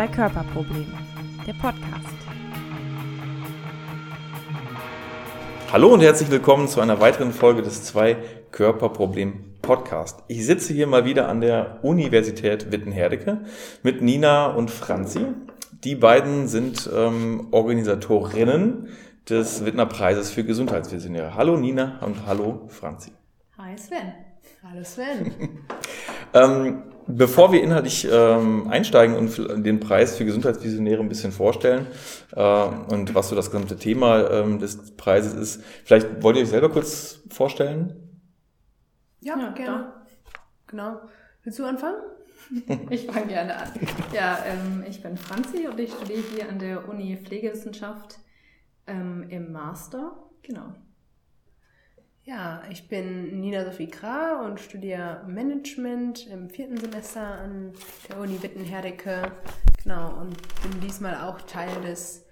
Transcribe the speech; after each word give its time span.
Zwei 0.00 0.08
Körperprobleme, 0.08 0.98
der 1.46 1.52
Podcast. 1.52 2.16
Hallo 5.70 5.92
und 5.92 6.00
herzlich 6.00 6.30
willkommen 6.30 6.68
zu 6.68 6.80
einer 6.80 7.00
weiteren 7.00 7.32
Folge 7.32 7.60
des 7.60 7.84
Zwei 7.84 8.16
Körperproblem 8.50 9.56
Podcast. 9.60 10.22
Ich 10.26 10.46
sitze 10.46 10.72
hier 10.72 10.86
mal 10.86 11.04
wieder 11.04 11.28
an 11.28 11.42
der 11.42 11.80
Universität 11.82 12.72
Wittenherdecke 12.72 13.42
mit 13.82 14.00
Nina 14.00 14.46
und 14.46 14.70
Franzi. 14.70 15.20
Die 15.84 15.96
beiden 15.96 16.48
sind 16.48 16.88
ähm, 16.96 17.48
Organisatorinnen 17.50 18.88
des 19.28 19.66
Wittner 19.66 19.84
Preises 19.84 20.30
für 20.30 20.44
Gesundheitsvisionäre. 20.44 21.34
Hallo 21.34 21.58
Nina 21.58 22.00
und 22.00 22.26
hallo 22.26 22.68
Franzi. 22.68 23.12
Hi 23.58 23.76
Sven. 23.76 24.14
Hallo 24.62 24.82
Sven. 24.82 25.60
ähm, 26.32 26.84
bevor 27.16 27.52
wir 27.52 27.62
inhaltlich 27.62 28.08
ähm, 28.10 28.68
einsteigen 28.68 29.16
und 29.16 29.64
den 29.64 29.80
Preis 29.80 30.16
für 30.16 30.24
Gesundheitsvisionäre 30.24 31.00
ein 31.00 31.08
bisschen 31.08 31.32
vorstellen 31.32 31.86
äh, 32.34 32.42
und 32.42 33.14
was 33.14 33.28
so 33.28 33.36
das 33.36 33.50
gesamte 33.50 33.76
Thema 33.76 34.30
ähm, 34.30 34.58
des 34.58 34.96
Preises 34.96 35.34
ist, 35.34 35.64
vielleicht 35.84 36.22
wollt 36.22 36.36
ihr 36.36 36.42
euch 36.42 36.48
selber 36.48 36.70
kurz 36.70 37.20
vorstellen? 37.30 37.94
Ja, 39.20 39.38
ja 39.38 39.50
gerne. 39.50 39.76
Da. 39.76 40.06
Genau. 40.66 41.00
Willst 41.42 41.58
du 41.58 41.64
anfangen? 41.64 42.00
Ich 42.90 43.06
fange 43.06 43.26
gerne 43.28 43.56
an. 43.56 43.68
Ja, 44.12 44.38
ähm, 44.44 44.84
ich 44.88 45.02
bin 45.02 45.16
Franzi 45.16 45.68
und 45.68 45.78
ich 45.78 45.92
studiere 45.92 46.22
hier 46.34 46.48
an 46.48 46.58
der 46.58 46.88
Uni 46.88 47.16
Pflegewissenschaft 47.16 48.18
ähm, 48.86 49.26
im 49.28 49.52
Master. 49.52 50.16
Genau. 50.42 50.72
Ja, 52.24 52.62
ich 52.70 52.86
bin 52.86 53.40
Nina 53.40 53.64
Sophie 53.64 53.88
Krah 53.88 54.44
und 54.44 54.60
studiere 54.60 55.24
Management 55.26 56.26
im 56.26 56.50
vierten 56.50 56.76
Semester 56.76 57.22
an 57.22 57.72
der 58.08 58.18
Uni 58.18 58.42
Wittenherdecke. 58.42 59.32
Genau, 59.82 60.20
und 60.20 60.36
bin 60.62 60.80
diesmal 60.82 61.16
auch 61.16 61.40
Teil 61.40 61.80
des 61.80 62.26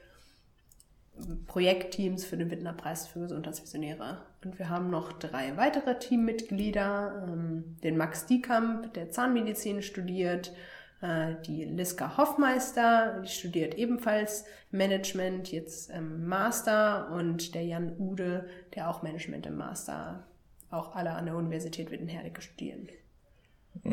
Projektteams 1.46 2.24
für 2.24 2.36
den 2.36 2.50
Wittner 2.50 2.74
Preis 2.74 3.06
für 3.06 3.20
Gesundheitsvisionäre. 3.20 4.18
Und 4.44 4.58
wir 4.58 4.68
haben 4.68 4.90
noch 4.90 5.12
drei 5.12 5.56
weitere 5.56 5.98
Teammitglieder. 5.98 7.26
Ähm, 7.26 7.78
den 7.82 7.96
Max 7.96 8.26
Diekamp, 8.26 8.92
der 8.94 9.10
Zahnmedizin 9.10 9.82
studiert, 9.82 10.52
die 11.00 11.64
Liska 11.64 12.16
Hoffmeister, 12.16 13.20
die 13.22 13.28
studiert 13.28 13.74
ebenfalls 13.76 14.44
Management, 14.72 15.52
jetzt 15.52 15.90
im 15.90 16.26
Master 16.26 17.12
und 17.12 17.54
der 17.54 17.64
Jan 17.64 17.92
Ude, 17.98 18.46
der 18.74 18.90
auch 18.90 19.02
Management 19.02 19.46
im 19.46 19.56
Master, 19.56 20.24
auch 20.70 20.96
alle 20.96 21.10
an 21.10 21.26
der 21.26 21.36
Universität 21.36 21.92
Wittenherdecke 21.92 22.42
studieren. 22.42 22.88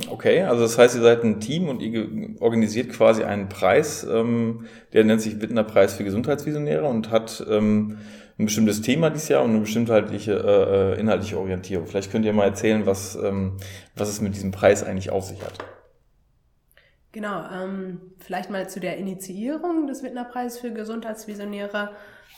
Okay, 0.10 0.42
also 0.42 0.64
das 0.64 0.78
heißt, 0.78 0.96
ihr 0.96 1.02
seid 1.02 1.24
ein 1.24 1.40
Team 1.40 1.70
und 1.70 1.82
ihr 1.82 2.42
organisiert 2.42 2.92
quasi 2.92 3.24
einen 3.24 3.50
Preis, 3.50 4.04
ähm, 4.04 4.66
der 4.94 5.04
nennt 5.04 5.22
sich 5.22 5.42
Wittner 5.42 5.64
Preis 5.64 5.94
für 5.94 6.04
Gesundheitsvisionäre 6.04 6.86
und 6.86 7.12
hat 7.12 7.46
ähm, 7.50 8.00
ein 8.38 8.46
bestimmtes 8.46 8.82
Thema 8.82 9.10
dieses 9.10 9.30
Jahr 9.30 9.44
und 9.44 9.52
eine 9.52 9.60
bestimmte 9.60 9.92
inhaltliche, 9.94 10.34
äh, 10.96 11.00
inhaltliche 11.00 11.38
Orientierung. 11.38 11.86
Vielleicht 11.86 12.12
könnt 12.12 12.26
ihr 12.26 12.34
mal 12.34 12.46
erzählen, 12.46 12.86
was, 12.86 13.16
ähm, 13.16 13.58
was 13.96 14.10
es 14.10 14.22
mit 14.22 14.36
diesem 14.36 14.52
Preis 14.52 14.84
eigentlich 14.84 15.12
auf 15.12 15.26
sich 15.26 15.42
hat. 15.42 15.54
Genau, 17.16 17.46
ähm, 17.50 18.02
vielleicht 18.20 18.50
mal 18.50 18.68
zu 18.68 18.82
der 18.82 18.98
Initiierung 18.98 19.88
des 19.88 20.04
Wittner 20.04 20.26
Preises 20.26 20.60
für 20.60 20.74
Gesundheitsvisionäre. 20.74 21.92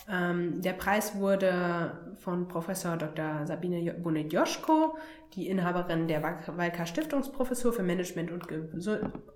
Ähm, 0.08 0.62
der 0.62 0.74
Preis 0.74 1.16
wurde 1.16 2.14
von 2.18 2.48
Professor 2.48 2.96
Dr. 2.96 3.48
Sabine 3.48 3.92
Bonet-Joschko, 3.96 4.96
die 5.34 5.48
Inhaberin 5.48 6.08
der 6.08 6.22
Walker 6.22 6.86
Stiftungsprofessur 6.86 7.74
für 7.74 7.82
Management 7.82 8.32
und, 8.32 8.46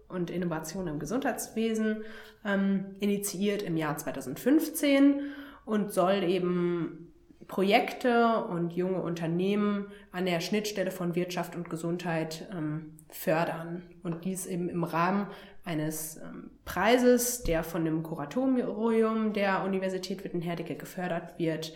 und 0.09 0.29
Innovation 0.29 0.85
im 0.85 0.99
Gesundheitswesen, 0.99 2.03
ähm, 2.45 2.97
initiiert 2.99 3.63
im 3.63 3.77
Jahr 3.77 3.97
2015 3.97 5.21
und 5.65 5.91
soll 5.91 6.21
eben 6.21 7.10
Projekte 7.51 8.45
und 8.45 8.71
junge 8.71 9.01
Unternehmen 9.01 9.91
an 10.13 10.25
der 10.25 10.39
Schnittstelle 10.39 10.89
von 10.89 11.15
Wirtschaft 11.15 11.53
und 11.53 11.69
Gesundheit 11.69 12.47
ähm, 12.53 12.93
fördern. 13.09 13.83
Und 14.03 14.23
dies 14.23 14.45
eben 14.45 14.69
im 14.69 14.85
Rahmen 14.85 15.27
eines 15.65 16.15
ähm, 16.15 16.51
Preises, 16.63 17.43
der 17.43 17.65
von 17.65 17.83
dem 17.83 18.03
Kuratorium 18.03 19.33
der 19.33 19.65
Universität 19.65 20.23
Wittenherdecke 20.23 20.77
gefördert 20.77 21.37
wird, 21.39 21.73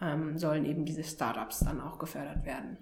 ähm, 0.00 0.38
sollen 0.38 0.64
eben 0.64 0.86
diese 0.86 1.04
Startups 1.04 1.60
dann 1.60 1.82
auch 1.82 1.98
gefördert 1.98 2.46
werden. 2.46 2.78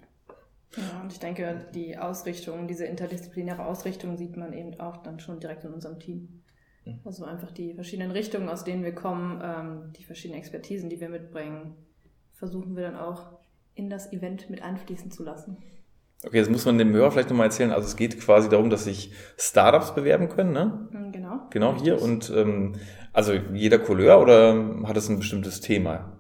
Ja, 0.77 1.01
und 1.03 1.13
ich 1.13 1.19
denke, 1.19 1.67
die 1.75 1.99
Ausrichtung, 1.99 2.69
diese 2.69 2.85
interdisziplinäre 2.85 3.67
Ausrichtung 3.67 4.17
sieht 4.17 4.37
man 4.37 4.53
eben 4.53 4.79
auch 4.79 4.99
dann 4.99 5.19
schon 5.19 5.41
direkt 5.41 5.65
in 5.65 5.73
unserem 5.73 5.99
Team. 5.99 6.45
Mhm. 6.85 7.01
Also 7.05 7.25
einfach 7.25 7.51
die 7.51 7.75
verschiedenen 7.75 8.13
Richtungen, 8.13 8.49
aus 8.49 8.63
denen 8.63 8.85
wir 8.85 8.95
kommen, 8.95 9.41
ähm, 9.43 9.93
die 9.99 10.05
verschiedenen 10.05 10.39
Expertisen, 10.39 10.89
die 10.89 11.01
wir 11.01 11.09
mitbringen, 11.09 11.75
versuchen 12.39 12.77
wir 12.77 12.85
dann 12.85 12.97
auch 12.97 13.39
in 13.75 13.91
das 13.91 14.13
Event 14.13 14.49
mit 14.51 14.63
einfließen 14.63 15.11
zu 15.11 15.23
lassen. 15.23 15.57
Okay, 16.25 16.39
jetzt 16.39 16.51
muss 16.51 16.65
man 16.65 16.79
dem 16.79 16.93
Hörer 16.93 17.13
vielleicht 17.13 17.31
nochmal 17.31 17.47
erzählen. 17.47 17.71
Also 17.71 17.87
es 17.87 17.95
geht 17.95 18.21
quasi 18.21 18.49
darum, 18.49 18.71
dass 18.71 18.85
sich 18.85 19.13
Startups 19.37 19.95
bewerben 19.95 20.29
können, 20.29 20.53
ne? 20.53 20.89
Mm, 20.91 21.13
genau. 21.13 21.41
Genau 21.51 21.77
hier. 21.81 22.03
Und 22.03 22.31
ähm, 22.31 22.75
also 23.13 23.33
jeder 23.33 23.79
Couleur 23.79 24.21
oder 24.21 24.83
hat 24.85 24.97
es 24.97 25.09
ein 25.09 25.19
bestimmtes 25.19 25.61
Thema? 25.61 26.13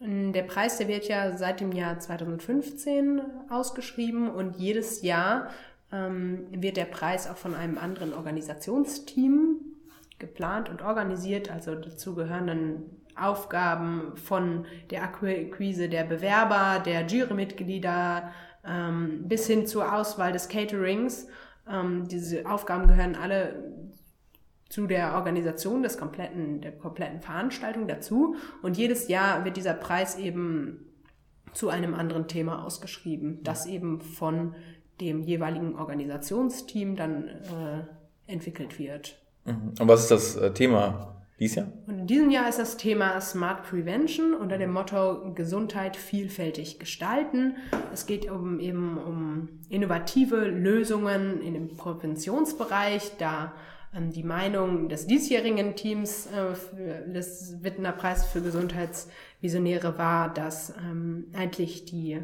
Der 0.00 0.42
Preis, 0.42 0.78
der 0.78 0.88
wird 0.88 1.08
ja 1.08 1.36
seit 1.36 1.60
dem 1.60 1.72
Jahr 1.72 1.98
2015 1.98 3.20
ausgeschrieben 3.50 4.30
und 4.30 4.56
jedes 4.56 5.02
Jahr 5.02 5.48
ähm, 5.92 6.46
wird 6.50 6.78
der 6.78 6.86
Preis 6.86 7.28
auch 7.28 7.36
von 7.36 7.54
einem 7.54 7.76
anderen 7.76 8.14
Organisationsteam 8.14 9.56
geplant 10.18 10.68
und 10.68 10.82
organisiert. 10.82 11.50
Also 11.50 11.74
dazu 11.74 12.14
gehören 12.14 12.46
dann 12.46 12.82
Aufgaben 13.22 14.16
von 14.16 14.66
der 14.90 15.02
Akquise 15.02 15.88
der 15.88 16.04
Bewerber, 16.04 16.82
der 16.84 17.06
Jurymitglieder 17.06 18.30
ähm, 18.66 19.28
bis 19.28 19.46
hin 19.46 19.66
zur 19.66 19.94
Auswahl 19.94 20.32
des 20.32 20.48
Caterings. 20.48 21.26
Ähm, 21.68 22.08
diese 22.08 22.48
Aufgaben 22.48 22.88
gehören 22.88 23.14
alle 23.14 23.72
zu 24.68 24.86
der 24.86 25.14
Organisation 25.14 25.82
des 25.82 25.98
kompletten, 25.98 26.60
der 26.60 26.72
kompletten 26.72 27.20
Veranstaltung 27.20 27.88
dazu. 27.88 28.36
Und 28.62 28.76
jedes 28.76 29.08
Jahr 29.08 29.44
wird 29.44 29.56
dieser 29.56 29.74
Preis 29.74 30.16
eben 30.16 30.86
zu 31.52 31.68
einem 31.68 31.94
anderen 31.94 32.28
Thema 32.28 32.64
ausgeschrieben, 32.64 33.42
das 33.42 33.66
eben 33.66 34.00
von 34.00 34.54
dem 35.00 35.22
jeweiligen 35.22 35.76
Organisationsteam 35.76 36.94
dann 36.94 37.28
äh, 37.28 38.32
entwickelt 38.32 38.78
wird. 38.78 39.18
Mhm. 39.44 39.74
Und 39.80 39.88
was 39.88 40.02
ist 40.02 40.10
das 40.10 40.36
äh, 40.36 40.52
Thema 40.52 41.19
dieses 41.40 41.56
Jahr? 41.56 41.72
Und 41.86 41.98
in 42.00 42.06
diesem 42.06 42.30
Jahr 42.30 42.48
ist 42.48 42.58
das 42.58 42.76
Thema 42.76 43.20
Smart 43.20 43.64
Prevention 43.64 44.34
unter 44.34 44.58
dem 44.58 44.72
Motto 44.72 45.32
Gesundheit 45.34 45.96
vielfältig 45.96 46.78
gestalten. 46.78 47.56
Es 47.92 48.06
geht 48.06 48.30
um, 48.30 48.60
eben 48.60 48.98
um 48.98 49.48
innovative 49.70 50.44
Lösungen 50.44 51.40
in 51.40 51.54
dem 51.54 51.76
Präventionsbereich, 51.76 53.12
da 53.18 53.54
ähm, 53.96 54.12
die 54.12 54.22
Meinung 54.22 54.88
des 54.88 55.06
diesjährigen 55.06 55.74
Teams 55.74 56.26
äh, 56.26 57.10
des 57.10 57.56
Wittner 57.62 57.92
Preis 57.92 58.26
für 58.26 58.42
Gesundheitsvisionäre 58.42 59.98
war, 59.98 60.32
dass 60.32 60.74
ähm, 60.78 61.26
eigentlich 61.32 61.86
die 61.86 62.20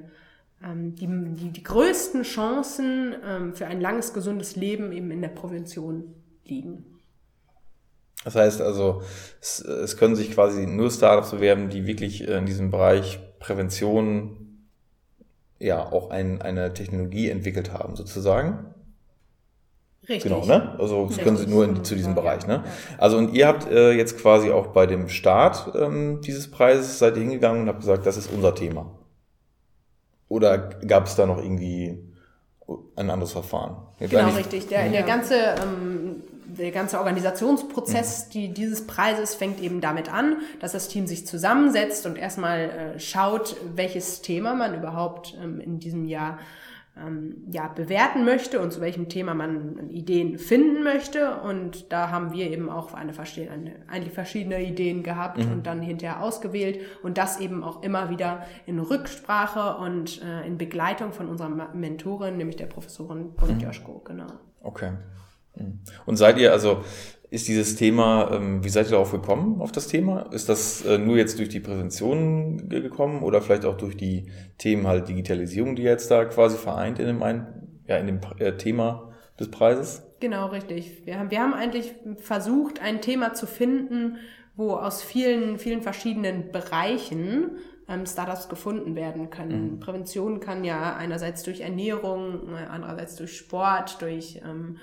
ähm, 0.62 0.94
die, 0.94 1.06
die, 1.06 1.50
die 1.50 1.62
größten 1.62 2.22
Chancen 2.22 3.14
ähm, 3.24 3.54
für 3.54 3.66
ein 3.66 3.80
langes, 3.80 4.14
gesundes 4.14 4.56
Leben 4.56 4.92
eben 4.92 5.10
in 5.10 5.20
der 5.20 5.28
Prävention 5.28 6.14
liegen. 6.44 6.95
Das 8.26 8.34
heißt 8.34 8.60
also, 8.60 9.02
es, 9.40 9.60
es 9.60 9.96
können 9.96 10.16
sich 10.16 10.32
quasi 10.32 10.66
nur 10.66 10.90
Startups 10.90 11.30
bewerben, 11.30 11.68
die 11.68 11.86
wirklich 11.86 12.26
in 12.26 12.44
diesem 12.44 12.72
Bereich 12.72 13.20
Prävention 13.38 14.66
ja 15.60 15.92
auch 15.92 16.10
ein, 16.10 16.42
eine 16.42 16.74
Technologie 16.74 17.30
entwickelt 17.30 17.72
haben, 17.72 17.94
sozusagen. 17.94 18.74
Richtig. 20.08 20.24
Genau, 20.24 20.44
ne? 20.44 20.74
Also 20.76 21.06
das 21.06 21.18
können 21.18 21.36
Sie 21.36 21.46
nur 21.46 21.66
in, 21.66 21.84
zu 21.84 21.94
diesem 21.94 22.16
Bereich, 22.16 22.48
ne? 22.48 22.64
Also 22.98 23.16
und 23.16 23.32
ihr 23.32 23.46
habt 23.46 23.70
äh, 23.70 23.92
jetzt 23.92 24.18
quasi 24.18 24.50
auch 24.50 24.68
bei 24.68 24.86
dem 24.86 25.08
Start 25.08 25.72
ähm, 25.76 26.20
dieses 26.20 26.50
Preises 26.50 26.98
seid 26.98 27.14
ihr 27.14 27.22
hingegangen 27.22 27.62
und 27.62 27.68
habt 27.68 27.78
gesagt, 27.78 28.06
das 28.06 28.16
ist 28.16 28.32
unser 28.32 28.56
Thema. 28.56 28.90
Oder 30.26 30.58
gab 30.58 31.06
es 31.06 31.14
da 31.14 31.26
noch 31.26 31.38
irgendwie 31.38 31.96
ein 32.96 33.08
anderes 33.08 33.30
Verfahren? 33.30 33.76
Jetzt 34.00 34.10
genau, 34.10 34.30
richtig. 34.30 34.66
Der, 34.66 34.88
der 34.88 35.04
ganze 35.04 35.36
ähm, 35.62 36.24
der 36.58 36.70
ganze 36.70 36.98
Organisationsprozess 36.98 38.26
mhm. 38.26 38.30
die, 38.32 38.54
dieses 38.54 38.86
Preises 38.86 39.34
fängt 39.34 39.60
eben 39.60 39.80
damit 39.80 40.12
an, 40.12 40.38
dass 40.60 40.72
das 40.72 40.88
Team 40.88 41.06
sich 41.06 41.26
zusammensetzt 41.26 42.06
und 42.06 42.16
erstmal 42.16 42.60
äh, 42.60 43.00
schaut, 43.00 43.56
welches 43.74 44.22
Thema 44.22 44.54
man 44.54 44.74
überhaupt 44.74 45.36
ähm, 45.42 45.60
in 45.60 45.78
diesem 45.78 46.04
Jahr 46.04 46.38
ähm, 46.98 47.44
ja, 47.50 47.68
bewerten 47.68 48.24
möchte 48.24 48.60
und 48.60 48.72
zu 48.72 48.80
welchem 48.80 49.08
Thema 49.08 49.34
man 49.34 49.90
Ideen 49.90 50.38
finden 50.38 50.82
möchte. 50.82 51.40
Und 51.40 51.92
da 51.92 52.10
haben 52.10 52.32
wir 52.32 52.50
eben 52.50 52.70
auch 52.70 52.94
eine, 52.94 53.12
eine, 53.12 53.72
eigentlich 53.88 54.14
verschiedene 54.14 54.62
Ideen 54.62 55.02
gehabt 55.02 55.38
mhm. 55.38 55.52
und 55.52 55.66
dann 55.66 55.82
hinterher 55.82 56.22
ausgewählt 56.22 56.80
und 57.02 57.18
das 57.18 57.38
eben 57.38 57.62
auch 57.62 57.82
immer 57.82 58.08
wieder 58.08 58.46
in 58.64 58.78
Rücksprache 58.78 59.76
und 59.76 60.22
äh, 60.22 60.46
in 60.46 60.56
Begleitung 60.56 61.12
von 61.12 61.28
unserer 61.28 61.50
Mentorin, 61.74 62.38
nämlich 62.38 62.56
der 62.56 62.66
Professorin 62.66 63.32
Bonjoschko, 63.34 63.92
mhm. 63.92 64.04
genau. 64.04 64.26
Okay. 64.62 64.92
Und 66.04 66.16
seid 66.16 66.38
ihr, 66.38 66.52
also 66.52 66.82
ist 67.30 67.48
dieses 67.48 67.76
Thema, 67.76 68.30
ähm, 68.32 68.62
wie 68.62 68.68
seid 68.68 68.86
ihr 68.86 68.92
darauf 68.92 69.12
gekommen, 69.12 69.60
auf 69.60 69.72
das 69.72 69.88
Thema? 69.88 70.22
Ist 70.32 70.48
das 70.48 70.84
äh, 70.84 70.98
nur 70.98 71.16
jetzt 71.16 71.38
durch 71.38 71.48
die 71.48 71.60
Präsentation 71.60 72.68
gekommen 72.68 73.22
oder 73.22 73.42
vielleicht 73.42 73.64
auch 73.64 73.76
durch 73.76 73.96
die 73.96 74.30
Themen 74.58 74.86
halt 74.86 75.08
Digitalisierung, 75.08 75.76
die 75.76 75.82
jetzt 75.82 76.10
da 76.10 76.24
quasi 76.24 76.56
vereint 76.56 76.98
in 76.98 77.06
dem, 77.06 77.22
ein, 77.22 77.46
ja, 77.88 77.96
in 77.96 78.06
dem 78.06 78.20
äh, 78.38 78.56
Thema 78.56 79.12
des 79.40 79.50
Preises? 79.50 80.02
Genau, 80.20 80.46
richtig. 80.46 81.04
Wir 81.04 81.18
haben, 81.18 81.30
wir 81.30 81.40
haben 81.40 81.52
eigentlich 81.52 81.94
versucht, 82.18 82.80
ein 82.80 83.00
Thema 83.00 83.34
zu 83.34 83.46
finden, 83.46 84.18
wo 84.54 84.72
aus 84.72 85.02
vielen, 85.02 85.58
vielen 85.58 85.82
verschiedenen 85.82 86.52
Bereichen 86.52 87.58
ähm, 87.88 88.06
Startups 88.06 88.48
gefunden 88.48 88.94
werden 88.94 89.30
können. 89.30 89.72
Mhm. 89.72 89.80
Prävention 89.80 90.40
kann 90.40 90.64
ja 90.64 90.96
einerseits 90.96 91.42
durch 91.42 91.60
Ernährung, 91.60 92.48
äh, 92.54 92.66
andererseits 92.70 93.16
durch 93.16 93.36
Sport, 93.36 94.00
durch 94.00 94.40
ähm, 94.44 94.78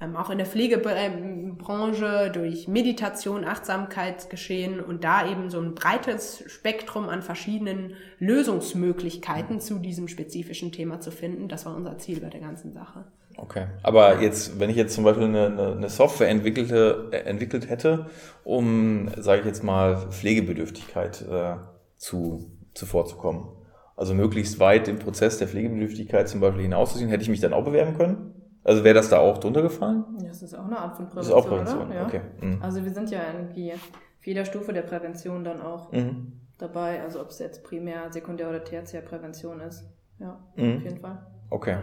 ähm, 0.00 0.16
auch 0.16 0.30
in 0.30 0.38
der 0.38 0.46
Pflegebranche 0.46 2.30
durch 2.32 2.68
Meditation, 2.68 3.44
Achtsamkeit 3.44 4.28
geschehen 4.28 4.80
und 4.80 5.04
da 5.04 5.28
eben 5.28 5.50
so 5.50 5.60
ein 5.60 5.74
breites 5.74 6.42
Spektrum 6.46 7.08
an 7.08 7.22
verschiedenen 7.22 7.94
Lösungsmöglichkeiten 8.18 9.60
zu 9.60 9.78
diesem 9.78 10.08
spezifischen 10.08 10.72
Thema 10.72 11.00
zu 11.00 11.10
finden. 11.10 11.48
Das 11.48 11.64
war 11.66 11.76
unser 11.76 11.98
Ziel 11.98 12.20
bei 12.20 12.28
der 12.28 12.40
ganzen 12.40 12.72
Sache. 12.72 13.04
Okay, 13.36 13.66
aber 13.82 14.20
jetzt, 14.20 14.60
wenn 14.60 14.70
ich 14.70 14.76
jetzt 14.76 14.94
zum 14.94 15.04
Beispiel 15.04 15.26
eine, 15.26 15.74
eine 15.76 15.88
Software 15.88 16.28
entwickelte, 16.28 17.08
äh, 17.10 17.18
entwickelt 17.18 17.68
hätte, 17.68 18.06
um, 18.44 19.08
sage 19.16 19.40
ich 19.40 19.46
jetzt 19.46 19.64
mal, 19.64 20.08
Pflegebedürftigkeit 20.10 21.22
äh, 21.22 21.56
zu, 21.96 22.52
zuvorzukommen, 22.74 23.48
also 23.96 24.14
möglichst 24.14 24.60
weit 24.60 24.88
im 24.88 24.98
Prozess 24.98 25.38
der 25.38 25.48
Pflegebedürftigkeit 25.48 26.28
zum 26.28 26.40
Beispiel 26.40 26.62
hinauszuziehen, 26.62 27.10
hätte 27.10 27.22
ich 27.22 27.28
mich 27.28 27.40
dann 27.40 27.52
auch 27.52 27.64
bewerben 27.64 27.96
können? 27.96 28.43
Also 28.64 28.82
wäre 28.82 28.94
das 28.94 29.10
da 29.10 29.18
auch 29.18 29.38
drunter 29.38 29.62
gefallen? 29.62 30.04
Das 30.26 30.42
ist 30.42 30.54
auch 30.54 30.64
eine 30.64 30.78
Art 30.78 30.96
von 30.96 31.06
Prävention. 31.06 31.16
Das 31.16 31.26
ist 31.26 31.32
auch 31.32 31.48
Prävention, 31.48 31.90
oder? 31.90 32.06
okay. 32.06 32.20
Mhm. 32.40 32.62
Also 32.62 32.82
wir 32.82 32.92
sind 32.92 33.10
ja 33.10 33.20
irgendwie 33.32 33.72
für 34.20 34.30
jeder 34.30 34.46
Stufe 34.46 34.72
der 34.72 34.82
Prävention 34.82 35.44
dann 35.44 35.60
auch 35.60 35.92
mhm. 35.92 36.40
dabei. 36.58 37.02
Also 37.02 37.20
ob 37.20 37.28
es 37.28 37.38
jetzt 37.38 37.62
primär, 37.62 38.10
sekundär 38.10 38.48
oder 38.48 38.64
tertiär 38.64 39.02
Prävention 39.02 39.60
ist. 39.60 39.84
Ja, 40.18 40.38
mhm. 40.56 40.76
auf 40.76 40.82
jeden 40.82 41.00
Fall. 41.00 41.26
Okay. 41.50 41.76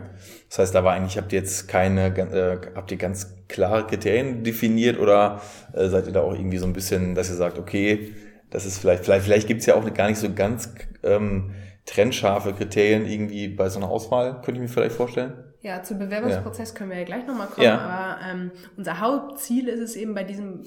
Das 0.49 0.59
heißt, 0.59 0.75
da 0.75 0.83
war 0.83 0.93
eigentlich, 0.93 1.17
habt 1.17 1.31
ihr 1.31 1.39
jetzt 1.39 1.67
keine, 1.67 2.07
äh, 2.07 2.59
habt 2.75 2.91
ihr 2.91 2.97
ganz 2.97 3.35
klare 3.47 3.85
Kriterien 3.85 4.43
definiert 4.43 4.99
oder 4.99 5.39
äh, 5.73 5.87
seid 5.87 6.07
ihr 6.07 6.13
da 6.13 6.21
auch 6.21 6.33
irgendwie 6.33 6.57
so 6.57 6.65
ein 6.65 6.73
bisschen, 6.73 7.13
dass 7.13 7.29
ihr 7.29 7.35
sagt, 7.35 7.59
okay, 7.59 8.13
das 8.49 8.65
ist 8.65 8.79
vielleicht, 8.79 9.05
vielleicht, 9.05 9.23
vielleicht 9.23 9.47
gibt 9.47 9.61
es 9.61 9.67
ja 9.67 9.75
auch 9.75 9.93
gar 9.93 10.09
nicht 10.09 10.17
so 10.17 10.33
ganz 10.33 10.73
ähm, 11.03 11.51
trennscharfe 11.85 12.53
Kriterien 12.53 13.05
irgendwie 13.05 13.47
bei 13.47 13.69
so 13.69 13.79
einer 13.79 13.89
Auswahl, 13.89 14.41
könnte 14.41 14.53
ich 14.53 14.59
mir 14.61 14.67
vielleicht 14.67 14.95
vorstellen? 14.95 15.33
Ja, 15.61 15.83
zum 15.83 15.99
Bewerbungsprozess 15.99 16.69
ja. 16.69 16.75
können 16.75 16.89
wir 16.89 16.97
ja 16.97 17.05
gleich 17.05 17.25
nochmal 17.27 17.47
kommen, 17.47 17.65
ja. 17.65 17.77
aber 17.77 18.19
ähm, 18.25 18.51
unser 18.77 18.99
Hauptziel 18.99 19.67
ist 19.67 19.79
es 19.79 19.95
eben 19.95 20.15
bei 20.15 20.23
diesem, 20.23 20.63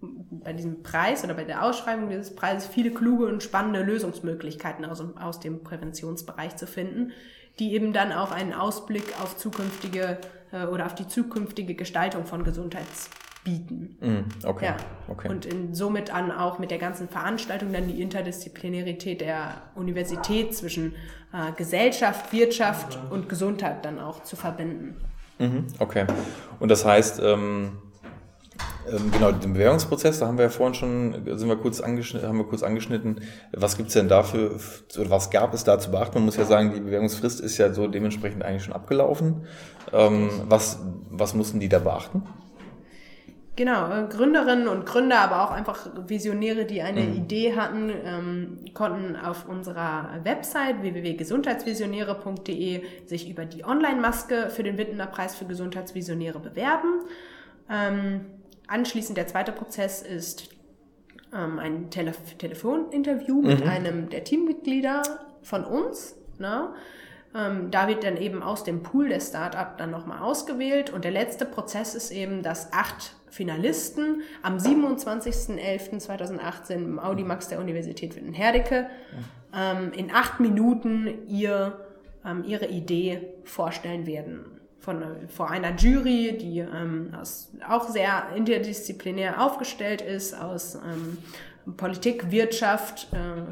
bei 0.00 0.54
diesem 0.54 0.82
Preis 0.82 1.22
oder 1.22 1.34
bei 1.34 1.44
der 1.44 1.64
Ausschreibung 1.64 2.08
dieses 2.08 2.34
Preises 2.34 2.66
viele 2.66 2.90
kluge 2.90 3.26
und 3.26 3.42
spannende 3.42 3.82
Lösungsmöglichkeiten 3.82 4.84
aus, 4.86 5.02
aus 5.16 5.40
dem 5.40 5.62
Präventionsbereich 5.62 6.56
zu 6.56 6.66
finden, 6.66 7.12
die 7.58 7.74
eben 7.74 7.92
dann 7.92 8.12
auch 8.12 8.30
einen 8.30 8.54
Ausblick 8.54 9.04
auf 9.20 9.36
zukünftige 9.36 10.18
äh, 10.52 10.64
oder 10.64 10.86
auf 10.86 10.94
die 10.94 11.08
zukünftige 11.08 11.74
Gestaltung 11.74 12.24
von 12.24 12.44
Gesundheits 12.44 13.10
bieten. 13.48 13.96
Mm, 14.00 14.46
okay. 14.46 14.66
Ja. 14.66 14.76
okay. 15.08 15.28
Und 15.28 15.46
in, 15.46 15.74
somit 15.74 16.12
an 16.12 16.30
auch 16.30 16.58
mit 16.58 16.70
der 16.70 16.78
ganzen 16.78 17.08
Veranstaltung 17.08 17.72
dann 17.72 17.88
die 17.88 18.02
Interdisziplinarität 18.02 19.20
der 19.20 19.62
Universität 19.74 20.54
zwischen 20.54 20.94
äh, 21.32 21.52
Gesellschaft, 21.56 22.32
Wirtschaft 22.32 22.98
und 23.10 23.28
Gesundheit 23.28 23.84
dann 23.84 23.98
auch 23.98 24.22
zu 24.22 24.36
verbinden. 24.36 24.96
Mhm, 25.38 25.66
okay. 25.78 26.04
Und 26.60 26.70
das 26.70 26.84
heißt, 26.84 27.20
ähm, 27.22 27.78
ähm, 28.90 29.10
genau, 29.12 29.32
den 29.32 29.52
Bewerbungsprozess, 29.52 30.18
da 30.18 30.26
haben 30.26 30.36
wir 30.36 30.44
ja 30.44 30.50
vorhin 30.50 30.74
schon, 30.74 31.12
sind 31.24 31.48
wir 31.48 31.56
kurz 31.56 31.80
angeschnitten, 31.80 32.28
haben 32.28 32.38
wir 32.38 32.44
kurz 32.44 32.62
angeschnitten. 32.62 33.20
Was 33.52 33.76
gibt's 33.76 33.94
denn 33.94 34.08
dafür, 34.08 34.56
oder 34.98 35.10
was 35.10 35.30
gab 35.30 35.54
es 35.54 35.64
da 35.64 35.78
zu 35.78 35.90
beachten? 35.90 36.14
Man 36.14 36.24
muss 36.24 36.36
ja 36.36 36.44
sagen, 36.44 36.74
die 36.74 36.80
Bewerbungsfrist 36.80 37.40
ist 37.40 37.56
ja 37.58 37.72
so 37.72 37.86
dementsprechend 37.86 38.44
eigentlich 38.44 38.64
schon 38.64 38.74
abgelaufen. 38.74 39.46
Ähm, 39.92 40.30
was, 40.48 40.80
was 41.10 41.34
mussten 41.34 41.60
die 41.60 41.68
da 41.68 41.78
beachten? 41.78 42.22
Genau, 43.58 43.90
äh, 43.90 44.06
Gründerinnen 44.08 44.68
und 44.68 44.86
Gründer, 44.86 45.18
aber 45.18 45.42
auch 45.42 45.50
einfach 45.50 45.88
Visionäre, 46.06 46.64
die 46.64 46.80
eine 46.80 47.00
mhm. 47.00 47.16
Idee 47.16 47.56
hatten, 47.56 47.92
ähm, 48.04 48.58
konnten 48.72 49.16
auf 49.16 49.48
unserer 49.48 50.20
Website 50.22 50.80
www.gesundheitsvisionäre.de 50.80 52.84
sich 53.06 53.28
über 53.28 53.46
die 53.46 53.64
Online-Maske 53.64 54.50
für 54.50 54.62
den 54.62 54.78
Wittener 54.78 55.08
Preis 55.08 55.34
für 55.34 55.44
Gesundheitsvisionäre 55.44 56.38
bewerben. 56.38 57.00
Ähm, 57.68 58.26
anschließend 58.68 59.18
der 59.18 59.26
zweite 59.26 59.50
Prozess 59.50 60.02
ist 60.02 60.50
ähm, 61.34 61.58
ein 61.58 61.90
Tele 61.90 62.12
Telefoninterview 62.38 63.42
mhm. 63.42 63.48
mit 63.48 63.66
einem 63.66 64.08
der 64.08 64.22
Teammitglieder 64.22 65.02
von 65.42 65.64
uns. 65.64 66.14
Ne? 66.38 66.68
Ähm, 67.34 67.72
da 67.72 67.88
wird 67.88 68.04
dann 68.04 68.18
eben 68.18 68.40
aus 68.40 68.62
dem 68.62 68.84
Pool 68.84 69.08
der 69.08 69.18
Startup 69.18 69.76
dann 69.76 69.90
nochmal 69.90 70.20
ausgewählt. 70.20 70.90
Und 70.90 71.04
der 71.04 71.10
letzte 71.10 71.44
Prozess 71.44 71.96
ist 71.96 72.12
eben, 72.12 72.44
dass 72.44 72.72
acht 72.72 73.17
Finalisten 73.30 74.22
am 74.42 74.56
27.11.2018 74.56 76.72
im 76.72 76.98
Audimax 76.98 77.48
der 77.48 77.60
Universität 77.60 78.16
Witten-Herdecke 78.16 78.88
ähm, 79.54 79.92
in 79.92 80.10
acht 80.10 80.40
Minuten 80.40 81.28
ihr, 81.28 81.78
ähm, 82.24 82.42
ihre 82.44 82.66
Idee 82.66 83.28
vorstellen 83.44 84.06
werden. 84.06 84.46
Von, 84.80 85.02
vor 85.26 85.50
einer 85.50 85.74
Jury, 85.74 86.38
die 86.38 86.60
ähm, 86.60 87.12
aus, 87.20 87.50
auch 87.68 87.88
sehr 87.88 88.28
interdisziplinär 88.34 89.42
aufgestellt 89.42 90.00
ist, 90.00 90.34
aus 90.34 90.76
ähm, 90.76 91.18
Politik, 91.76 92.30
Wirtschaft 92.30 93.08
äh, 93.12 93.42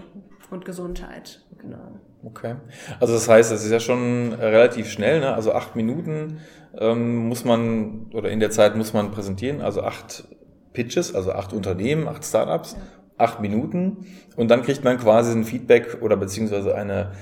und 0.52 0.64
Gesundheit. 0.64 1.40
Genau. 1.58 1.98
Okay. 2.24 2.56
Also 2.98 3.14
das 3.14 3.28
heißt, 3.28 3.52
es 3.52 3.64
ist 3.64 3.70
ja 3.70 3.80
schon 3.80 4.32
relativ 4.32 4.90
schnell, 4.90 5.20
ne? 5.20 5.34
Also 5.34 5.52
acht 5.52 5.76
Minuten 5.76 6.40
ähm, 6.78 7.28
muss 7.28 7.44
man, 7.44 8.10
oder 8.12 8.30
in 8.30 8.40
der 8.40 8.50
Zeit 8.50 8.76
muss 8.76 8.92
man 8.92 9.10
präsentieren, 9.10 9.60
also 9.60 9.82
acht 9.82 10.24
Pitches, 10.72 11.14
also 11.14 11.32
acht 11.32 11.52
Unternehmen, 11.52 12.08
acht 12.08 12.24
Startups, 12.24 12.72
ja. 12.72 12.78
acht 13.18 13.40
Minuten 13.40 14.06
und 14.36 14.50
dann 14.50 14.62
kriegt 14.62 14.84
man 14.84 14.98
quasi 14.98 15.32
ein 15.32 15.44
Feedback 15.44 15.98
oder 16.02 16.16
beziehungsweise 16.16 16.74
eine, 16.74 17.12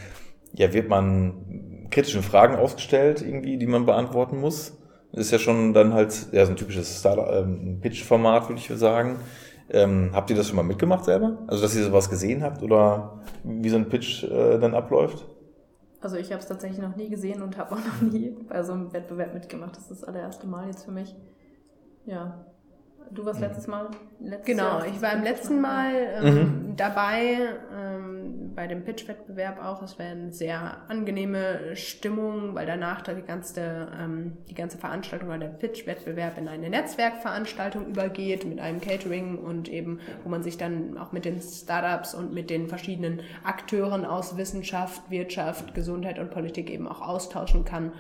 ja, 0.55 0.73
wird 0.73 0.89
man 0.89 1.89
kritischen 1.91 2.23
Fragen 2.23 2.57
ausgestellt 2.57 3.23
irgendwie, 3.23 3.57
die 3.57 3.67
man 3.67 3.87
beantworten 3.87 4.41
muss. 4.41 4.77
Das 5.13 5.27
ist 5.27 5.31
ja 5.31 5.39
schon 5.39 5.73
dann 5.75 5.95
halt, 5.95 6.27
ja, 6.33 6.45
so 6.45 6.51
ein 6.51 6.57
typisches 6.57 6.99
Startup, 6.99 7.29
ähm, 7.31 7.79
Pitch-Format, 7.81 8.49
würde 8.49 8.61
ich 8.61 8.69
sagen. 8.79 9.17
Ähm, 9.71 10.11
habt 10.13 10.29
ihr 10.29 10.37
das 10.37 10.49
schon 10.49 10.57
mal 10.57 10.65
mitgemacht 10.65 11.05
selber? 11.05 11.39
Also, 11.47 11.63
dass 11.63 11.77
ihr 11.77 11.85
sowas 11.85 12.11
gesehen 12.11 12.43
habt 12.43 12.63
oder 12.63 13.23
wie 13.45 13.69
so 13.69 13.77
ein 13.77 13.89
Pitch 13.89 14.25
äh, 14.25 14.59
dann 14.59 14.75
abläuft? 14.75 15.25
Also, 16.05 16.17
ich 16.17 16.31
habe 16.33 16.41
es 16.41 16.47
tatsächlich 16.47 16.81
noch 16.81 16.97
nie 16.97 17.09
gesehen 17.09 17.41
und 17.41 17.57
habe 17.57 17.75
auch 17.75 17.79
noch 17.79 18.01
nie 18.03 18.37
bei 18.49 18.63
so 18.63 18.75
einem 18.75 18.93
Wettbewerb 18.93 19.33
mitgemacht. 19.33 19.77
Das 19.77 19.91
ist 19.91 20.03
das 20.03 20.05
allererste 20.05 20.47
Mal 20.47 20.67
jetzt 20.67 20.85
für 20.85 20.93
mich. 20.93 21.17
Ja. 22.05 22.45
Du 23.11 23.25
warst 23.25 23.41
mhm. 23.41 23.47
letztes 23.47 23.67
Mal? 23.67 23.91
Letztes 24.21 24.47
genau, 24.47 24.79
Jahr, 24.79 24.87
ich 24.87 25.01
war 25.01 25.13
im 25.13 25.23
letzten 25.23 25.61
Mal 25.61 25.93
ähm, 26.23 26.35
mhm. 26.35 26.77
dabei. 26.77 27.39
Ähm, 27.75 28.14
bei 28.55 28.67
dem 28.67 28.85
Pitch-Wettbewerb 28.85 29.63
auch. 29.63 29.83
Es 29.83 29.99
wäre 29.99 30.11
eine 30.11 30.33
sehr 30.33 30.79
angenehme 30.89 31.77
Stimmung, 31.77 32.55
weil 32.55 32.67
danach 32.67 33.03
die 33.03 33.23
ganze, 33.23 33.89
ähm, 34.01 34.37
die 34.49 34.55
ganze 34.55 34.79
Veranstaltung 34.79 35.29
oder 35.29 35.39
der 35.39 35.49
Pitch-Wettbewerb 35.49 36.39
in 36.39 36.49
eine 36.49 36.71
Netzwerkveranstaltung 36.71 37.87
übergeht 37.87 38.45
mit 38.45 38.61
einem 38.61 38.81
Catering 38.81 39.39
und 39.39 39.69
eben, 39.69 40.01
wo 40.23 40.29
man 40.29 40.43
sich 40.43 40.57
dann 40.57 40.99
auch 40.99 41.13
mit 41.13 41.25
den 41.25 41.41
Startups 41.41 42.15
und 42.15 42.33
mit 42.33 42.51
den 42.51 42.69
verschiedenen 42.69 43.21
Akteuren 43.45 44.05
aus 44.05 44.37
Wissenschaft, 44.37 45.11
Wirtschaft, 45.11 45.75
Gesundheit 45.75 46.19
und 46.19 46.31
Politik 46.31 46.71
eben 46.71 46.89
auch 46.89 47.01
austauschen 47.01 47.65
kann 47.65 47.93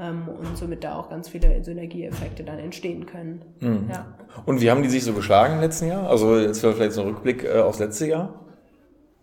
ähm, 0.00 0.28
und 0.28 0.56
somit 0.56 0.82
da 0.82 0.96
auch 0.96 1.10
ganz 1.10 1.28
viele 1.28 1.62
Synergieeffekte 1.62 2.42
dann 2.42 2.58
entstehen 2.58 3.06
können. 3.06 3.42
Mhm. 3.60 3.88
Ja. 3.90 4.06
Und 4.46 4.60
wie 4.60 4.70
haben 4.70 4.82
die 4.82 4.88
sich 4.88 5.04
so 5.04 5.12
geschlagen 5.12 5.54
im 5.54 5.60
letzten 5.60 5.88
Jahr? 5.88 6.08
Also 6.08 6.38
jetzt 6.38 6.60
vielleicht 6.60 6.92
so 6.92 7.02
ein 7.02 7.08
Rückblick 7.08 7.44
äh, 7.44 7.60
aufs 7.60 7.78
letzte 7.78 8.06
Jahr. 8.06 8.34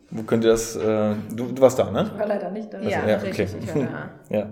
Wo 0.09 0.23
könnt 0.23 0.43
ihr 0.43 0.51
das, 0.51 0.75
äh, 0.75 1.15
du, 1.35 1.51
du 1.51 1.61
warst 1.61 1.77
da, 1.79 1.91
ne? 1.91 2.09
Ich 2.13 2.19
war 2.19 2.27
leider 2.27 2.49
nicht 2.49 2.73
da. 2.73 2.77
Also, 2.77 2.89
ja, 2.89 3.07
ja, 3.07 3.17
richtig, 3.17 3.49
ich 3.59 3.75
war 3.75 3.83
da. 3.83 4.09
ja. 4.35 4.49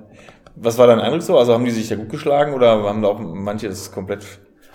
Was 0.55 0.77
war 0.77 0.87
dein 0.87 0.99
Eindruck 0.99 1.21
so? 1.21 1.37
Also 1.37 1.53
haben 1.53 1.65
die 1.65 1.71
sich 1.71 1.89
da 1.89 1.95
gut 1.95 2.09
geschlagen 2.09 2.53
oder 2.53 2.83
haben 2.83 3.01
da 3.01 3.09
auch 3.09 3.19
manche 3.19 3.67
das 3.67 3.91
komplett 3.91 4.25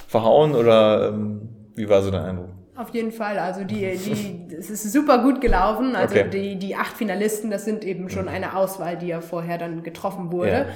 verhauen 0.08 0.54
oder 0.54 1.08
ähm, 1.08 1.48
wie 1.74 1.88
war 1.88 2.02
so 2.02 2.10
dein 2.10 2.24
Eindruck? 2.24 2.50
Auf 2.76 2.90
jeden 2.94 3.12
Fall. 3.12 3.38
Also 3.38 3.64
die, 3.64 3.96
die, 3.96 4.54
es 4.58 4.70
ist 4.70 4.90
super 4.90 5.22
gut 5.22 5.42
gelaufen. 5.42 5.94
Also 5.94 6.14
okay. 6.14 6.30
die, 6.30 6.56
die 6.58 6.76
acht 6.76 6.96
Finalisten, 6.96 7.50
das 7.50 7.66
sind 7.66 7.84
eben 7.84 8.08
schon 8.08 8.26
eine 8.26 8.56
Auswahl, 8.56 8.96
die 8.96 9.08
ja 9.08 9.20
vorher 9.20 9.58
dann 9.58 9.82
getroffen 9.82 10.32
wurde. 10.32 10.66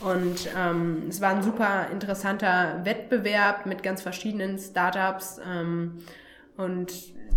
Ja. 0.00 0.08
Und 0.12 0.48
ähm, 0.58 1.04
es 1.08 1.20
war 1.20 1.30
ein 1.30 1.42
super 1.42 1.86
interessanter 1.92 2.80
Wettbewerb 2.82 3.66
mit 3.66 3.84
ganz 3.84 4.02
verschiedenen 4.02 4.58
Startups. 4.58 5.40
Ähm, 5.48 5.98
und 6.56 6.92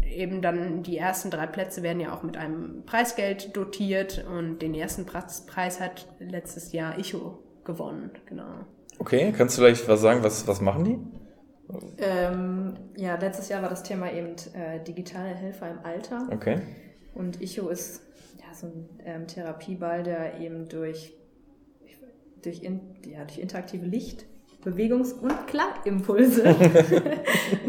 eben 0.09 0.41
dann 0.41 0.83
die 0.83 0.97
ersten 0.97 1.29
drei 1.31 1.47
Plätze 1.47 1.83
werden 1.83 1.99
ja 1.99 2.13
auch 2.15 2.23
mit 2.23 2.37
einem 2.37 2.83
Preisgeld 2.85 3.55
dotiert 3.55 4.25
und 4.27 4.59
den 4.59 4.73
ersten 4.73 5.05
Preis 5.05 5.79
hat 5.79 6.07
letztes 6.19 6.71
Jahr 6.71 6.97
Icho 6.97 7.39
gewonnen, 7.63 8.11
genau. 8.25 8.65
Okay, 8.99 9.33
kannst 9.35 9.57
du 9.57 9.61
vielleicht 9.61 9.87
was 9.87 10.01
sagen, 10.01 10.23
was, 10.23 10.47
was 10.47 10.61
machen 10.61 10.83
die? 10.85 10.99
Ähm, 11.97 12.75
ja, 12.95 13.15
letztes 13.15 13.49
Jahr 13.49 13.61
war 13.61 13.69
das 13.69 13.83
Thema 13.83 14.11
eben 14.13 14.35
äh, 14.53 14.83
digitale 14.83 15.29
Helfer 15.29 15.71
im 15.71 15.79
Alter. 15.83 16.27
Okay. 16.31 16.61
Und 17.13 17.41
Icho 17.41 17.69
ist 17.69 18.01
ja, 18.37 18.53
so 18.53 18.67
ein 18.67 18.89
ähm, 19.03 19.27
Therapieball, 19.27 20.03
der 20.03 20.39
eben 20.39 20.69
durch, 20.69 21.13
durch, 22.43 22.61
in, 22.61 22.81
ja, 23.05 23.25
durch 23.25 23.39
interaktive 23.39 23.85
Licht, 23.85 24.25
Bewegungs- 24.65 25.13
und 25.13 25.47
Klangimpulse 25.47 26.43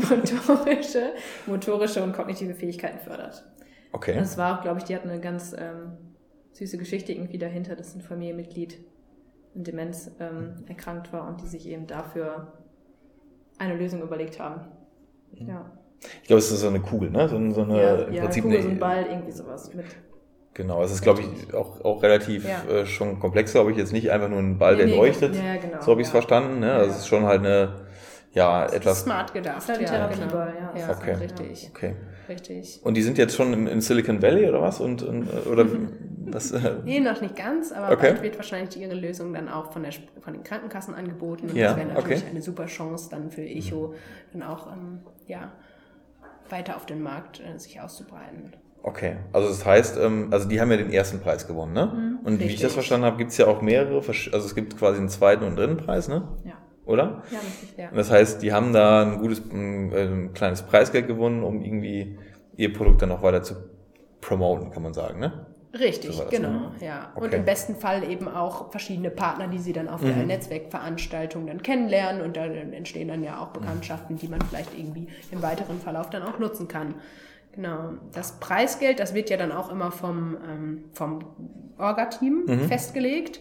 motorische, 0.08 1.12
motorische 1.46 2.02
und 2.02 2.14
kognitive 2.14 2.54
Fähigkeiten 2.54 2.98
fördert. 2.98 3.44
Okay. 3.92 4.14
Das 4.14 4.36
war 4.38 4.58
auch, 4.58 4.62
glaube 4.62 4.78
ich, 4.78 4.84
die 4.84 4.96
hat 4.96 5.04
eine 5.04 5.20
ganz 5.20 5.54
ähm, 5.58 5.92
süße 6.52 6.78
Geschichte 6.78 7.12
irgendwie 7.12 7.38
dahinter, 7.38 7.76
dass 7.76 7.94
ein 7.94 8.00
Familienmitglied 8.00 8.78
in 9.54 9.64
Demenz 9.64 10.10
ähm, 10.20 10.64
erkrankt 10.66 11.12
war 11.12 11.28
und 11.28 11.40
die 11.42 11.46
sich 11.46 11.68
eben 11.68 11.86
dafür 11.86 12.52
eine 13.58 13.76
Lösung 13.76 14.02
überlegt 14.02 14.40
haben. 14.40 14.62
Ja. 15.32 15.70
Ich 16.22 16.28
glaube, 16.28 16.38
es 16.38 16.50
ist 16.50 16.60
so 16.60 16.68
eine 16.68 16.80
Kugel, 16.80 17.10
ne? 17.10 17.28
So, 17.28 17.50
so 17.50 17.62
eine, 17.62 17.82
ja, 17.82 17.94
im 18.02 18.12
ja, 18.12 18.22
Prinzip 18.22 18.42
Kugel, 18.42 18.58
eine, 18.58 18.66
so 18.66 18.72
ein 18.72 18.78
Ball, 18.78 19.06
irgendwie 19.06 19.32
sowas 19.32 19.72
mit. 19.74 19.86
Genau, 20.56 20.82
es 20.82 20.90
ist, 20.90 21.02
glaube 21.02 21.20
ich, 21.20 21.52
auch, 21.52 21.84
auch 21.84 22.02
relativ 22.02 22.48
Ja. 22.48 22.64
äh, 22.64 22.86
schon 22.86 23.20
komplex, 23.20 23.52
glaube 23.52 23.72
ich, 23.72 23.76
jetzt 23.76 23.92
nicht 23.92 24.10
einfach 24.10 24.30
nur 24.30 24.38
ein 24.38 24.56
Ball, 24.56 24.72
Nee, 24.72 24.78
der 24.78 24.86
nee, 24.86 24.96
leuchtet. 24.96 25.34
ja, 25.36 25.56
genau, 25.56 25.82
so 25.82 25.90
habe 25.92 26.00
ich 26.00 26.06
es 26.06 26.12
ja. 26.14 26.20
verstanden. 26.20 26.60
Ne? 26.60 26.72
Also 26.72 26.92
es 26.92 26.96
ist 27.00 27.08
schon 27.08 27.24
halt 27.26 27.40
eine, 27.40 27.74
ja, 28.32 28.64
etwas. 28.66 29.02
Smart 29.02 29.34
gedacht. 29.34 29.68
halt 29.68 29.80
ja, 29.82 29.86
Therapieball, 29.86 30.54
ja. 30.74 30.80
Ja, 30.80 30.90
Okay. 30.96 31.12
richtig. 31.14 31.70
Okay. 31.74 31.94
Richtig. 32.26 32.80
Und 32.82 32.94
die 32.94 33.02
sind 33.02 33.18
jetzt 33.18 33.36
schon 33.36 33.52
in, 33.52 33.66
in 33.66 33.80
Silicon 33.82 34.20
Valley 34.22 34.48
oder 34.48 34.62
was? 34.62 34.80
Und, 34.80 35.02
und 35.02 35.28
äh, 35.28 35.48
oder 35.48 35.66
was? 36.26 36.50
äh, 36.52 36.76
Nee, 36.84 37.00
noch 37.00 37.20
nicht 37.20 37.36
ganz, 37.36 37.70
aber 37.70 37.92
Okay. 37.94 38.12
bald 38.12 38.22
wird 38.22 38.36
wahrscheinlich 38.36 38.76
ihre 38.80 38.94
Lösung 38.94 39.34
dann 39.34 39.48
auch 39.50 39.72
von, 39.72 39.82
der, 39.82 39.90
Sp- 39.92 40.08
von 40.22 40.32
den 40.32 40.42
Krankenkassen 40.42 40.94
angeboten. 40.94 41.50
Und 41.50 41.56
Ja, 41.56 41.68
das 41.68 41.76
wäre 41.76 41.88
natürlich 41.88 42.20
okay. 42.20 42.30
eine 42.30 42.40
super 42.40 42.64
Chance 42.66 43.08
dann 43.10 43.30
für 43.30 43.42
Echo, 43.42 43.92
dann 44.32 44.42
auch 44.42 44.72
ähm, 44.72 45.00
ja, 45.26 45.52
weiter 46.48 46.76
auf 46.76 46.86
den 46.86 47.02
Markt 47.02 47.40
äh, 47.40 47.58
sich 47.58 47.78
auszubreiten. 47.80 48.54
Okay, 48.86 49.16
also 49.32 49.48
das 49.48 49.66
heißt, 49.66 49.98
ähm, 49.98 50.28
also 50.30 50.48
die 50.48 50.60
haben 50.60 50.70
ja 50.70 50.76
den 50.76 50.92
ersten 50.92 51.18
Preis 51.18 51.48
gewonnen, 51.48 51.72
ne? 51.72 52.20
und 52.22 52.38
wie 52.38 52.44
ich 52.44 52.52
das 52.52 52.62
richtig. 52.62 52.72
verstanden 52.74 53.04
habe, 53.04 53.16
gibt 53.16 53.32
es 53.32 53.36
ja 53.36 53.48
auch 53.48 53.60
mehrere, 53.60 53.96
also 53.96 54.36
es 54.36 54.54
gibt 54.54 54.78
quasi 54.78 54.98
einen 54.98 55.08
zweiten 55.08 55.42
und 55.42 55.56
dritten 55.56 55.76
Preis, 55.76 56.06
ne? 56.06 56.22
Ja. 56.44 56.52
Oder? 56.84 57.24
Ja, 57.32 57.40
richtig. 57.40 57.76
Ja. 57.76 57.90
Und 57.90 57.96
das 57.96 58.12
heißt, 58.12 58.42
die 58.42 58.52
haben 58.52 58.72
da 58.72 59.02
ein 59.02 59.18
gutes, 59.18 59.42
ein, 59.50 59.92
ein 59.92 60.34
kleines 60.34 60.62
Preisgeld 60.62 61.08
gewonnen, 61.08 61.42
um 61.42 61.62
irgendwie 61.62 62.16
ihr 62.56 62.72
Produkt 62.72 63.02
dann 63.02 63.10
auch 63.10 63.22
weiter 63.22 63.42
zu 63.42 63.56
promoten, 64.20 64.70
kann 64.70 64.84
man 64.84 64.94
sagen, 64.94 65.18
ne? 65.18 65.46
Richtig, 65.76 66.12
So 66.12 66.18
war 66.18 66.26
das, 66.26 66.34
genau, 66.34 66.48
ne? 66.48 66.72
ja. 66.80 67.10
Und 67.16 67.24
Okay. 67.26 67.36
im 67.38 67.44
besten 67.44 67.74
Fall 67.74 68.08
eben 68.08 68.28
auch 68.28 68.70
verschiedene 68.70 69.10
Partner, 69.10 69.48
die 69.48 69.58
sie 69.58 69.72
dann 69.72 69.88
auf 69.88 70.00
der 70.00 70.14
Mhm. 70.14 70.28
Netzwerkveranstaltung 70.28 71.48
dann 71.48 71.60
kennenlernen 71.60 72.22
und 72.22 72.36
da 72.36 72.44
entstehen 72.44 73.08
dann 73.08 73.24
ja 73.24 73.40
auch 73.40 73.48
Bekanntschaften, 73.48 74.16
die 74.16 74.28
man 74.28 74.40
vielleicht 74.42 74.78
irgendwie 74.78 75.08
im 75.32 75.42
weiteren 75.42 75.80
Verlauf 75.80 76.08
dann 76.08 76.22
auch 76.22 76.38
nutzen 76.38 76.68
kann. 76.68 76.94
Genau. 77.56 77.94
Das 78.12 78.32
Preisgeld, 78.38 79.00
das 79.00 79.14
wird 79.14 79.30
ja 79.30 79.36
dann 79.36 79.50
auch 79.50 79.70
immer 79.70 79.90
vom, 79.90 80.36
ähm, 80.48 80.84
vom 80.92 81.20
Orga-Team 81.78 82.44
Mhm. 82.46 82.60
festgelegt. 82.68 83.40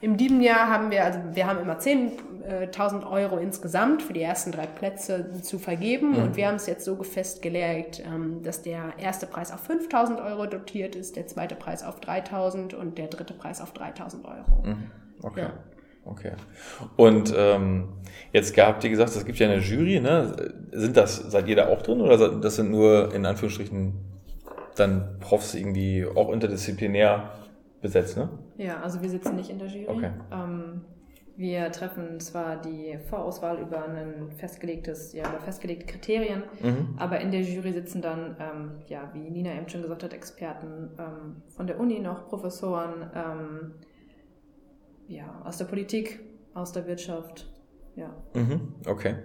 In 0.00 0.16
diesem 0.16 0.40
Jahr 0.40 0.70
haben 0.70 0.92
wir, 0.92 1.04
also 1.04 1.18
wir 1.32 1.46
haben 1.48 1.58
immer 1.58 1.80
10.000 1.80 3.04
Euro 3.04 3.36
insgesamt 3.38 4.00
für 4.00 4.12
die 4.12 4.22
ersten 4.22 4.52
drei 4.52 4.66
Plätze 4.66 5.32
zu 5.42 5.58
vergeben 5.58 6.12
Mhm. 6.12 6.16
und 6.22 6.36
wir 6.36 6.46
haben 6.46 6.54
es 6.54 6.66
jetzt 6.66 6.84
so 6.84 7.02
festgelegt, 7.02 8.00
ähm, 8.06 8.42
dass 8.44 8.62
der 8.62 8.92
erste 8.98 9.26
Preis 9.26 9.50
auf 9.52 9.60
5.000 9.68 10.20
Euro 10.24 10.46
dotiert 10.46 10.94
ist, 10.94 11.16
der 11.16 11.26
zweite 11.26 11.56
Preis 11.56 11.82
auf 11.82 11.98
3.000 12.00 12.74
und 12.74 12.96
der 12.96 13.08
dritte 13.08 13.34
Preis 13.34 13.60
auf 13.60 13.72
3.000 13.72 14.24
Euro. 14.24 14.62
Mhm. 14.64 14.90
Okay. 15.22 15.40
Ja. 15.40 15.52
Okay. 16.10 16.32
Und 16.96 17.34
ähm, 17.36 17.88
jetzt 18.32 18.56
habt 18.58 18.82
ihr 18.84 18.90
gesagt, 18.90 19.10
es 19.10 19.24
gibt 19.24 19.38
ja 19.38 19.48
eine 19.48 19.60
Jury, 19.60 20.00
ne? 20.00 20.34
Sind 20.72 20.96
das, 20.96 21.16
seid 21.16 21.48
ihr 21.48 21.56
da 21.56 21.68
auch 21.68 21.82
drin 21.82 22.00
oder 22.00 22.28
das 22.40 22.56
sind 22.56 22.70
nur 22.70 23.14
in 23.14 23.26
Anführungsstrichen 23.26 23.94
dann 24.76 25.18
Profs 25.20 25.54
irgendwie 25.54 26.06
auch 26.06 26.32
interdisziplinär 26.32 27.30
besetzt, 27.82 28.16
ne? 28.16 28.28
Ja, 28.56 28.80
also 28.80 29.02
wir 29.02 29.10
sitzen 29.10 29.36
nicht 29.36 29.50
in 29.50 29.58
der 29.58 29.68
Jury. 29.68 29.86
Okay. 29.88 30.10
Ähm, 30.32 30.82
wir 31.36 31.70
treffen 31.70 32.18
zwar 32.18 32.60
die 32.60 32.98
Vorauswahl 33.08 33.58
über 33.58 33.84
ein 33.84 34.28
festgelegtes, 34.38 35.12
ja, 35.12 35.28
über 35.28 35.38
festgelegte 35.40 35.86
Kriterien, 35.86 36.42
Mhm. 36.60 36.96
aber 36.96 37.20
in 37.20 37.30
der 37.30 37.42
Jury 37.42 37.72
sitzen 37.72 38.02
dann, 38.02 38.36
ähm, 38.40 38.70
ja, 38.88 39.08
wie 39.14 39.30
Nina 39.30 39.54
eben 39.54 39.68
schon 39.68 39.82
gesagt 39.82 40.02
hat, 40.02 40.12
Experten 40.12 40.90
ähm, 40.98 41.42
von 41.54 41.68
der 41.68 41.78
Uni 41.78 42.00
noch, 42.00 42.28
Professoren, 42.28 43.08
ähm, 43.14 43.74
ja, 45.08 45.42
aus 45.44 45.56
der 45.58 45.64
Politik, 45.64 46.20
aus 46.54 46.72
der 46.72 46.86
Wirtschaft, 46.86 47.46
ja. 47.98 48.14
Mhm, 48.34 48.74
okay. 48.86 49.16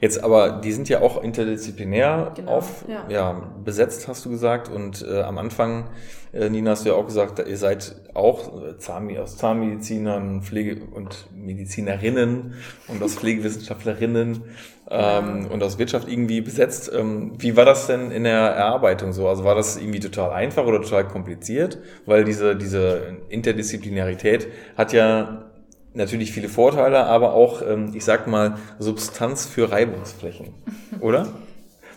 Jetzt 0.00 0.22
aber, 0.24 0.60
die 0.64 0.72
sind 0.72 0.88
ja 0.88 1.02
auch 1.02 1.22
interdisziplinär 1.22 2.32
Genau, 2.34 2.52
auf, 2.52 2.84
ja. 2.88 3.06
ja. 3.08 3.52
besetzt, 3.62 4.08
hast 4.08 4.24
du 4.24 4.30
gesagt. 4.30 4.70
Und 4.70 5.06
äh, 5.06 5.20
am 5.20 5.36
Anfang, 5.36 5.90
äh, 6.32 6.48
Nina, 6.48 6.70
hast 6.70 6.84
du 6.84 6.88
ja 6.90 6.94
auch 6.94 7.04
gesagt, 7.04 7.46
ihr 7.46 7.58
seid 7.58 7.96
auch 8.14 8.62
äh, 8.62 8.78
Zahn, 8.78 9.14
aus 9.18 9.36
Zahnmedizinern, 9.36 10.42
Pflege- 10.42 10.84
und 10.84 11.28
Medizinerinnen 11.34 12.54
und 12.88 13.02
aus 13.02 13.14
Pflegewissenschaftlerinnen 13.18 14.42
ähm, 14.90 15.46
und 15.50 15.62
aus 15.62 15.78
Wirtschaft 15.78 16.08
irgendwie 16.08 16.40
besetzt. 16.40 16.90
Ähm, 16.94 17.32
wie 17.38 17.56
war 17.56 17.66
das 17.66 17.86
denn 17.86 18.10
in 18.10 18.24
der 18.24 18.38
Erarbeitung 18.38 19.12
so? 19.12 19.28
Also 19.28 19.44
war 19.44 19.54
das 19.54 19.76
irgendwie 19.76 20.00
total 20.00 20.30
einfach 20.32 20.64
oder 20.64 20.80
total 20.80 21.06
kompliziert? 21.08 21.78
Weil 22.06 22.24
diese, 22.24 22.56
diese 22.56 23.18
Interdisziplinarität 23.28 24.48
hat 24.76 24.92
ja 24.94 25.50
natürlich 25.94 26.32
viele 26.32 26.48
Vorteile, 26.48 27.04
aber 27.06 27.32
auch, 27.34 27.62
ähm, 27.62 27.92
ich 27.94 28.04
sag 28.04 28.26
mal, 28.26 28.58
Substanz 28.78 29.46
für 29.46 29.70
Reibungsflächen, 29.70 30.54
oder? 31.00 31.28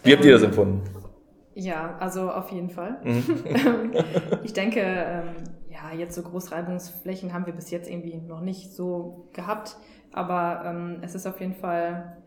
Wie 0.03 0.13
habt 0.13 0.23
ihr 0.23 0.31
das 0.31 0.43
empfunden? 0.43 0.83
Ja, 1.53 1.97
also 1.99 2.29
auf 2.29 2.51
jeden 2.51 2.69
Fall. 2.69 2.97
Mhm. 3.03 3.93
ich 4.43 4.53
denke, 4.53 4.79
ähm, 4.79 5.29
ja, 5.69 5.97
jetzt 5.97 6.15
so 6.15 6.21
Großreibungsflächen 6.21 7.33
haben 7.33 7.45
wir 7.45 7.53
bis 7.53 7.71
jetzt 7.71 7.89
irgendwie 7.89 8.17
noch 8.17 8.41
nicht 8.41 8.73
so 8.73 9.27
gehabt, 9.33 9.75
aber 10.13 10.63
ähm, 10.65 10.99
es 11.01 11.15
ist 11.15 11.25
auf 11.25 11.39
jeden 11.39 11.55
Fall 11.55 12.17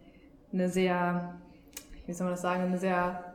eine 0.52 0.68
sehr, 0.68 1.40
wie 2.06 2.12
soll 2.12 2.24
man 2.24 2.34
das 2.34 2.42
sagen, 2.42 2.64
eine 2.64 2.78
sehr, 2.78 3.29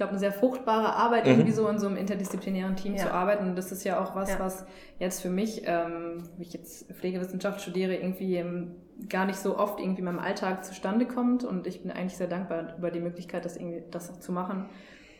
glaube, 0.00 0.10
eine 0.12 0.18
sehr 0.18 0.32
fruchtbare 0.32 0.94
Arbeit, 0.94 1.24
Mhm. 1.26 1.32
irgendwie 1.32 1.52
so 1.52 1.68
in 1.68 1.78
so 1.78 1.86
einem 1.86 1.96
interdisziplinären 1.96 2.74
Team 2.74 2.94
Ja. 2.94 3.00
zu 3.04 3.12
arbeiten. 3.12 3.44
Und 3.50 3.56
das 3.56 3.70
ist 3.70 3.84
ja 3.84 4.02
auch 4.02 4.14
was, 4.16 4.30
Ja. 4.32 4.38
was 4.40 4.64
jetzt 4.98 5.20
für 5.20 5.28
mich, 5.30 5.62
ähm, 5.66 6.22
wie 6.38 6.42
ich 6.42 6.52
jetzt 6.54 6.90
Pflegewissenschaft 6.92 7.60
studiere, 7.60 7.94
irgendwie 7.94 8.36
ähm, 8.36 8.76
gar 9.08 9.26
nicht 9.26 9.38
so 9.38 9.58
oft 9.58 9.78
irgendwie 9.78 9.98
in 10.00 10.06
meinem 10.06 10.18
Alltag 10.18 10.64
zustande 10.64 11.06
kommt. 11.06 11.44
Und 11.44 11.66
ich 11.66 11.82
bin 11.82 11.90
eigentlich 11.90 12.16
sehr 12.16 12.26
dankbar 12.28 12.76
über 12.78 12.90
die 12.90 13.00
Möglichkeit, 13.00 13.44
das 13.44 13.56
irgendwie 13.56 13.82
das 13.90 14.10
auch 14.10 14.20
zu 14.20 14.32
machen 14.32 14.66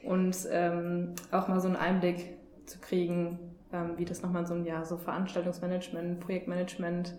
und 0.03 0.37
ähm, 0.51 1.15
auch 1.31 1.49
mal 1.49 1.61
so 1.61 1.69
einen 1.69 1.77
Einblick 1.77 2.39
zu 2.67 2.79
kriegen, 2.81 3.39
ähm, 3.73 3.93
wie 3.99 4.05
das 4.05 4.23
nochmal 4.23 4.47
so 4.47 4.55
ein 4.55 4.65
Jahr 4.65 4.85
so 4.87 4.97
Veranstaltungsmanagement, 4.97 6.21
Projektmanagement, 6.21 7.15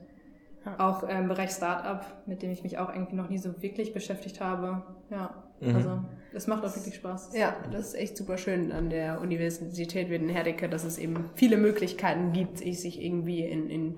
Ja. 0.65 0.75
auch 0.79 1.03
im 1.03 1.27
Bereich 1.27 1.51
Startup, 1.51 2.05
mit 2.27 2.41
dem 2.43 2.51
ich 2.51 2.63
mich 2.63 2.77
auch 2.77 2.93
irgendwie 2.93 3.15
noch 3.15 3.29
nie 3.29 3.37
so 3.39 3.61
wirklich 3.63 3.93
beschäftigt 3.93 4.39
habe. 4.41 4.83
Ja, 5.09 5.43
Mhm. 5.61 5.75
also 5.75 5.99
es 6.33 6.47
macht 6.47 6.63
auch 6.63 6.75
wirklich 6.75 6.95
Spaß. 6.95 7.31
Ja, 7.35 7.55
das 7.71 7.87
ist 7.87 7.93
echt 7.95 8.17
super 8.17 8.37
schön 8.37 8.71
an 8.71 8.89
der 8.89 9.19
Universität 9.19 10.09
Wittenherdecke, 10.09 10.69
dass 10.69 10.83
es 10.83 10.97
eben 10.97 11.29
viele 11.35 11.57
Möglichkeiten 11.57 12.31
gibt, 12.31 12.59
sich 12.59 13.01
irgendwie 13.01 13.41
in, 13.41 13.69
in, 13.69 13.95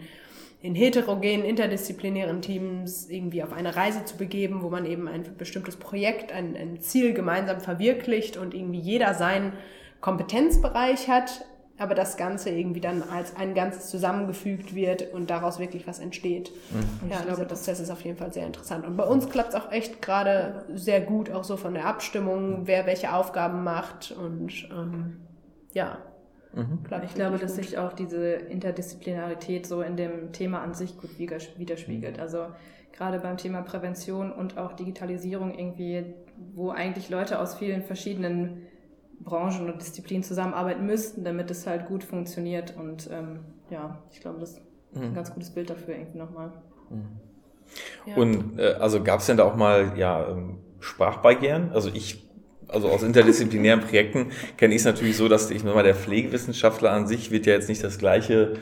in 0.62 0.74
heterogenen, 0.74 1.46
interdisziplinären 1.46 2.42
Teams 2.42 3.08
irgendwie 3.10 3.44
auf 3.44 3.54
eine 3.54 3.76
Reise 3.76 4.06
zu 4.06 4.18
begeben, 4.18 4.64
wo 4.64 4.70
man 4.70 4.86
eben 4.86 5.08
ein 5.08 5.24
bestimmtes 5.38 5.76
Projekt, 5.76 6.32
ein, 6.32 6.56
ein 6.56 6.80
Ziel 6.80 7.14
gemeinsam 7.14 7.60
verwirklicht 7.60 8.38
und 8.38 8.56
irgendwie 8.56 8.80
jeder 8.80 9.14
seinen 9.14 9.54
Kompetenzbereich 10.02 11.08
hat, 11.10 11.46
aber 11.78 11.96
das 11.96 12.18
Ganze 12.18 12.50
irgendwie 12.52 12.82
dann 12.82 13.02
als 13.04 13.36
ein 13.36 13.54
Ganzes 13.56 13.90
zusammengefügt 13.90 14.76
wird 14.76 15.12
und 15.14 15.30
daraus 15.30 15.60
wirklich 15.60 15.88
was 15.88 16.00
entsteht. 16.00 16.52
Und 17.02 17.10
Ja, 17.10 17.18
ich 17.18 17.22
dieser 17.22 17.24
glaube, 17.26 17.42
das 17.48 17.60
Prozess 17.60 17.80
ist 17.80 17.90
auf 17.90 18.02
jeden 18.02 18.18
Fall 18.18 18.32
sehr 18.32 18.46
interessant. 18.46 18.86
Und 18.86 18.96
bei 18.96 19.06
uns 19.06 19.28
klappt 19.30 19.50
es 19.50 19.56
auch 19.56 19.72
echt 19.72 20.02
gerade 20.02 20.66
sehr 20.74 21.02
gut, 21.02 21.32
auch 21.32 21.44
so 21.44 21.58
von 21.58 21.74
der 21.74 21.86
Abstimmung, 21.86 22.62
wer 22.68 22.86
welche 22.86 23.14
Aufgaben 23.14 23.64
macht. 23.64 24.12
Und 24.12 24.70
ähm, 24.72 25.22
ja, 25.74 25.98
Mhm. 26.56 26.84
klappt 26.84 27.06
Ich 27.06 27.16
glaube, 27.16 27.40
dass 27.40 27.56
gut. 27.56 27.64
sich 27.66 27.80
auch 27.80 27.94
diese 27.94 28.34
Interdisziplinarität 28.34 29.66
so 29.66 29.82
in 29.82 29.98
dem 29.98 30.32
Thema 30.34 30.62
an 30.62 30.76
sich 30.76 30.98
gut 30.98 31.18
wider- 31.18 31.38
widerspiegelt. 31.58 32.20
Also 32.20 32.46
gerade 32.92 33.18
beim 33.20 33.38
Thema 33.38 33.62
Prävention 33.64 34.32
und 34.32 34.60
auch 34.60 34.74
Digitalisierung 34.74 35.58
irgendwie, 35.58 36.14
wo 36.54 36.70
eigentlich 36.70 37.10
Leute 37.10 37.40
aus 37.40 37.56
vielen 37.56 37.82
verschiedenen 37.82 38.68
Branchen 39.24 39.70
und 39.70 39.82
Disziplinen 39.82 40.24
zusammenarbeiten 40.24 40.86
müssten, 40.86 41.24
damit 41.24 41.50
es 41.52 41.66
halt 41.68 41.88
gut 41.88 42.04
funktioniert. 42.04 42.76
Und 42.78 43.10
ähm, 43.12 43.40
ja, 43.70 44.00
ich 44.12 44.20
glaube, 44.20 44.40
das 44.40 44.52
ist 44.52 44.62
ein 44.96 45.10
Mhm. 45.10 45.16
ganz 45.16 45.34
gutes 45.34 45.50
Bild 45.50 45.70
dafür 45.70 45.96
irgendwie 45.96 46.20
nochmal. 46.20 46.52
Ja. 48.06 48.16
Und 48.16 48.60
äh, 48.60 48.74
also 48.80 49.04
gab 49.04 49.22
es 49.22 49.26
denn 49.26 49.38
da 49.38 49.44
auch 49.44 49.56
mal 49.56 49.94
ja 49.98 50.28
ähm, 50.30 50.58
Sprachbarrieren? 50.80 51.72
Also 51.72 51.90
ich, 51.94 52.28
also 52.68 52.90
aus 52.90 53.04
interdisziplinären 53.04 53.80
Projekten 53.88 54.32
kenne 54.58 54.74
ich 54.74 54.82
es 54.82 54.86
natürlich 54.86 55.18
so, 55.18 55.28
dass 55.30 55.50
ich 55.50 55.64
mal 55.64 55.84
der 55.84 55.96
Pflegewissenschaftler 55.96 56.92
an 56.92 57.08
sich 57.08 57.32
wird 57.32 57.46
ja 57.46 57.54
jetzt 57.54 57.70
nicht 57.70 57.84
das 57.84 57.98
gleiche 57.98 58.54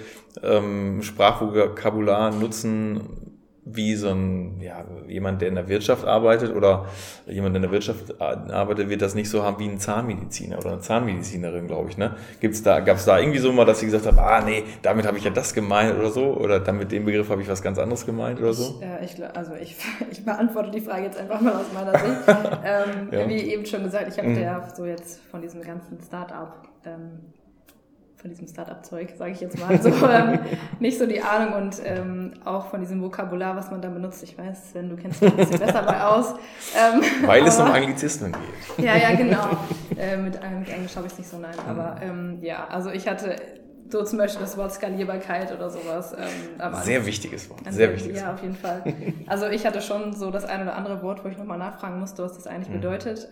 ähm, 0.43 1.01
Sprachvokabular 1.01 2.31
nutzen 2.31 3.30
wie 3.63 3.95
so 3.95 4.09
ein, 4.09 4.59
ja, 4.59 4.83
jemand, 5.07 5.41
der 5.41 5.49
in 5.49 5.55
der 5.55 5.67
Wirtschaft 5.67 6.05
arbeitet 6.05 6.55
oder 6.55 6.87
jemand, 7.27 7.53
der 7.53 7.57
in 7.57 7.61
der 7.61 7.71
Wirtschaft 7.71 8.19
arbeitet, 8.19 8.89
wird 8.89 9.03
das 9.03 9.13
nicht 9.13 9.29
so 9.29 9.43
haben 9.43 9.59
wie 9.59 9.69
ein 9.69 9.79
Zahnmediziner 9.79 10.57
oder 10.57 10.71
eine 10.71 10.81
Zahnmedizinerin, 10.81 11.67
glaube 11.67 11.89
ich. 11.89 11.97
Ne? 11.97 12.15
Gibt's 12.39 12.63
da, 12.63 12.79
gab 12.79 12.97
es 12.97 13.05
da 13.05 13.19
irgendwie 13.19 13.37
so 13.37 13.51
mal, 13.53 13.65
dass 13.65 13.79
sie 13.79 13.85
gesagt 13.85 14.07
haben, 14.07 14.17
ah 14.17 14.41
nee, 14.41 14.63
damit 14.81 15.05
habe 15.05 15.19
ich 15.19 15.23
ja 15.23 15.29
das 15.29 15.53
gemeint 15.53 15.97
oder 15.97 16.09
so? 16.09 16.33
Oder 16.33 16.59
dann 16.59 16.77
mit 16.77 16.91
dem 16.91 17.05
Begriff 17.05 17.29
habe 17.29 17.43
ich 17.43 17.47
was 17.47 17.61
ganz 17.61 17.77
anderes 17.77 18.03
gemeint 18.05 18.39
oder 18.39 18.53
so? 18.53 18.81
Ich, 18.81 19.19
äh, 19.19 19.25
ich, 19.25 19.37
also 19.37 19.53
ich, 19.53 19.75
ich 20.11 20.25
beantworte 20.25 20.71
die 20.71 20.81
Frage 20.81 21.03
jetzt 21.03 21.19
einfach 21.19 21.39
mal 21.39 21.53
aus 21.53 21.71
meiner 21.71 21.91
Sicht. 21.91 22.21
ähm, 22.65 23.09
ja. 23.11 23.29
Wie 23.29 23.53
eben 23.53 23.65
schon 23.67 23.83
gesagt, 23.83 24.07
ich 24.07 24.17
habe 24.17 24.29
mhm. 24.29 24.41
ja 24.41 24.67
so 24.75 24.85
jetzt 24.85 25.19
von 25.29 25.41
diesem 25.41 25.61
ganzen 25.61 26.01
Start-up 26.01 26.67
ähm, 26.85 27.30
von 28.21 28.29
diesem 28.29 28.47
Startup-Zeug, 28.47 29.13
sage 29.17 29.31
ich 29.31 29.41
jetzt 29.41 29.57
mal, 29.57 29.81
so, 29.81 29.89
ähm, 30.09 30.39
nicht 30.79 30.99
so 30.99 31.07
die 31.07 31.21
Ahnung 31.21 31.53
und 31.53 31.81
ähm, 31.83 32.33
auch 32.45 32.67
von 32.67 32.79
diesem 32.79 33.01
Vokabular, 33.01 33.55
was 33.55 33.71
man 33.71 33.81
da 33.81 33.89
benutzt. 33.89 34.21
Ich 34.23 34.37
weiß, 34.37 34.73
wenn 34.73 34.89
du 34.89 34.95
kennst 34.95 35.21
dich 35.21 35.31
ein 35.31 35.37
bisschen 35.37 35.59
besser 35.59 35.81
bei 35.81 36.03
aus. 36.03 36.33
Ähm, 36.75 37.01
Weil 37.27 37.45
es 37.47 37.59
um 37.59 37.65
Anglizismen 37.65 38.31
geht. 38.31 38.85
Ja, 38.85 38.95
ja, 38.95 39.15
genau. 39.15 39.49
Äh, 39.97 40.17
mit, 40.17 40.35
äh, 40.35 40.59
mit 40.59 40.69
Englisch 40.69 40.95
habe 40.95 41.07
ich 41.07 41.13
es 41.13 41.17
nicht 41.17 41.29
so 41.29 41.37
nein. 41.37 41.55
Mhm. 41.55 41.69
Aber 41.69 42.01
ähm, 42.01 42.37
ja, 42.41 42.67
also 42.67 42.91
ich 42.91 43.07
hatte 43.07 43.35
so 43.89 44.03
zum 44.03 44.19
Beispiel 44.19 44.41
das 44.41 44.55
Wort 44.55 44.71
Skalierbarkeit 44.71 45.51
oder 45.51 45.69
sowas. 45.69 46.13
Ähm, 46.13 46.73
Sehr 46.83 47.05
wichtiges 47.05 47.49
Wort. 47.49 47.61
Sehr 47.69 47.91
wichtiges 47.91 48.21
Ja, 48.21 48.33
auf 48.33 48.41
jeden 48.41 48.55
Fall. 48.55 48.83
Also 49.27 49.47
ich 49.47 49.65
hatte 49.65 49.81
schon 49.81 50.13
so 50.13 50.31
das 50.31 50.45
ein 50.45 50.61
oder 50.61 50.75
andere 50.77 51.01
Wort, 51.01 51.25
wo 51.25 51.27
ich 51.27 51.37
nochmal 51.37 51.57
nachfragen 51.57 51.99
musste, 51.99 52.23
was 52.23 52.35
das 52.35 52.47
eigentlich 52.47 52.69
mhm. 52.69 52.81
bedeutet. 52.81 53.27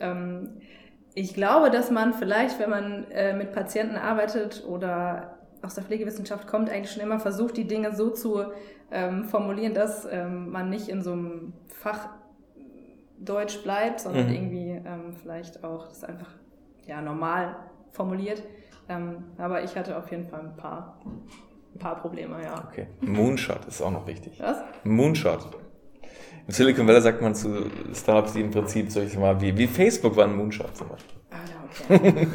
Ich 1.20 1.34
glaube, 1.34 1.70
dass 1.70 1.92
man 1.92 2.14
vielleicht, 2.14 2.60
wenn 2.62 2.70
man 2.70 3.12
äh, 3.12 3.34
mit 3.34 3.52
Patienten 3.52 3.98
arbeitet 3.98 4.64
oder 4.66 5.38
aus 5.62 5.76
der 5.76 5.84
Pflegewissenschaft 5.84 6.48
kommt, 6.48 6.70
eigentlich 6.70 6.94
schon 6.94 7.04
immer 7.04 7.20
versucht, 7.20 7.58
die 7.58 7.68
Dinge 7.68 7.94
so 7.94 8.10
zu 8.10 8.46
ähm, 8.90 9.26
formulieren, 9.26 9.74
dass 9.74 10.08
ähm, 10.10 10.50
man 10.50 10.70
nicht 10.70 10.88
in 10.88 11.02
so 11.02 11.12
einem 11.12 11.52
Fach 11.68 12.08
Deutsch 13.18 13.62
bleibt, 13.64 14.00
sondern 14.00 14.28
mhm. 14.28 14.34
irgendwie 14.34 14.70
ähm, 14.70 15.14
vielleicht 15.22 15.62
auch 15.66 15.90
das 15.90 16.06
einfach 16.06 16.30
ja, 16.88 17.02
normal 17.02 17.58
formuliert. 17.92 18.42
Ähm, 18.88 19.26
aber 19.38 19.62
ich 19.62 19.76
hatte 19.76 19.98
auf 19.98 20.10
jeden 20.12 20.26
Fall 20.26 20.40
ein 20.40 20.56
paar, 20.56 21.02
ein 21.76 21.80
paar 21.80 21.98
Probleme, 21.98 22.42
ja. 22.42 22.64
Okay. 22.66 22.88
Moonshot 23.02 23.66
ist 23.66 23.82
auch 23.82 23.92
noch 23.92 24.08
wichtig. 24.08 24.40
Was? 24.40 24.64
Moonshot. 24.86 25.50
Im 26.50 26.54
Silicon 26.54 26.88
Valley 26.88 27.00
sagt 27.00 27.22
man 27.22 27.36
zu 27.36 27.68
Startups, 27.94 28.34
die 28.34 28.42
im 28.42 28.50
Prinzip 28.50 28.92
solche 28.92 29.20
mal 29.20 29.40
wie, 29.40 29.56
wie 29.56 29.68
Facebook 29.68 30.16
war 30.16 30.24
ein 30.24 30.36
Moonshot 30.36 30.76
zum 30.76 30.88
Beispiel. 30.90 31.20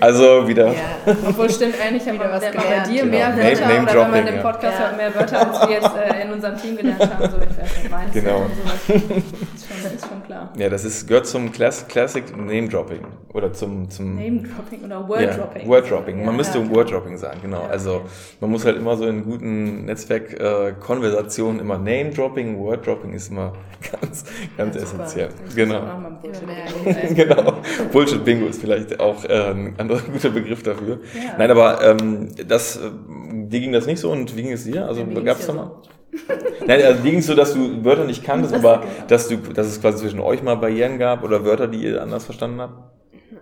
also 0.00 0.46
wieder. 0.46 0.68
Ja, 0.68 1.16
obwohl 1.28 1.50
stimmt 1.50 1.74
eigentlich, 1.84 2.06
haben 2.06 2.20
wir 2.20 2.30
was 2.30 2.44
gelernt. 2.44 2.84
bei 2.84 2.88
dir 2.88 3.02
genau. 3.02 3.10
mehr 3.10 3.36
Wörter 3.36 3.60
Name, 3.60 3.74
Name 3.74 3.90
oder 3.90 4.12
wenn 4.12 4.24
man 4.24 4.34
den 4.34 4.40
Podcast 4.40 4.78
ja. 4.78 4.86
hört, 4.86 4.96
mehr 4.96 5.14
Wörter, 5.16 5.50
als 5.50 5.68
wir 5.68 5.74
jetzt 5.74 5.96
äh, 5.96 6.22
in 6.22 6.32
unserem 6.32 6.56
Team 6.56 6.76
gelernt 6.76 7.00
haben. 7.00 7.30
So, 7.30 7.38
ich 7.38 7.58
weiß 7.58 7.82
nicht, 7.82 7.90
meinst 7.90 8.14
genau. 8.14 8.46
Ist 9.84 9.90
schon, 9.90 9.98
ist 9.98 10.08
schon 10.08 10.22
klar. 10.24 10.52
Ja, 10.56 10.68
das 10.68 10.84
ist, 10.84 11.06
gehört 11.06 11.26
zum 11.26 11.52
Class, 11.52 11.86
Classic 11.88 12.24
Name 12.36 12.68
Dropping. 12.68 13.00
Oder 13.32 13.52
zum, 13.52 13.90
zum 13.90 14.14
Name 14.14 14.42
Dropping 14.42 14.84
oder 14.84 15.08
Word 15.08 15.36
Dropping. 15.36 15.62
Ja, 15.62 15.68
Word 15.68 15.90
Dropping. 15.90 16.24
Man 16.24 16.36
müsste 16.36 16.70
Word 16.70 16.90
Dropping 16.90 17.16
sagen, 17.16 17.40
genau. 17.42 17.62
Also 17.62 18.02
man 18.40 18.50
muss 18.50 18.64
halt 18.64 18.76
immer 18.76 18.96
so 18.96 19.06
in 19.06 19.24
guten 19.24 19.84
Netzwerk-Konversationen 19.84 21.58
äh, 21.58 21.62
immer 21.62 21.76
Name 21.76 22.10
Dropping, 22.10 22.58
Word 22.58 22.86
Dropping 22.86 23.12
ist 23.12 23.30
immer 23.30 23.52
ganz, 24.00 24.24
ganz 24.56 24.76
essentiell. 24.76 25.28
Genau. 25.54 25.82
genau. 27.14 27.54
Bullshit 27.92 28.24
Bingo 28.24 28.46
ist 28.46 28.60
vielleicht 28.60 28.98
auch 29.00 29.24
äh, 29.24 29.50
ein 29.50 29.74
anderer 29.78 30.00
guter 30.12 30.30
Begriff 30.30 30.62
dafür. 30.62 31.00
Ja. 31.14 31.36
Nein, 31.38 31.50
aber 31.50 31.82
ähm, 31.82 32.28
das, 32.48 32.76
äh, 32.76 32.90
dir 33.10 33.60
ging 33.60 33.72
das 33.72 33.86
nicht 33.86 34.00
so 34.00 34.10
und 34.10 34.34
wie 34.36 34.42
ging 34.42 34.52
es 34.52 34.64
dir? 34.64 34.86
Also 34.86 35.04
gab 35.24 35.38
es 35.38 35.46
da 35.46 35.52
mal? 35.52 35.70
Nein, 36.66 36.82
also 36.82 37.02
ging 37.02 37.18
es 37.18 37.26
so, 37.26 37.34
dass 37.34 37.54
du 37.54 37.84
Wörter 37.84 38.04
nicht 38.04 38.24
kanntest, 38.24 38.54
aber 38.54 38.84
dass 39.08 39.28
du, 39.28 39.36
dass 39.36 39.66
es 39.66 39.80
quasi 39.80 39.98
zwischen 39.98 40.20
euch 40.20 40.42
mal 40.42 40.56
Barrieren 40.56 40.98
gab 40.98 41.24
oder 41.24 41.44
Wörter, 41.44 41.68
die 41.68 41.84
ihr 41.84 42.02
anders 42.02 42.24
verstanden 42.24 42.60
habt? 42.60 42.94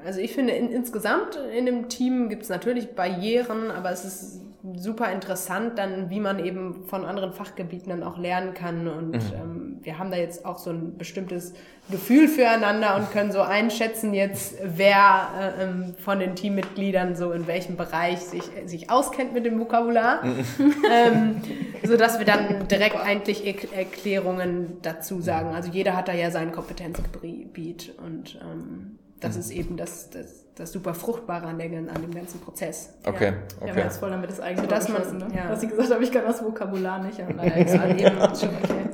Also 0.05 0.20
ich 0.20 0.33
finde 0.33 0.55
in, 0.55 0.70
insgesamt 0.70 1.38
in 1.57 1.66
dem 1.66 1.88
Team 1.88 2.29
gibt 2.29 2.42
es 2.42 2.49
natürlich 2.49 2.94
Barrieren, 2.94 3.70
aber 3.70 3.90
es 3.90 4.05
ist 4.05 4.40
super 4.77 5.11
interessant 5.12 5.79
dann, 5.79 6.11
wie 6.11 6.20
man 6.20 6.44
eben 6.44 6.85
von 6.87 7.05
anderen 7.05 7.33
Fachgebieten 7.33 7.90
dann 7.90 8.03
auch 8.03 8.18
lernen 8.18 8.55
kann. 8.55 8.88
Und 8.88 9.12
mhm. 9.12 9.33
ähm, 9.35 9.62
wir 9.83 9.99
haben 9.99 10.11
da 10.11 10.16
jetzt 10.16 10.45
auch 10.45 10.59
so 10.59 10.71
ein 10.71 10.97
bestimmtes 10.97 11.55
Gefühl 11.90 12.29
füreinander 12.29 12.97
und 12.97 13.11
können 13.11 13.33
so 13.33 13.40
einschätzen 13.40 14.14
jetzt, 14.14 14.55
wer 14.62 15.55
äh, 15.59 15.64
ähm, 15.64 15.95
von 15.99 16.21
den 16.21 16.37
Teammitgliedern 16.37 17.16
so 17.16 17.33
in 17.33 17.47
welchem 17.47 17.77
Bereich 17.77 18.21
sich, 18.21 18.45
sich 18.66 18.90
auskennt 18.90 19.33
mit 19.35 19.45
dem 19.45 19.59
Vokabular, 19.59 20.25
mhm. 20.25 20.45
ähm, 20.90 21.42
so 21.85 21.97
dass 21.97 22.18
wir 22.18 22.27
dann 22.27 22.68
direkt 22.68 22.97
eigentlich 22.97 23.45
Erklärungen 23.75 24.79
dazu 24.83 25.21
sagen. 25.21 25.55
Also 25.55 25.71
jeder 25.71 25.97
hat 25.97 26.09
da 26.09 26.12
ja 26.12 26.31
sein 26.31 26.53
Kompetenzgebiet 26.53 27.95
und 27.99 28.38
ähm, 28.40 28.99
das 29.21 29.35
mhm. 29.35 29.40
ist 29.40 29.51
eben 29.51 29.77
das, 29.77 30.11
das 30.11 30.41
das 30.57 30.71
super 30.71 30.93
Fruchtbare 30.93 31.47
an, 31.47 31.59
der, 31.59 31.67
an 31.67 32.03
dem 32.03 32.15
ganzen 32.15 32.38
Prozess. 32.41 32.91
Okay, 33.05 33.33
ja. 33.61 33.69
okay. 33.69 33.81
Ja, 33.81 33.87
ist 33.87 33.97
voll 33.97 34.11
damit 34.11 34.29
das 34.29 34.38
eigene 34.38 34.67
dass 34.67 34.88
man, 34.88 35.01
ne? 35.17 35.27
ja. 35.35 35.49
Was 35.49 35.62
ich 35.62 35.71
gesagt 35.71 35.91
habe, 35.91 36.05
ich 36.05 36.12
kann 36.12 36.25
das 36.27 36.43
Vokabular 36.43 37.03
nicht. 37.03 37.19
Okay. 37.33 38.11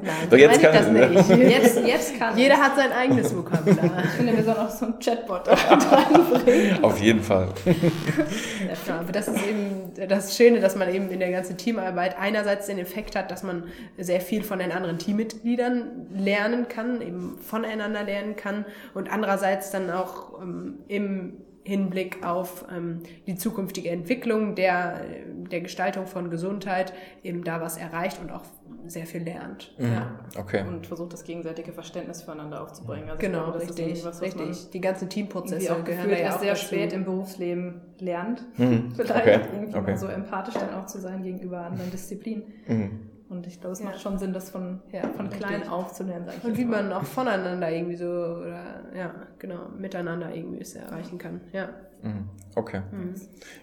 Nein, 0.00 0.28
so, 0.30 0.36
jetzt 0.36 0.62
kann 0.62 0.72
das 0.72 0.88
nicht. 0.88 1.28
Jetzt, 1.50 1.80
jetzt 1.86 2.18
kann 2.18 2.36
Jeder 2.38 2.56
hat 2.56 2.76
sein 2.76 2.92
eigenes 2.92 3.36
Vokabular. 3.36 3.90
ich 4.04 4.10
finde, 4.10 4.36
wir 4.36 4.44
sollen 4.44 4.56
auch 4.56 4.70
so 4.70 4.86
ein 4.86 4.98
Chatbot 5.00 5.42
reinbringen. 5.48 6.84
Auf 6.84 6.98
jeden 6.98 7.20
Fall. 7.20 7.48
ja, 7.66 9.00
aber 9.00 9.12
das 9.12 9.28
ist 9.28 9.44
eben 9.44 9.92
das 10.08 10.36
Schöne, 10.36 10.60
dass 10.60 10.76
man 10.76 10.92
eben 10.92 11.10
in 11.10 11.18
der 11.18 11.30
ganzen 11.30 11.56
Teamarbeit 11.56 12.16
einerseits 12.18 12.66
den 12.66 12.78
Effekt 12.78 13.16
hat, 13.16 13.30
dass 13.30 13.42
man 13.42 13.64
sehr 13.98 14.20
viel 14.20 14.44
von 14.44 14.60
den 14.60 14.72
anderen 14.72 14.98
Teammitgliedern 14.98 16.06
lernen 16.14 16.68
kann, 16.68 17.02
eben 17.02 17.38
voneinander 17.38 18.04
lernen 18.04 18.36
kann 18.36 18.64
und 18.94 19.10
andererseits 19.10 19.70
dann 19.70 19.90
auch 19.90 20.40
ähm, 20.40 20.78
im 20.88 21.38
Hinblick 21.68 22.26
auf 22.26 22.64
ähm, 22.74 23.02
die 23.26 23.36
zukünftige 23.36 23.90
Entwicklung 23.90 24.54
der, 24.54 25.02
der 25.50 25.60
Gestaltung 25.60 26.06
von 26.06 26.30
Gesundheit 26.30 26.94
eben 27.22 27.44
da 27.44 27.60
was 27.60 27.76
erreicht 27.76 28.20
und 28.20 28.32
auch 28.32 28.42
sehr 28.86 29.04
viel 29.04 29.22
lernt. 29.22 29.74
Mhm. 29.78 29.92
Ja. 29.92 30.18
Okay. 30.38 30.64
Und 30.66 30.86
versucht 30.86 31.12
das 31.12 31.24
gegenseitige 31.24 31.72
Verständnis 31.72 32.22
füreinander 32.22 32.62
aufzubringen. 32.62 33.10
Also 33.10 33.20
genau, 33.20 33.44
glaube, 33.44 33.60
richtig. 33.60 34.04
Was, 34.04 34.22
richtig. 34.22 34.70
Die 34.70 34.80
ganzen 34.80 35.10
Teamprozesse 35.10 35.76
auch 35.76 35.84
gehören 35.84 36.08
ja 36.10 36.16
erst 36.16 36.40
sehr 36.40 36.54
dazu. 36.54 36.66
spät 36.66 36.92
im 36.94 37.04
Berufsleben 37.04 37.82
lernt. 37.98 38.44
Mhm. 38.58 38.92
Vielleicht 38.96 39.26
okay. 39.26 39.40
irgendwie 39.52 39.76
okay. 39.76 39.96
so 39.96 40.06
empathisch 40.06 40.54
dann 40.54 40.72
auch 40.74 40.86
zu 40.86 41.00
sein 41.00 41.22
gegenüber 41.22 41.60
anderen 41.60 41.90
Disziplinen. 41.90 42.44
Mhm. 42.66 43.00
Und 43.28 43.46
ich 43.46 43.60
glaube, 43.60 43.74
es 43.74 43.80
ja. 43.80 43.86
macht 43.86 44.00
schon 44.00 44.18
Sinn, 44.18 44.32
das 44.32 44.50
von, 44.50 44.80
ja, 44.90 45.06
von 45.10 45.28
klein 45.28 45.68
auf 45.68 45.92
zu 45.92 46.04
lernen. 46.04 46.28
Und 46.42 46.56
wie 46.56 46.64
man 46.64 46.92
auch 46.92 47.04
voneinander 47.04 47.70
irgendwie 47.70 47.96
so, 47.96 48.06
oder 48.06 48.82
ja, 48.96 49.14
genau, 49.38 49.68
miteinander 49.76 50.34
irgendwie 50.34 50.60
es 50.60 50.74
erreichen 50.74 51.18
kann. 51.18 51.40
Ja. 51.52 51.68
Mhm. 52.02 52.28
Okay. 52.54 52.82
Mhm. 52.90 53.14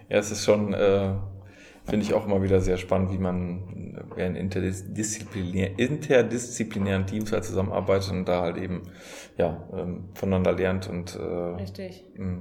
Ja, 0.08 0.18
es 0.18 0.30
ist 0.30 0.44
schon, 0.44 0.72
äh, 0.72 1.14
finde 1.84 2.04
ich 2.04 2.14
auch 2.14 2.26
immer 2.26 2.42
wieder 2.42 2.60
sehr 2.60 2.76
spannend, 2.76 3.12
wie 3.12 3.18
man 3.18 4.06
äh, 4.16 4.26
in 4.26 4.36
interdisziplinär, 4.36 5.78
interdisziplinären 5.78 7.06
Teams 7.06 7.32
halt 7.32 7.44
zusammenarbeitet 7.44 8.12
und 8.12 8.24
da 8.26 8.42
halt 8.42 8.58
eben 8.58 8.82
ja, 9.36 9.68
ähm, 9.72 10.10
voneinander 10.14 10.52
lernt 10.52 10.88
und 10.88 11.16
äh, 11.16 11.22
Richtig. 11.22 12.04
Mh. 12.14 12.38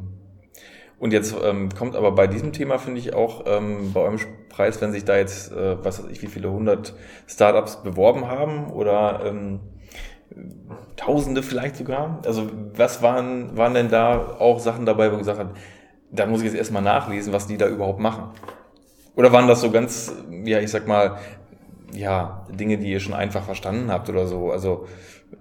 Und 0.98 1.12
jetzt 1.12 1.36
ähm, 1.44 1.70
kommt 1.78 1.96
aber 1.96 2.12
bei 2.14 2.28
diesem 2.28 2.54
Thema, 2.54 2.78
finde 2.78 3.00
ich, 3.00 3.14
auch 3.14 3.44
ähm, 3.48 3.92
bei 3.94 4.02
eurem 4.02 4.20
Preis, 4.50 4.82
wenn 4.82 4.92
sich 4.92 5.04
da 5.04 5.18
jetzt, 5.18 5.52
äh, 5.52 5.84
was 5.84 6.02
weiß 6.02 6.10
ich, 6.10 6.22
wie 6.22 6.28
viele 6.28 6.50
hundert 6.50 6.94
Startups 7.28 7.84
beworben 7.84 8.28
haben 8.28 8.72
oder 8.72 9.22
ähm, 9.26 9.60
Tausende 10.96 11.44
vielleicht 11.44 11.76
sogar. 11.76 12.20
Also 12.26 12.50
was 12.76 13.02
waren, 13.02 13.56
waren 13.58 13.74
denn 13.74 13.90
da 13.90 14.38
auch 14.40 14.60
Sachen 14.60 14.86
dabei, 14.86 15.12
wo 15.12 15.18
gesagt 15.18 15.40
habt, 15.40 15.58
da 16.12 16.26
muss 16.26 16.40
ich 16.40 16.48
jetzt 16.48 16.56
erstmal 16.56 16.82
nachlesen, 16.82 17.34
was 17.34 17.48
die 17.48 17.58
da 17.58 17.68
überhaupt 17.68 18.00
machen? 18.00 18.32
Oder 19.16 19.32
waren 19.32 19.48
das 19.48 19.62
so 19.62 19.72
ganz, 19.72 20.14
ja, 20.46 20.60
ich 20.60 20.72
sag 20.72 20.88
mal, 20.88 21.18
ja, 21.94 22.46
Dinge, 22.50 22.78
die 22.78 22.92
ihr 22.92 23.00
schon 23.00 23.14
einfach 23.14 23.44
verstanden 23.44 23.92
habt 23.92 24.10
oder 24.10 24.28
so? 24.28 24.52
Also 24.52 24.88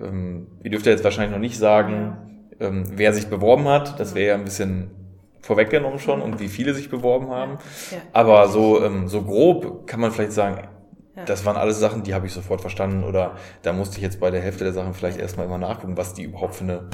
ähm, 0.00 0.48
ihr 0.62 0.70
dürft 0.70 0.86
ja 0.86 0.92
jetzt 0.92 1.04
wahrscheinlich 1.04 1.32
noch 1.32 1.40
nicht 1.40 1.58
sagen, 1.58 2.48
ähm, 2.60 2.84
wer 2.94 3.12
sich 3.12 3.28
beworben 3.28 3.66
hat. 3.68 3.98
Das 3.98 4.14
wäre 4.14 4.28
ja 4.28 4.34
ein 4.34 4.44
bisschen 4.44 4.90
vorweggenommen 5.44 5.98
schon 5.98 6.22
und 6.22 6.40
wie 6.40 6.48
viele 6.48 6.72
sich 6.74 6.88
beworben 6.88 7.30
haben. 7.30 7.59
Ja. 7.90 7.98
Aber 8.12 8.48
so, 8.48 8.83
ähm, 8.83 9.09
so 9.09 9.22
grob 9.22 9.87
kann 9.87 10.00
man 10.00 10.11
vielleicht 10.11 10.33
sagen, 10.33 10.66
ja. 11.16 11.24
das 11.24 11.44
waren 11.44 11.57
alles 11.57 11.78
Sachen, 11.78 12.02
die 12.02 12.14
habe 12.14 12.26
ich 12.26 12.33
sofort 12.33 12.62
verstanden 12.62 13.04
oder 13.04 13.37
da 13.62 13.72
musste 13.74 13.98
ich 13.98 14.02
jetzt 14.02 14.20
bei 14.20 14.30
der 14.30 14.40
Hälfte 14.40 14.64
der 14.64 14.72
Sachen 14.72 14.94
vielleicht 14.94 15.18
erstmal 15.18 15.46
immer 15.46 15.59
nachgucken, 15.59 15.96
was 15.96 16.14
die 16.14 16.22
überhaupt 16.22 16.54
für 16.54 16.64
eine 16.64 16.88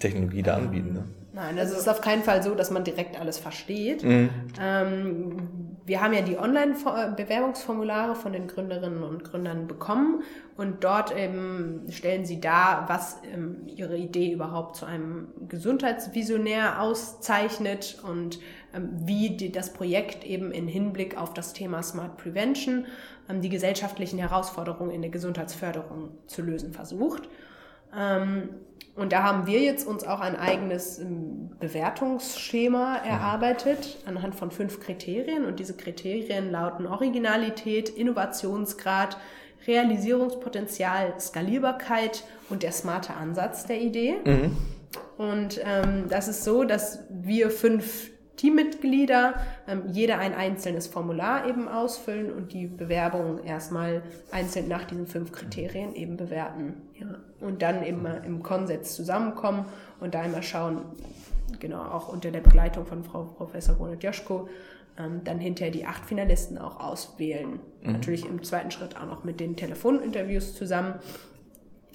Technologie 0.00 0.42
da 0.42 0.56
anbieten. 0.56 0.92
Ne? 0.94 1.04
Nein, 1.32 1.58
also 1.58 1.74
es 1.74 1.80
ist 1.80 1.88
auf 1.88 2.00
keinen 2.00 2.22
Fall 2.24 2.42
so, 2.42 2.54
dass 2.54 2.70
man 2.70 2.84
direkt 2.84 3.18
alles 3.18 3.38
versteht. 3.38 4.02
Mhm. 4.02 4.30
Ähm, 4.60 5.36
wir 5.84 6.00
haben 6.00 6.12
ja 6.12 6.22
die 6.22 6.38
Online-Bewerbungsformulare 6.38 8.14
von 8.14 8.32
den 8.32 8.46
Gründerinnen 8.46 9.02
und 9.02 9.24
Gründern 9.24 9.66
bekommen 9.66 10.22
und 10.56 10.84
dort 10.84 11.16
eben 11.16 11.86
stellen 11.90 12.24
sie 12.24 12.40
dar, 12.40 12.88
was 12.88 13.18
ähm, 13.32 13.66
ihre 13.66 13.96
Idee 13.96 14.32
überhaupt 14.32 14.76
zu 14.76 14.86
einem 14.86 15.28
Gesundheitsvisionär 15.48 16.80
auszeichnet 16.80 17.98
und 18.08 18.38
ähm, 18.74 18.90
wie 19.04 19.30
die, 19.36 19.50
das 19.50 19.72
Projekt 19.72 20.24
eben 20.24 20.52
in 20.52 20.68
Hinblick 20.68 21.16
auf 21.16 21.34
das 21.34 21.52
Thema 21.52 21.82
Smart 21.82 22.16
Prevention 22.16 22.86
ähm, 23.28 23.40
die 23.40 23.48
gesellschaftlichen 23.48 24.18
Herausforderungen 24.18 24.92
in 24.92 25.02
der 25.02 25.10
Gesundheitsförderung 25.10 26.10
zu 26.26 26.42
lösen 26.42 26.72
versucht. 26.72 27.28
Ähm, 27.96 28.48
und 28.94 29.12
da 29.12 29.22
haben 29.22 29.46
wir 29.46 29.60
jetzt 29.60 29.86
uns 29.86 30.04
auch 30.04 30.20
ein 30.20 30.36
eigenes 30.36 30.98
ähm, 30.98 31.50
Bewertungsschema 31.58 32.98
erarbeitet 32.98 33.98
anhand 34.04 34.34
von 34.34 34.50
fünf 34.50 34.80
Kriterien. 34.80 35.46
Und 35.46 35.60
diese 35.60 35.74
Kriterien 35.74 36.50
lauten 36.50 36.86
Originalität, 36.86 37.88
Innovationsgrad, 37.88 39.16
Realisierungspotenzial, 39.66 41.14
Skalierbarkeit 41.18 42.24
und 42.50 42.62
der 42.62 42.72
smarte 42.72 43.14
Ansatz 43.14 43.64
der 43.64 43.80
Idee. 43.80 44.16
Mhm. 44.24 44.56
Und 45.16 45.60
ähm, 45.64 46.04
das 46.08 46.28
ist 46.28 46.44
so, 46.44 46.64
dass 46.64 47.04
wir 47.08 47.50
fünf 47.50 48.11
Teammitglieder 48.36 49.34
ähm, 49.68 49.82
jeder 49.92 50.18
ein 50.18 50.34
einzelnes 50.34 50.86
Formular 50.86 51.46
eben 51.48 51.68
ausfüllen 51.68 52.32
und 52.32 52.52
die 52.52 52.66
Bewerbung 52.66 53.44
erstmal 53.44 54.02
einzeln 54.30 54.68
nach 54.68 54.84
diesen 54.84 55.06
fünf 55.06 55.32
Kriterien 55.32 55.94
eben 55.94 56.16
bewerten. 56.16 56.74
Ja. 56.98 57.06
Und 57.40 57.62
dann 57.62 57.84
eben 57.84 58.02
mal 58.02 58.22
im 58.24 58.42
Konsens 58.42 58.94
zusammenkommen 58.94 59.66
und 60.00 60.14
da 60.14 60.24
immer 60.24 60.42
schauen, 60.42 60.82
genau 61.60 61.82
auch 61.82 62.08
unter 62.08 62.30
der 62.30 62.40
Begleitung 62.40 62.86
von 62.86 63.04
Frau 63.04 63.24
Professor 63.24 63.74
Bonnet-Joschko, 63.74 64.48
ähm, 64.98 65.22
dann 65.24 65.38
hinterher 65.38 65.72
die 65.72 65.86
acht 65.86 66.04
Finalisten 66.04 66.58
auch 66.58 66.80
auswählen. 66.80 67.60
Mhm. 67.82 67.92
Natürlich 67.92 68.26
im 68.26 68.42
zweiten 68.42 68.70
Schritt 68.70 68.96
auch 68.96 69.06
noch 69.06 69.24
mit 69.24 69.40
den 69.40 69.56
Telefoninterviews 69.56 70.54
zusammen. 70.54 70.94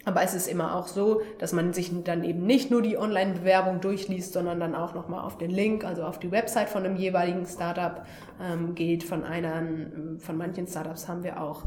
Aber 0.08 0.24
es 0.24 0.34
ist 0.34 0.48
immer 0.48 0.74
auch 0.74 0.88
so, 0.88 1.22
dass 1.38 1.52
man 1.52 1.74
sich 1.74 1.92
dann 2.06 2.24
eben 2.24 2.46
nicht 2.46 2.72
nur 2.72 2.82
die 2.82 2.98
Online-Bewerbung 2.98 3.82
durchliest, 3.82 4.32
sondern 4.32 4.58
dann 4.62 4.74
auch 4.74 4.94
nochmal 4.94 5.20
auf 5.20 5.38
den 5.38 5.52
Link, 5.52 5.84
also 5.84 6.06
auf 6.06 6.18
die 6.18 6.32
Website 6.32 6.70
von 6.70 6.86
einem 6.86 6.96
jeweiligen 6.96 7.46
Startup 7.46 8.06
ähm, 8.42 8.74
geht. 8.74 9.04
Von 9.04 9.26
einer, 9.26 9.62
von 10.20 10.38
manchen 10.38 10.66
Startups 10.66 11.10
haben 11.10 11.26
wir 11.26 11.42
auch 11.42 11.66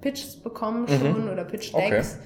Pitches 0.00 0.36
bekommen 0.36 0.86
mhm. 0.88 1.00
schon 1.00 1.28
oder 1.28 1.44
Pitch-Decks, 1.44 2.18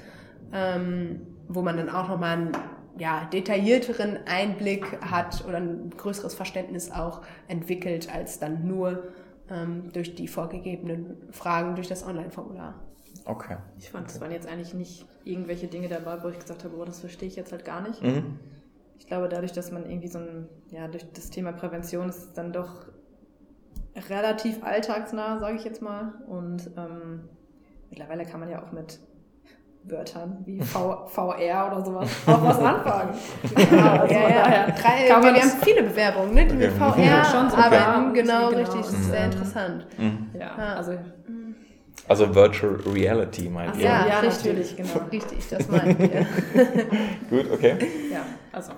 okay. 0.52 0.76
ähm, 0.76 1.26
wo 1.48 1.62
man 1.62 1.76
dann 1.76 1.90
auch 1.90 2.11
nochmal 2.11 2.37
einen 2.37 2.52
ja, 2.96 3.24
detaillierteren 3.33 4.18
Einblick 4.24 5.00
hat 5.00 5.44
oder 5.48 5.57
ein 5.57 5.90
größeres 5.96 6.35
Verständnis 6.37 6.92
auch 6.92 7.22
entwickelt, 7.48 8.09
als 8.14 8.38
dann 8.38 8.68
nur 8.68 9.09
ähm, 9.50 9.90
durch 9.92 10.14
die 10.14 10.29
vorgegebenen 10.29 11.16
Fragen 11.33 11.74
durch 11.74 11.88
das 11.88 12.07
Online-Formular. 12.07 12.86
Okay. 13.26 13.56
Ich 13.76 13.90
fand, 13.90 14.08
es 14.08 14.20
waren 14.20 14.30
jetzt 14.30 14.48
eigentlich 14.48 14.72
nicht 14.72 15.04
irgendwelche 15.24 15.66
Dinge 15.66 15.88
dabei, 15.88 16.22
wo 16.22 16.28
ich 16.28 16.38
gesagt 16.38 16.64
habe, 16.64 16.76
oh, 16.76 16.84
das 16.84 17.00
verstehe 17.00 17.28
ich 17.28 17.34
jetzt 17.34 17.50
halt 17.50 17.64
gar 17.64 17.86
nicht. 17.86 18.00
Mhm. 18.02 18.38
Ich 18.98 19.06
glaube, 19.08 19.28
dadurch, 19.28 19.52
dass 19.52 19.72
man 19.72 19.84
irgendwie 19.84 20.08
so 20.08 20.18
ein, 20.18 20.48
ja, 20.70 20.86
durch 20.86 21.10
das 21.12 21.30
Thema 21.30 21.52
Prävention 21.52 22.08
ist 22.08 22.18
es 22.18 22.32
dann 22.32 22.52
doch 22.52 22.86
relativ 24.08 24.62
alltagsnah, 24.64 25.40
sage 25.40 25.56
ich 25.56 25.64
jetzt 25.64 25.82
mal. 25.82 26.14
Und 26.28 26.70
ähm, 26.76 27.28
mittlerweile 27.90 28.24
kann 28.24 28.40
man 28.40 28.48
ja 28.48 28.62
auch 28.62 28.70
mit 28.70 29.00
Wörtern 29.82 30.38
wie 30.44 30.60
v 30.60 31.06
VR 31.08 31.68
oder 31.72 31.84
sowas 31.84 32.10
auch 32.26 32.44
was 32.44 32.58
anfangen. 32.58 33.14
ja, 33.72 34.00
also 34.00 34.14
ja, 34.14 34.28
ja. 34.28 34.66
Drei, 34.66 35.22
wir, 35.22 35.34
wir 35.34 35.42
haben 35.42 35.62
viele 35.62 35.82
Bewerbungen, 35.82 36.34
ne, 36.34 36.46
die 36.46 36.54
okay. 36.54 36.66
mit 36.66 36.72
VR 36.72 37.04
ja, 37.04 37.24
schon 37.24 37.50
so 37.50 37.56
arbeiten. 37.56 38.14
Genau, 38.14 38.48
genau, 38.50 38.60
richtig. 38.60 38.80
Das 38.82 38.92
ist 38.92 39.10
sehr 39.10 39.24
interessant. 39.24 39.86
Mhm. 39.98 40.30
Ja, 40.38 40.54
also 40.74 40.92
also 42.08 42.34
Virtual 42.34 42.74
Reality 42.86 43.48
meint 43.48 43.76
ihr? 43.76 43.84
Ja, 43.84 44.06
ja 44.06 44.22
natürlich, 44.22 44.76
genau. 44.76 45.00
Richtig, 45.10 45.48
das 45.50 45.68
meint 45.68 45.98
ihr. 46.00 46.26
gut, 47.30 47.50
okay. 47.52 47.76
Ja, 48.12 48.24
also. 48.52 48.72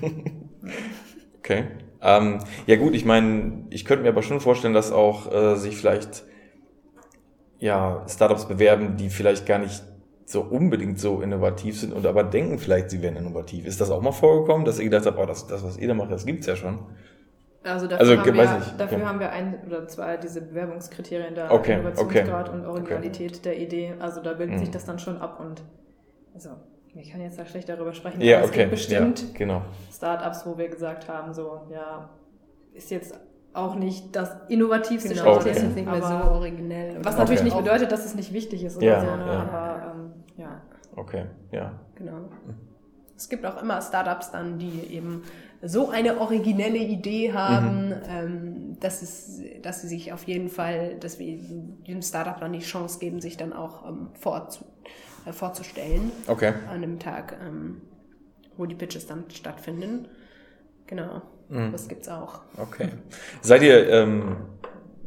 okay. 1.38 1.64
Ähm, 2.02 2.38
ja 2.66 2.76
gut, 2.76 2.94
ich 2.94 3.04
meine, 3.04 3.64
ich 3.70 3.84
könnte 3.84 4.04
mir 4.04 4.10
aber 4.10 4.22
schon 4.22 4.40
vorstellen, 4.40 4.74
dass 4.74 4.92
auch 4.92 5.32
äh, 5.32 5.56
sich 5.56 5.76
vielleicht 5.76 6.24
ja, 7.58 8.04
Startups 8.08 8.46
bewerben, 8.46 8.96
die 8.96 9.10
vielleicht 9.10 9.46
gar 9.46 9.58
nicht 9.58 9.82
so 10.24 10.40
unbedingt 10.42 10.98
so 10.98 11.20
innovativ 11.20 11.78
sind 11.78 11.92
und 11.92 12.04
aber 12.04 12.24
denken 12.24 12.58
vielleicht, 12.58 12.90
sie 12.90 13.00
wären 13.00 13.16
innovativ. 13.16 13.64
Ist 13.64 13.80
das 13.80 13.90
auch 13.90 14.02
mal 14.02 14.12
vorgekommen, 14.12 14.64
dass 14.64 14.78
ihr 14.78 14.84
gedacht 14.84 15.06
habt, 15.06 15.18
oh, 15.18 15.24
das, 15.24 15.46
das 15.46 15.62
was 15.62 15.78
ihr 15.78 15.88
da 15.88 15.94
macht, 15.94 16.10
das 16.10 16.26
gibt's 16.26 16.46
ja 16.46 16.56
schon? 16.56 16.80
Also 17.66 17.86
dafür, 17.86 18.00
also, 18.00 18.18
haben, 18.18 18.34
wir, 18.34 18.74
dafür 18.78 18.98
ja. 18.98 19.06
haben 19.06 19.20
wir 19.20 19.30
ein 19.30 19.58
oder 19.66 19.88
zwei 19.88 20.16
diese 20.16 20.40
Bewerbungskriterien 20.40 21.34
da, 21.34 21.50
okay, 21.50 21.74
Innovationsgrad 21.74 22.48
okay, 22.48 22.58
und 22.58 22.66
Originalität 22.66 23.32
okay. 23.32 23.40
der 23.44 23.58
Idee. 23.58 23.94
Also 23.98 24.22
da 24.22 24.34
bildet 24.34 24.56
mhm. 24.56 24.60
sich 24.60 24.70
das 24.70 24.84
dann 24.84 24.98
schon 24.98 25.18
ab 25.18 25.40
und 25.40 25.62
also 26.34 26.50
ich 26.94 27.12
kann 27.12 27.20
jetzt 27.20 27.38
da 27.38 27.44
schlecht 27.44 27.68
darüber 27.68 27.92
sprechen, 27.92 28.20
ja, 28.22 28.38
aber 28.38 28.46
es 28.46 28.52
gibt 28.52 28.70
bestimmt 28.70 29.20
ja, 29.20 29.28
genau. 29.34 29.62
Startups, 29.92 30.46
wo 30.46 30.56
wir 30.56 30.68
gesagt 30.68 31.08
haben, 31.08 31.34
so, 31.34 31.60
ja, 31.70 32.08
ist 32.72 32.90
jetzt 32.90 33.18
auch 33.52 33.74
nicht 33.74 34.14
das 34.14 34.36
innovativste 34.48 35.14
genau, 35.14 35.36
okay. 35.36 35.50
ist 35.50 35.74
nicht 35.74 35.90
mehr 35.90 36.02
so 36.02 36.30
originell. 36.30 36.98
Was 37.02 37.16
natürlich 37.16 37.42
nicht 37.42 37.56
bedeutet, 37.56 37.90
dass 37.90 38.04
es 38.04 38.14
nicht 38.14 38.32
wichtig 38.32 38.64
ist 38.64 38.76
oder 38.76 38.86
ja, 38.86 39.00
so, 39.00 39.06
ne? 39.06 39.24
aber 39.24 39.94
ähm, 39.94 40.12
ja. 40.36 40.62
Okay, 40.94 41.24
ja. 41.52 41.72
Genau. 41.94 42.28
Es 43.16 43.28
gibt 43.28 43.46
auch 43.46 43.60
immer 43.62 43.80
Startups 43.80 44.30
dann, 44.30 44.58
die 44.58 44.88
eben 44.90 45.22
so 45.66 45.90
eine 45.90 46.20
originelle 46.20 46.78
Idee 46.78 47.32
haben, 47.32 47.88
mhm. 47.88 47.94
ähm, 48.08 48.80
dass, 48.80 49.02
es, 49.02 49.40
dass 49.62 49.82
sie 49.82 49.88
sich 49.88 50.12
auf 50.12 50.24
jeden 50.24 50.48
Fall, 50.48 50.96
dass 51.00 51.18
wir 51.18 51.38
diesem 51.86 52.02
Startup 52.02 52.38
dann 52.38 52.52
die 52.52 52.60
Chance 52.60 52.98
geben, 52.98 53.20
sich 53.20 53.36
dann 53.36 53.52
auch 53.52 53.86
ähm, 53.88 54.08
vorzu, 54.14 54.64
äh, 55.26 55.32
vorzustellen 55.32 56.12
okay. 56.26 56.54
an 56.70 56.80
dem 56.82 56.98
Tag, 56.98 57.36
ähm, 57.44 57.82
wo 58.56 58.66
die 58.66 58.74
Pitches 58.74 59.06
dann 59.06 59.24
stattfinden. 59.30 60.08
Genau, 60.86 61.22
mhm. 61.48 61.72
das 61.72 61.88
gibt's 61.88 62.08
auch. 62.08 62.40
Okay. 62.56 62.90
Seid 63.42 63.62
ihr, 63.62 63.88
ähm, 63.88 64.36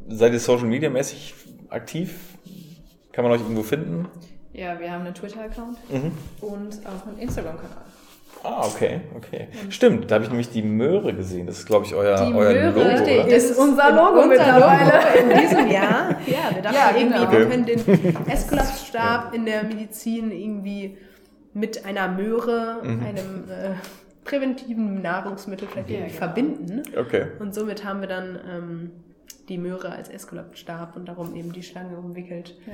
seid 0.07 0.33
ihr 0.33 0.39
Social 0.39 0.67
Media 0.67 0.89
mäßig 0.89 1.33
aktiv? 1.69 2.37
Kann 3.11 3.23
man 3.23 3.31
euch 3.33 3.41
irgendwo 3.41 3.63
finden? 3.63 4.07
Ja, 4.51 4.79
wir 4.79 4.91
haben 4.91 5.05
einen 5.05 5.13
Twitter-Account 5.13 5.77
mhm. 5.89 6.11
und 6.41 6.85
auch 6.85 7.07
einen 7.07 7.19
Instagram-Kanal. 7.19 7.85
Ah, 8.43 8.65
okay, 8.65 9.01
okay. 9.15 9.47
Stimmt, 9.69 10.09
da 10.09 10.15
habe 10.15 10.23
ich 10.23 10.29
nämlich 10.29 10.49
die 10.49 10.61
Möhre 10.61 11.13
gesehen. 11.13 11.45
Das 11.45 11.59
ist, 11.59 11.65
glaube 11.65 11.85
ich, 11.85 11.93
euer, 11.93 12.15
die 12.15 12.33
euer 12.33 12.53
Möhre, 12.53 12.67
Logo. 12.67 12.81
Richtig, 12.81 13.25
das 13.25 13.43
ist 13.43 13.57
unser 13.57 13.91
Logo 13.91 14.21
unser 14.21 14.27
mittlerweile. 14.27 14.85
Logo 14.85 15.33
in 15.33 15.39
diesem 15.39 15.67
Jahr. 15.67 16.15
Ja, 16.25 16.55
wir 16.55 16.61
dachten 16.61 16.75
ja, 16.75 16.97
irgendwie, 16.97 17.19
genau. 17.19 17.31
wir 17.31 17.45
können 17.47 17.65
den 17.65 18.27
Eskulapsstab 18.27 19.33
in 19.33 19.45
der 19.45 19.63
Medizin 19.63 20.31
irgendwie 20.31 20.97
mit 21.53 21.85
einer 21.85 22.07
Möhre, 22.07 22.77
mhm. 22.81 23.03
einem 23.03 23.49
äh, 23.49 23.75
präventiven 24.23 25.01
Nahrungsmittel 25.01 25.67
vielleicht 25.67 25.89
ja, 25.89 25.99
genau. 25.99 26.11
verbinden. 26.11 26.83
Okay. 26.97 27.27
Und 27.39 27.53
somit 27.53 27.83
haben 27.83 27.99
wir 27.99 28.07
dann 28.07 28.39
ähm, 28.49 28.91
die 29.49 29.57
Möhre 29.57 29.91
als 29.91 30.09
Eskulapstab 30.09 30.95
und 30.95 31.07
darum 31.07 31.35
eben 31.35 31.51
die 31.51 31.63
Schlange 31.63 31.97
umwickelt. 31.97 32.55
Ja. 32.67 32.73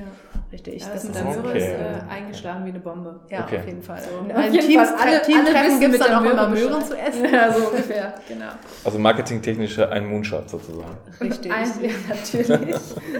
Richtig. 0.52 0.82
Ja, 0.82 0.88
das, 0.92 1.02
das 1.02 1.04
mit 1.04 1.14
der 1.14 1.24
Möhre 1.24 1.48
okay. 1.48 1.58
ist 1.58 1.66
äh, 1.66 2.12
eingeschlagen 2.12 2.64
wie 2.66 2.68
eine 2.68 2.80
Bombe. 2.80 3.20
Ja, 3.30 3.44
okay. 3.44 3.58
auf 3.58 3.66
jeden 3.66 3.82
Fall. 3.82 3.98
So. 4.02 4.24
In 4.24 4.36
allen 4.36 4.52
Teams, 4.52 4.88
alle, 5.00 5.22
Teamtreffen 5.22 5.80
gibt 5.80 5.94
es 5.94 6.00
dann 6.00 6.14
auch 6.14 6.30
immer 6.30 6.48
Möhren 6.48 6.84
zu 6.84 6.96
essen. 6.96 7.24
Ja, 7.32 7.50
so 7.50 7.68
ungefähr, 7.68 8.14
genau. 8.28 8.50
Also 8.84 8.98
marketingtechnische 8.98 9.90
ein 9.90 10.06
Moonshot 10.06 10.50
sozusagen. 10.50 10.96
Richtig. 11.20 11.50
Ein, 11.50 11.68
ja, 11.80 11.90
natürlich. 12.08 12.76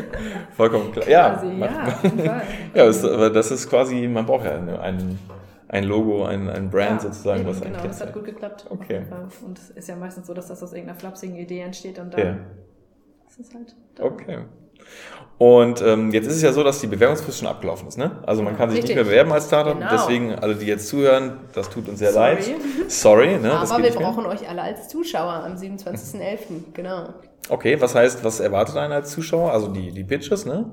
Vollkommen 0.57 0.93
klar. 0.93 1.09
Ja, 1.09 1.31
quasi, 1.31 1.59
ja, 2.23 2.43
ja 2.75 2.87
das, 2.87 3.05
aber 3.05 3.31
das 3.31 3.51
ist 3.51 3.71
quasi, 3.71 4.07
man 4.07 4.27
braucht 4.27 4.45
ja 4.45 4.81
ein, 4.81 5.19
ein 5.69 5.85
Logo, 5.85 6.27
ein, 6.27 6.51
ein 6.51 6.69
Brand 6.69 7.03
ja, 7.03 7.09
sozusagen, 7.09 7.41
eben, 7.41 7.49
was 7.49 7.63
Genau, 7.63 7.83
das 7.83 8.03
hat 8.03 8.13
gut 8.13 8.27
geklappt. 8.27 8.67
Okay. 8.69 9.03
Und 9.45 9.59
es 9.59 9.71
ist 9.71 9.89
ja 9.89 9.97
meistens 9.97 10.27
so, 10.27 10.35
dass 10.35 10.49
das 10.49 10.63
aus 10.63 10.75
irgendeiner 10.75 10.99
flapsigen 10.99 11.37
Idee 11.37 11.61
entsteht 11.61 11.99
und 11.99 12.13
dann 12.13 12.21
ja 12.21 12.37
ist 13.39 13.55
halt. 13.55 13.77
Okay. 14.01 14.39
Und 15.39 15.83
ähm, 15.83 16.13
jetzt 16.13 16.27
ist 16.27 16.37
es 16.37 16.43
ja 16.43 16.53
so, 16.53 16.63
dass 16.65 16.81
die 16.81 16.87
Bewerbungsfrist 16.87 17.41
schon 17.41 17.49
abgelaufen 17.49 17.89
ist. 17.89 17.99
Ne? 17.99 18.23
Also 18.25 18.43
man 18.43 18.57
kann 18.57 18.71
sich 18.71 18.79
Richtig. 18.79 18.97
nicht 18.97 19.05
mehr 19.05 19.13
bewerben 19.13 19.33
als 19.33 19.49
Startup. 19.49 19.79
Genau. 19.79 19.91
Deswegen, 19.91 20.35
alle, 20.35 20.55
die 20.55 20.65
jetzt 20.67 20.89
zuhören, 20.89 21.41
das 21.53 21.69
tut 21.69 21.87
uns 21.89 21.99
sehr 21.99 22.13
Sorry. 22.13 22.37
leid. 22.37 22.45
Sorry. 22.89 23.37
Ne? 23.39 23.53
Aber 23.53 23.83
wir 23.83 23.91
brauchen 23.91 24.23
mehr. 24.23 24.33
euch 24.33 24.49
alle 24.49 24.63
als 24.63 24.89
Zuschauer 24.89 25.33
am 25.33 25.57
27.11. 25.57 26.39
Genau. 26.73 27.11
Okay, 27.51 27.79
was 27.81 27.95
heißt, 27.95 28.25
was 28.25 28.41
erwartet 28.41 28.77
einen 28.77 28.95
als 28.95 29.11
Zuschauer? 29.11 29.53
Also 29.53 29.69
die, 29.69 29.93
die 29.93 30.05
Pitches, 30.05 30.47
ne? 30.47 30.73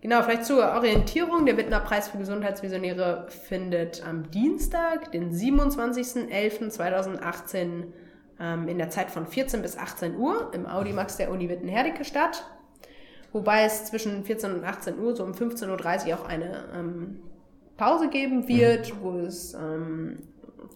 Genau, 0.00 0.22
vielleicht 0.22 0.46
zur 0.46 0.64
Orientierung. 0.74 1.44
Der 1.44 1.58
Wittner 1.58 1.80
Preis 1.80 2.08
für 2.08 2.18
Gesundheitsvisionäre 2.18 3.26
findet 3.48 4.02
am 4.06 4.30
Dienstag, 4.30 5.10
den 5.12 5.32
27.11.2018 5.32 7.84
ähm, 8.40 8.68
in 8.68 8.78
der 8.78 8.90
Zeit 8.90 9.10
von 9.10 9.26
14 9.26 9.62
bis 9.62 9.76
18 9.76 10.16
Uhr 10.16 10.50
im 10.54 10.66
Audimax 10.66 11.16
der 11.16 11.30
Uni 11.30 11.48
Witten-Herdecke 11.48 12.04
statt. 12.04 12.44
Wobei 13.32 13.64
es 13.64 13.84
zwischen 13.86 14.24
14 14.24 14.54
und 14.54 14.64
18 14.64 14.98
Uhr, 14.98 15.14
so 15.14 15.24
um 15.24 15.32
15.30 15.32 16.08
Uhr 16.08 16.14
auch 16.14 16.28
eine 16.28 16.64
ähm, 16.74 17.18
Pause 17.76 18.08
geben 18.08 18.48
wird, 18.48 18.94
mhm. 18.94 18.98
wo 19.02 19.18
es 19.18 19.54
ähm, 19.54 20.18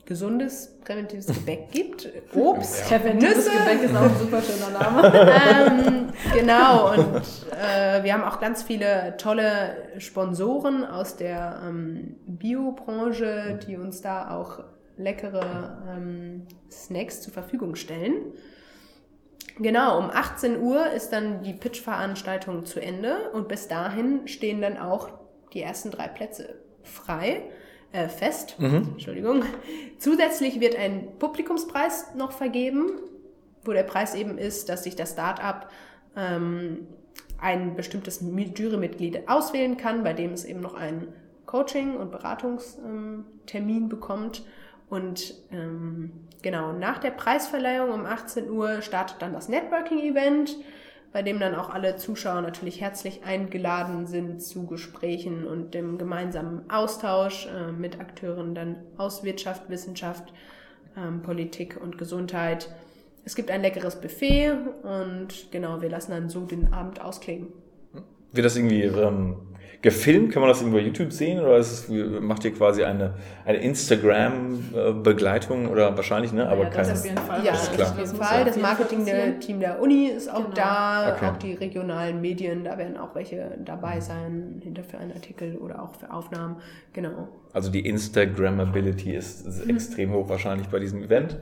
gesundes, 0.05 0.79
präventives 0.85 1.27
Gebäck 1.27 1.71
gibt. 1.71 2.09
Obst, 2.35 2.91
ja. 2.91 2.99
Nüsse. 2.99 3.51
Gebäck 3.51 3.83
ist 3.85 3.97
auch 3.97 4.03
ein 4.03 4.17
super 4.19 4.43
schöner 4.43 4.79
Name. 4.79 5.31
ähm, 5.57 6.09
genau, 6.35 6.93
und 6.93 7.23
äh, 7.53 8.03
wir 8.03 8.13
haben 8.13 8.25
auch 8.25 8.41
ganz 8.41 8.63
viele 8.63 9.17
tolle 9.17 9.77
Sponsoren 9.99 10.85
aus 10.85 11.17
der 11.17 11.63
ähm, 11.67 12.17
Biobranche, 12.27 13.59
die 13.67 13.77
uns 13.77 14.03
da 14.03 14.31
auch 14.37 14.61
leckere 15.03 15.83
ähm, 15.89 16.47
Snacks 16.71 17.21
zur 17.21 17.33
Verfügung 17.33 17.75
stellen. 17.75 18.15
Genau, 19.59 19.99
um 19.99 20.11
18 20.11 20.61
Uhr 20.61 20.91
ist 20.91 21.11
dann 21.11 21.43
die 21.43 21.53
Pitch-Veranstaltung 21.53 22.65
zu 22.65 22.81
Ende 22.81 23.31
und 23.33 23.49
bis 23.49 23.69
dahin 23.69 24.27
stehen 24.27 24.63
dann 24.63 24.79
auch 24.79 25.11
die 25.53 25.61
ersten 25.61 25.91
drei 25.91 26.09
Plätze 26.09 26.55
frei, 26.83 27.43
äh, 27.93 28.09
fest. 28.09 28.59
Mhm. 28.59 28.89
Entschuldigung. 28.93 29.45
Zusätzlich 29.99 30.61
wird 30.61 30.77
ein 30.77 31.19
Publikumspreis 31.19 32.15
noch 32.15 32.33
vergeben, 32.33 32.93
wo 33.65 33.73
der 33.73 33.83
Preis 33.83 34.15
eben 34.15 34.39
ist, 34.39 34.69
dass 34.69 34.85
sich 34.85 34.97
das 34.97 35.13
Start-up 35.13 35.71
ähm, 36.17 36.87
ein 37.39 37.75
bestimmtes 37.75 38.23
Jurymitglied 38.23 39.29
auswählen 39.29 39.77
kann, 39.77 40.05
bei 40.05 40.15
dem 40.15 40.33
es 40.33 40.45
eben 40.45 40.61
noch 40.61 40.75
einen 40.75 41.13
Coaching- 41.45 41.97
und 41.97 42.11
Beratungstermin 42.11 43.89
bekommt. 43.89 44.45
Und 44.93 45.33
ähm, 45.51 46.13
genau, 46.43 46.75
nach 46.75 46.99
der 46.99 47.13
Preisverleihung 47.13 47.93
um 47.93 48.05
18 48.05 48.51
Uhr 48.51 48.83
startet 48.83 49.23
dann 49.23 49.33
das 49.33 49.49
Networking-Event, 49.49 50.55
bei 51.15 51.23
dem 51.23 51.41
dann 51.41 51.55
auch 51.55 51.71
alle 51.71 51.97
Zuschauer 51.97 52.43
natürlich 52.43 52.83
herzlich 52.83 53.25
eingeladen 53.25 54.07
sind 54.07 54.43
zu 54.43 54.67
Gesprächen 54.67 55.47
und 55.47 55.73
dem 55.73 55.97
gemeinsamen 55.97 56.71
Austausch 56.71 57.47
äh, 57.47 57.73
mit 57.73 58.01
Akteuren 58.01 58.55
dann 58.55 58.77
aus 58.99 59.25
Wirtschaft, 59.25 59.71
Wissenschaft, 59.71 60.31
ähm, 60.95 61.23
Politik 61.23 61.81
und 61.83 61.97
Gesundheit. 61.97 62.69
Es 63.25 63.35
gibt 63.35 63.51
ein 63.51 63.63
leckeres 63.63 63.99
Buffet 63.99 64.59
und 64.83 65.51
genau, 65.51 65.81
wir 65.81 65.89
lassen 65.89 66.11
dann 66.11 66.29
so 66.29 66.45
den 66.45 66.75
Abend 66.75 67.01
ausklingen. 67.01 67.49
Wird 68.33 68.45
das 68.45 68.57
irgendwie 68.57 68.83
ähm, 68.83 69.37
gefilmt? 69.83 70.33
Kann 70.33 70.41
man 70.41 70.49
das 70.49 70.61
irgendwo 70.61 70.79
YouTube 70.79 71.13
sehen? 71.13 71.41
Oder 71.41 71.57
ist 71.59 71.89
es, 71.91 72.21
macht 72.21 72.45
ihr 72.45 72.53
quasi 72.55 72.85
eine, 72.85 73.15
eine 73.45 73.59
Instagram-Begleitung 73.59 75.69
oder 75.69 75.95
wahrscheinlich, 75.97 76.33
ne? 76.33 76.49
Aber 76.49 76.63
ja, 76.65 76.71
das 76.71 76.77
keine. 76.77 76.93
auf 76.99 77.05
jeden 77.05 77.19
Fall. 77.19 77.45
Ja, 77.45 77.53
ist 77.53 77.73
klar. 77.73 77.89
auf 77.91 77.99
jeden 77.99 78.11
Das 78.11 78.19
Fall. 78.29 78.39
auf 78.41 78.45
Das 78.47 78.57
jeden 78.57 78.67
Fall 78.69 78.77
passieren. 78.77 79.05
Marketing-Team 79.07 79.61
der 79.61 79.81
Uni 79.83 80.07
ist 80.07 80.29
auch 80.31 80.37
Genau. 80.45 80.55
da, 80.55 81.15
Okay. 81.17 81.27
auch 81.27 81.37
die 81.37 81.53
regionalen 81.55 82.21
Medien, 82.21 82.65
da 82.65 82.79
werden 82.79 82.97
auch 82.97 83.15
welche 83.15 83.59
dabei 83.65 84.01
sein, 84.01 84.61
hinter 84.63 84.83
für 84.85 84.99
einen 84.99 85.13
Artikel 85.13 85.57
oder 85.57 85.83
auch 85.83 85.95
für 85.95 86.13
Aufnahmen. 86.13 86.57
Genau. 86.93 87.29
Also 87.53 87.71
die 87.71 87.87
Instagrammability 87.87 89.15
ist, 89.15 89.47
ist 89.47 89.69
extrem 89.69 90.13
hoch 90.13 90.29
wahrscheinlich 90.29 90.69
bei 90.69 90.79
diesem 90.79 91.03
Event. 91.03 91.39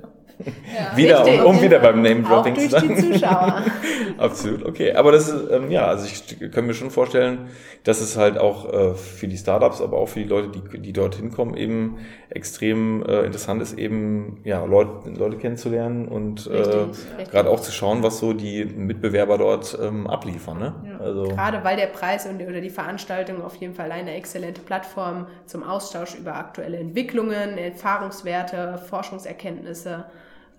Ja. 0.47 0.97
Wieder, 0.97 1.25
Richtig. 1.25 1.45
um, 1.45 1.57
um 1.57 1.63
wieder 1.63 1.79
beim 1.79 2.03
Name-Dropping 2.03 2.55
durch 2.55 2.69
zu 2.69 2.81
sein. 2.81 2.89
die 2.89 3.13
Zuschauer. 3.13 3.63
Absolut, 4.19 4.65
okay. 4.65 4.93
Aber 4.93 5.13
das 5.13 5.29
ist, 5.29 5.51
ähm, 5.51 5.71
ja, 5.71 5.87
also 5.87 6.07
ich 6.07 6.51
kann 6.51 6.67
mir 6.67 6.75
schon 6.75 6.91
vorstellen, 6.91 7.49
dass 7.85 8.01
es 8.01 8.17
halt 8.17 8.39
auch 8.39 8.73
äh, 8.73 8.95
für 8.95 9.27
die 9.27 9.37
Startups, 9.37 9.81
aber 9.81 9.97
auch 9.99 10.09
für 10.09 10.21
die 10.21 10.29
Leute, 10.29 10.49
die, 10.49 10.79
die 10.79 10.93
dorthin 10.93 11.31
kommen, 11.31 11.57
eben 11.57 11.99
extrem 12.29 13.03
äh, 13.05 13.21
interessant 13.21 13.63
ist, 13.63 13.79
eben 13.79 14.41
ja, 14.45 14.65
Leute, 14.65 15.11
Leute 15.11 15.37
kennenzulernen 15.37 16.07
und 16.07 16.47
äh, 16.47 16.87
gerade 17.31 17.49
auch 17.49 17.61
zu 17.61 17.73
schauen, 17.73 18.03
was 18.03 18.19
so 18.19 18.33
die 18.33 18.65
Mitbewerber 18.65 19.39
dort 19.39 19.79
ähm, 19.81 20.07
abliefern. 20.07 20.59
Ne? 20.59 20.75
Ja. 20.87 20.99
Also, 20.99 21.25
Gerade 21.25 21.65
weil 21.65 21.77
der 21.77 21.87
Preis 21.87 22.27
und, 22.27 22.41
oder 22.43 22.61
die 22.61 22.71
Veranstaltung 22.71 23.43
auf 23.43 23.57
jeden 23.57 23.75
Fall 23.75 23.91
eine 23.91 24.15
exzellente 24.15 24.61
Plattform 24.61 25.27
zum 25.47 25.63
Austausch 25.63 26.15
über 26.15 26.37
aktuelle 26.37 26.79
Entwicklungen, 26.79 27.59
Erfahrungswerte, 27.59 28.79
Forschungserkenntnisse 28.89 30.05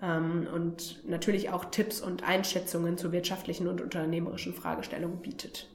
und 0.02 1.08
natürlich 1.08 1.50
auch 1.50 1.66
Tipps 1.66 2.02
und 2.02 2.24
Einschätzungen 2.24 2.98
zu 2.98 3.12
wirtschaftlichen 3.12 3.68
und 3.68 3.82
unternehmerischen 3.82 4.54
Fragestellungen 4.54 5.22
bietet. 5.22 5.68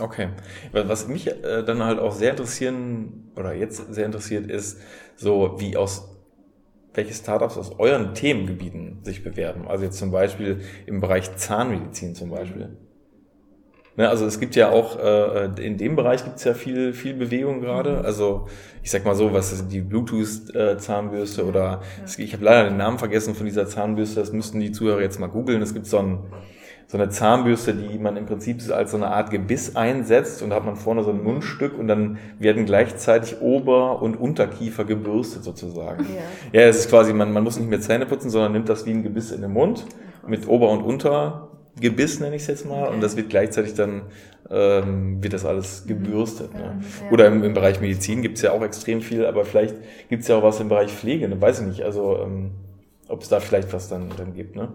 Okay. 0.00 0.30
Wa- 0.72 0.88
Was 0.88 1.08
mich 1.08 1.26
äh, 1.28 1.62
dann 1.64 1.82
halt 1.82 1.98
auch 1.98 2.12
sehr 2.12 2.30
interessieren 2.30 3.32
oder 3.36 3.54
jetzt 3.54 3.92
sehr 3.94 4.06
interessiert 4.06 4.50
ist, 4.50 4.80
so 5.16 5.56
wie 5.60 5.76
aus 5.76 6.08
welche 6.94 7.14
Startups 7.14 7.58
aus 7.58 7.72
euren 7.78 8.14
Themengebieten 8.14 9.04
sich 9.04 9.22
bewerben. 9.22 9.68
Also 9.68 9.84
jetzt 9.84 9.98
zum 9.98 10.10
Beispiel 10.10 10.62
im 10.86 11.00
Bereich 11.00 11.36
Zahnmedizin 11.36 12.14
zum 12.14 12.30
Beispiel. 12.30 12.85
Ne, 13.98 14.08
also 14.10 14.26
es 14.26 14.38
gibt 14.38 14.56
ja 14.56 14.68
auch, 14.70 14.98
äh, 14.98 15.48
in 15.64 15.78
dem 15.78 15.96
Bereich 15.96 16.22
gibt 16.22 16.36
es 16.36 16.44
ja 16.44 16.52
viel, 16.52 16.92
viel 16.92 17.14
Bewegung 17.14 17.60
gerade. 17.62 18.02
Also 18.04 18.46
ich 18.82 18.90
sag 18.90 19.04
mal 19.06 19.14
so, 19.14 19.32
was 19.32 19.52
ist 19.52 19.68
die 19.72 19.80
Bluetooth-Zahnbürste 19.80 21.46
oder 21.46 21.80
es- 22.04 22.18
ich 22.18 22.32
habe 22.32 22.44
leider 22.44 22.68
den 22.68 22.76
Namen 22.76 22.98
vergessen 22.98 23.34
von 23.34 23.46
dieser 23.46 23.66
Zahnbürste, 23.66 24.20
das 24.20 24.32
müssten 24.32 24.60
die 24.60 24.72
Zuhörer 24.72 25.00
jetzt 25.00 25.18
mal 25.18 25.28
googeln. 25.28 25.62
Es 25.62 25.72
gibt 25.72 25.86
so, 25.86 25.98
ein, 25.98 26.18
so 26.88 26.98
eine 26.98 27.08
Zahnbürste, 27.08 27.74
die 27.74 27.98
man 27.98 28.16
im 28.16 28.26
Prinzip 28.26 28.60
als 28.70 28.90
so 28.90 28.96
eine 28.98 29.08
Art 29.08 29.30
Gebiss 29.30 29.76
einsetzt 29.76 30.42
und 30.42 30.50
da 30.50 30.56
hat 30.56 30.66
man 30.66 30.76
vorne 30.76 31.02
so 31.02 31.10
ein 31.10 31.22
Mundstück 31.22 31.78
und 31.78 31.88
dann 31.88 32.18
werden 32.38 32.66
gleichzeitig 32.66 33.40
Ober- 33.40 34.02
und 34.02 34.16
Unterkiefer 34.20 34.84
gebürstet 34.84 35.42
sozusagen. 35.42 36.04
Ja. 36.52 36.60
Ja, 36.60 36.66
es 36.68 36.80
ist 36.80 36.90
quasi, 36.90 37.12
man, 37.12 37.32
man 37.32 37.42
muss 37.42 37.58
nicht 37.58 37.68
mehr 37.70 37.80
Zähne 37.80 38.06
putzen, 38.06 38.30
sondern 38.30 38.52
nimmt 38.52 38.68
das 38.68 38.86
wie 38.86 38.90
ein 38.90 39.02
Gebiss 39.02 39.32
in 39.32 39.40
den 39.40 39.52
Mund 39.52 39.86
mit 40.28 40.46
Ober- 40.48 40.70
und 40.70 40.82
Untergebiss, 41.76 42.20
nenne 42.20 42.36
ich 42.36 42.42
es 42.42 42.48
jetzt 42.48 42.66
mal. 42.66 42.88
Und 42.88 43.02
das 43.02 43.16
wird 43.16 43.28
gleichzeitig 43.28 43.74
dann, 43.74 44.02
ähm, 44.50 45.22
wird 45.22 45.32
das 45.34 45.44
alles 45.44 45.84
gebürstet. 45.86 46.54
Ne? 46.54 46.80
Ja. 47.04 47.10
Oder 47.10 47.26
im, 47.26 47.44
im 47.44 47.52
Bereich 47.54 47.80
Medizin 47.80 48.22
gibt's 48.22 48.42
ja 48.42 48.52
auch 48.52 48.62
extrem 48.62 49.02
viel, 49.02 49.26
aber 49.26 49.44
vielleicht 49.44 49.74
gibt's 50.08 50.28
ja 50.28 50.36
auch 50.36 50.42
was 50.42 50.60
im 50.60 50.68
Bereich 50.68 50.90
Pflege, 50.92 51.28
ne? 51.28 51.40
weiß 51.40 51.60
ich 51.60 51.66
nicht. 51.66 51.82
Also 51.82 52.18
ähm, 52.22 52.52
ob 53.08 53.22
es 53.22 53.28
da 53.28 53.40
vielleicht 53.40 53.72
was 53.72 53.88
dann, 53.88 54.08
dann 54.16 54.34
gibt. 54.34 54.56
Ne? 54.56 54.68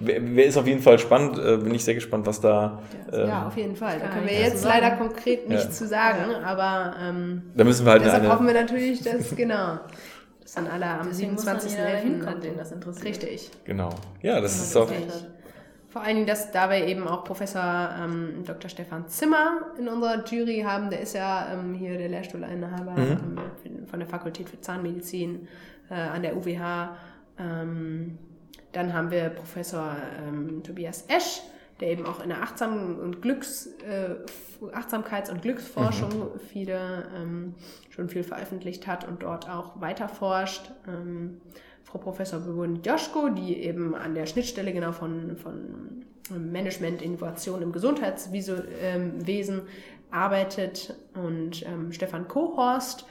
Wer, 0.00 0.20
wer 0.34 0.46
ist 0.46 0.56
auf 0.56 0.66
jeden 0.66 0.80
Fall 0.80 0.98
spannend, 0.98 1.38
äh, 1.38 1.58
bin 1.58 1.74
ich 1.74 1.84
sehr 1.84 1.94
gespannt, 1.94 2.26
was 2.26 2.40
da... 2.40 2.80
Ähm, 3.12 3.28
Ja, 3.28 3.46
auf 3.46 3.56
jeden 3.58 3.76
Fall. 3.76 3.98
Da 4.00 4.08
können 4.08 4.26
wir 4.26 4.32
jetzt 4.40 4.62
sagen. 4.62 4.80
leider 4.80 4.96
konkret 4.96 5.46
nichts 5.46 5.64
Ja. 5.64 5.70
zu 5.72 5.86
sagen, 5.86 6.34
aber 6.42 6.94
ähm, 7.02 7.42
da 7.54 7.64
müssen 7.64 7.84
wir 7.84 7.92
halt 7.92 8.02
deshalb 8.02 8.22
eine... 8.22 8.32
hoffen 8.32 8.46
wir 8.46 8.54
natürlich, 8.54 9.02
dass, 9.02 9.36
genau, 9.36 9.78
dass 10.40 10.54
dann 10.54 10.68
alle 10.68 10.86
am 10.86 11.06
Deswegen 11.06 11.34
muss 11.34 11.44
man 11.44 11.58
27.11. 11.58 11.68
jeder 11.70 11.86
hinkommen, 11.98 12.40
den 12.40 12.56
das 12.56 12.72
interessiert. 12.72 13.04
Richtig. 13.04 13.50
Genau. 13.64 13.90
Ja, 14.22 14.40
das 14.40 14.56
ist 14.58 14.74
man 14.74 14.84
auch... 14.84 14.88
das 14.88 14.96
Richtig. 14.98 15.26
Vor 15.90 16.02
allen 16.02 16.14
Dingen, 16.14 16.26
dass 16.26 16.52
dabei 16.52 16.86
eben 16.86 17.06
auch 17.08 17.24
Professor 17.24 17.90
ähm, 18.00 18.44
Dr. 18.46 18.70
Stefan 18.70 19.08
Zimmer 19.08 19.72
in 19.76 19.88
unserer 19.88 20.24
Jury 20.24 20.62
haben. 20.64 20.88
Der 20.88 21.00
ist 21.00 21.14
ja 21.14 21.52
ähm, 21.52 21.74
hier 21.74 21.98
der 21.98 22.08
Lehrstuhlinhaber 22.08 22.92
Mhm. 22.92 23.38
ähm, 23.64 23.86
von 23.88 23.98
der 23.98 24.08
Fakultät 24.08 24.48
für 24.48 24.60
Zahnmedizin 24.60 25.48
äh, 25.90 25.94
an 25.94 26.22
der 26.22 26.36
UWH. 26.36 26.96
Ähm, 27.38 28.18
dann 28.72 28.94
haben 28.94 29.10
wir 29.10 29.30
Professor 29.30 29.96
ähm, 30.28 30.62
Tobias 30.62 31.06
Esch, 31.08 31.42
der 31.80 31.88
eben 31.88 32.06
auch 32.06 32.22
in 32.22 32.28
der 32.28 32.40
Achtsam 32.42 32.98
und 33.00 33.20
Glücks, 33.20 33.66
äh, 33.84 34.14
Achtsamkeits- 34.72 35.30
und 35.30 35.42
Glücksforschung 35.42 36.38
viele 36.52 37.08
ähm, 37.16 37.54
schon 37.88 38.08
viel 38.08 38.22
veröffentlicht 38.22 38.86
hat 38.86 39.08
und 39.08 39.24
dort 39.24 39.48
auch 39.50 39.80
weiter 39.80 40.08
forscht. 40.08 40.70
Ähm, 40.86 41.40
Frau 41.90 41.98
Professor 41.98 42.40
Bubun 42.40 42.82
Joschko, 42.82 43.30
die 43.30 43.56
eben 43.58 43.94
an 43.94 44.14
der 44.14 44.26
Schnittstelle 44.26 44.72
genau 44.72 44.92
von, 44.92 45.36
von 45.36 46.04
Management, 46.30 47.02
Innovation 47.02 47.62
im 47.62 47.72
Gesundheitswesen 47.72 49.62
arbeitet 50.12 50.94
und 51.14 51.66
ähm, 51.66 51.92
Stefan 51.92 52.28
Kohorst, 52.28 53.06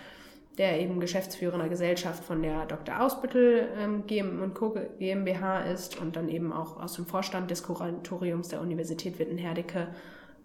der 0.57 0.79
eben 0.79 0.99
geschäftsführender 0.99 1.67
Gesellschaft 1.67 2.23
von 2.23 2.41
der 2.41 2.65
Dr. 2.65 3.01
Ausbüttel 3.01 3.67
ähm, 3.77 4.53
Co. 4.53 4.75
GmbH 4.97 5.61
ist 5.61 5.99
und 5.99 6.15
dann 6.15 6.29
eben 6.29 6.53
auch 6.53 6.79
aus 6.81 6.93
dem 6.93 7.05
Vorstand 7.05 7.51
des 7.51 7.63
Kuratoriums 7.63 8.49
der 8.49 8.61
Universität 8.61 9.19
Witten-Herdecke 9.19 9.87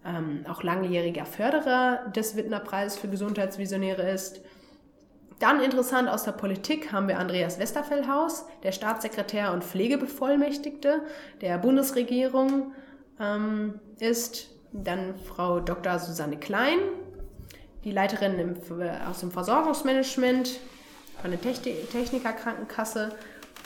ähm, 0.05 0.44
auch 0.49 0.62
langjähriger 0.62 1.25
Förderer 1.25 2.11
des 2.14 2.37
Wittner 2.37 2.61
Preises 2.61 2.99
für 2.99 3.09
Gesundheitsvisionäre 3.09 4.03
ist. 4.11 4.40
Dann 5.44 5.61
interessant 5.61 6.09
aus 6.09 6.22
der 6.24 6.33
Politik 6.33 6.90
haben 6.90 7.07
wir 7.07 7.18
Andreas 7.18 7.59
Westerfellhaus, 7.59 8.46
der 8.62 8.72
Staatssekretär 8.72 9.52
und 9.52 9.62
Pflegebevollmächtigte 9.62 11.02
der 11.42 11.59
Bundesregierung 11.59 12.72
ähm, 13.20 13.78
ist. 13.98 14.48
Dann 14.72 15.14
Frau 15.18 15.61
Dr. 15.61 15.98
Susanne 15.98 16.38
Klein, 16.38 16.78
die 17.85 17.90
Leiterin 17.90 18.38
im, 18.38 18.54
aus 19.07 19.20
dem 19.20 19.30
Versorgungsmanagement 19.30 20.61
von 21.20 21.30
der 21.30 21.42
Techni 21.42 21.74
Technikerkrankenkasse 21.92 23.11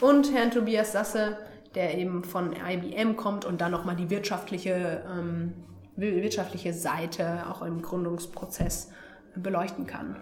und 0.01 0.33
Herrn 0.33 0.51
Tobias 0.51 0.91
Sasse, 0.91 1.37
der 1.75 1.97
eben 1.97 2.25
von 2.25 2.57
IBM 2.57 3.15
kommt 3.15 3.45
und 3.45 3.61
dann 3.61 3.71
nochmal 3.71 3.95
die 3.95 4.09
wirtschaftliche, 4.09 5.05
ähm, 5.09 5.53
wirtschaftliche 5.95 6.73
Seite 6.73 7.45
auch 7.49 7.61
im 7.61 7.81
Gründungsprozess 7.81 8.91
beleuchten 9.37 9.87
kann. 9.87 10.17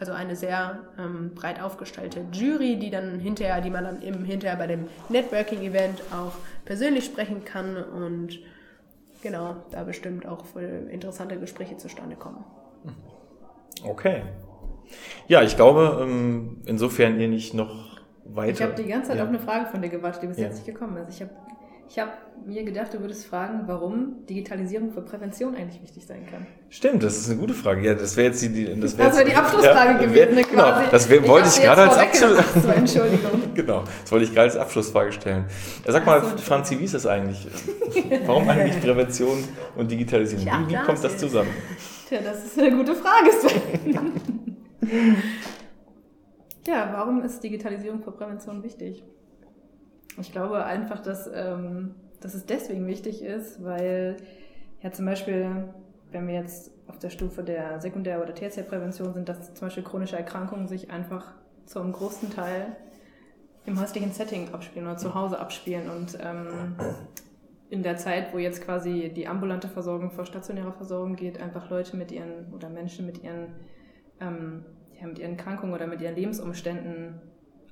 Also 0.00 0.12
eine 0.12 0.36
sehr 0.36 0.78
ähm, 0.98 1.32
breit 1.34 1.60
aufgestellte 1.60 2.24
Jury, 2.32 2.76
die 2.76 2.90
dann 2.90 3.18
hinterher, 3.18 3.60
die 3.60 3.70
man 3.70 3.84
dann 3.84 4.02
eben 4.02 4.24
hinterher 4.24 4.56
bei 4.56 4.66
dem 4.66 4.86
Networking-Event 5.08 6.02
auch 6.12 6.32
persönlich 6.64 7.04
sprechen 7.04 7.44
kann 7.44 7.76
und 7.76 8.38
genau, 9.22 9.56
da 9.70 9.82
bestimmt 9.82 10.26
auch 10.26 10.44
für 10.44 10.60
interessante 10.60 11.38
Gespräche 11.38 11.76
zustande 11.76 12.14
kommen. 12.16 12.44
Okay. 13.84 14.22
Ja, 15.26 15.42
ich 15.42 15.56
glaube, 15.56 15.98
ähm, 16.02 16.62
insofern 16.66 17.20
ihr 17.20 17.28
nicht 17.28 17.54
noch 17.54 17.98
weiter... 18.24 18.52
Ich 18.52 18.62
habe 18.62 18.74
die 18.74 18.88
ganze 18.88 19.08
Zeit 19.08 19.18
ja. 19.18 19.24
auf 19.24 19.28
eine 19.28 19.38
Frage 19.38 19.66
von 19.66 19.82
dir 19.82 19.88
gewartet, 19.88 20.22
die 20.22 20.26
bis 20.28 20.38
Ja. 20.38 20.44
jetzt 20.44 20.64
nicht 20.64 20.66
gekommen 20.66 20.96
ist. 20.98 21.14
Ich 21.14 21.20
habe 21.22 21.32
Ich 21.90 21.98
habe 21.98 22.12
mir 22.44 22.64
gedacht, 22.64 22.92
du 22.92 23.00
würdest 23.00 23.24
fragen, 23.26 23.62
warum 23.66 24.26
Digitalisierung 24.26 24.92
für 24.92 25.00
Prävention 25.00 25.54
eigentlich 25.54 25.82
wichtig 25.82 26.04
sein 26.06 26.26
kann. 26.30 26.46
Stimmt, 26.68 27.02
das 27.02 27.16
ist 27.16 27.30
eine 27.30 27.38
gute 27.40 27.54
Frage. 27.54 27.80
Ja, 27.86 27.94
das 27.94 28.14
wäre 28.16 28.28
jetzt 28.28 28.42
die, 28.42 28.78
das 28.78 28.98
wäre 28.98 29.24
die 29.24 29.34
Abschlussfrage 29.34 29.92
ja, 29.92 29.98
gewesen, 29.98 30.36
wär, 30.36 30.44
Genau, 30.44 30.82
das 30.90 31.08
wär, 31.08 31.26
wollte 31.26 31.48
ich 31.48 31.62
gerade 31.62 31.88
als 31.88 31.96
Abschlussfrage. 31.96 32.78
Entschuldigung. 32.78 33.30
genau, 33.54 33.84
das 34.02 34.12
wollte 34.12 34.24
ich 34.26 34.34
gerade 34.34 34.50
als 34.50 34.56
Abschlussfrage 34.56 35.12
stellen. 35.12 35.46
Ja, 35.86 35.92
sag 35.92 36.04
mal, 36.04 36.22
so, 36.22 36.36
Franzi, 36.36 36.78
wie 36.78 36.84
ist 36.84 36.92
das 36.92 37.06
eigentlich? 37.06 37.48
warum 38.26 38.46
eigentlich 38.48 38.78
Prävention 38.82 39.42
und 39.74 39.90
Digitalisierung? 39.90 40.44
wie, 40.44 40.74
wie 40.74 40.76
kommt 40.76 41.02
das 41.02 41.16
zusammen? 41.16 41.50
Tja, 42.06 42.18
das 42.22 42.44
ist 42.44 42.58
eine 42.58 42.76
gute 42.76 42.94
Frage. 42.94 43.30
ja, 46.66 46.90
warum 46.92 47.22
ist 47.22 47.42
Digitalisierung 47.42 48.02
für 48.02 48.12
Prävention 48.12 48.62
wichtig? 48.62 49.02
Ich 50.20 50.32
glaube 50.32 50.64
einfach, 50.64 51.00
dass, 51.00 51.30
ähm, 51.32 51.94
dass 52.20 52.34
es 52.34 52.46
deswegen 52.46 52.86
wichtig 52.86 53.22
ist, 53.22 53.62
weil 53.62 54.16
ja 54.82 54.90
zum 54.90 55.06
Beispiel, 55.06 55.68
wenn 56.10 56.26
wir 56.26 56.34
jetzt 56.34 56.70
auf 56.88 56.98
der 56.98 57.10
Stufe 57.10 57.42
der 57.42 57.80
Sekundär- 57.80 58.22
oder 58.22 58.34
Tertiärprävention 58.34 59.12
sind, 59.14 59.28
dass 59.28 59.54
zum 59.54 59.68
Beispiel 59.68 59.82
chronische 59.82 60.16
Erkrankungen 60.16 60.66
sich 60.66 60.90
einfach 60.90 61.34
zum 61.66 61.92
großen 61.92 62.30
Teil 62.30 62.76
im 63.66 63.78
häuslichen 63.78 64.12
Setting 64.12 64.52
abspielen 64.54 64.86
oder 64.86 64.96
zu 64.96 65.14
Hause 65.14 65.38
abspielen 65.38 65.90
und 65.90 66.18
ähm, 66.20 66.76
in 67.70 67.82
der 67.82 67.98
Zeit, 67.98 68.32
wo 68.32 68.38
jetzt 68.38 68.64
quasi 68.64 69.12
die 69.14 69.28
ambulante 69.28 69.68
Versorgung 69.68 70.10
vor 70.10 70.24
stationärer 70.24 70.72
Versorgung 70.72 71.16
geht, 71.16 71.40
einfach 71.40 71.68
Leute 71.68 71.96
mit 71.96 72.10
ihren 72.10 72.52
oder 72.54 72.70
Menschen 72.70 73.04
mit 73.04 73.22
ihren, 73.22 73.48
ähm, 74.20 74.64
ja, 74.98 75.06
mit 75.06 75.18
ihren 75.18 75.36
Krankungen 75.36 75.74
oder 75.74 75.86
mit 75.86 76.00
ihren 76.00 76.14
Lebensumständen 76.14 77.20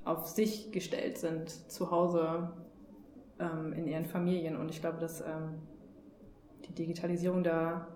auf 0.07 0.27
sich 0.27 0.71
gestellt 0.71 1.17
sind, 1.17 1.49
zu 1.71 1.91
Hause 1.91 2.49
ähm, 3.39 3.73
in 3.73 3.87
ihren 3.87 4.05
Familien. 4.05 4.55
Und 4.55 4.69
ich 4.69 4.81
glaube, 4.81 4.99
dass 4.99 5.21
ähm, 5.21 5.61
die 6.67 6.73
Digitalisierung 6.73 7.43
da 7.43 7.87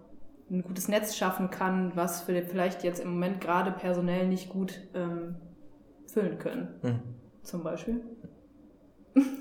ein 0.50 0.63
gutes 0.63 0.88
Netz 0.88 1.15
schaffen 1.15 1.50
kann, 1.50 1.93
was 1.95 2.28
wir 2.28 2.43
vielleicht 2.43 2.84
jetzt 2.84 3.00
im 3.00 3.12
Moment 3.12 3.39
gerade 3.39 3.71
personell 3.71 4.28
nicht 4.28 4.50
gut 4.50 4.82
ähm, 4.93 5.36
füllen 6.08 6.38
können. 6.39 6.67
Hm. 6.82 7.00
Zum 7.43 7.63
Beispiel. 7.63 8.02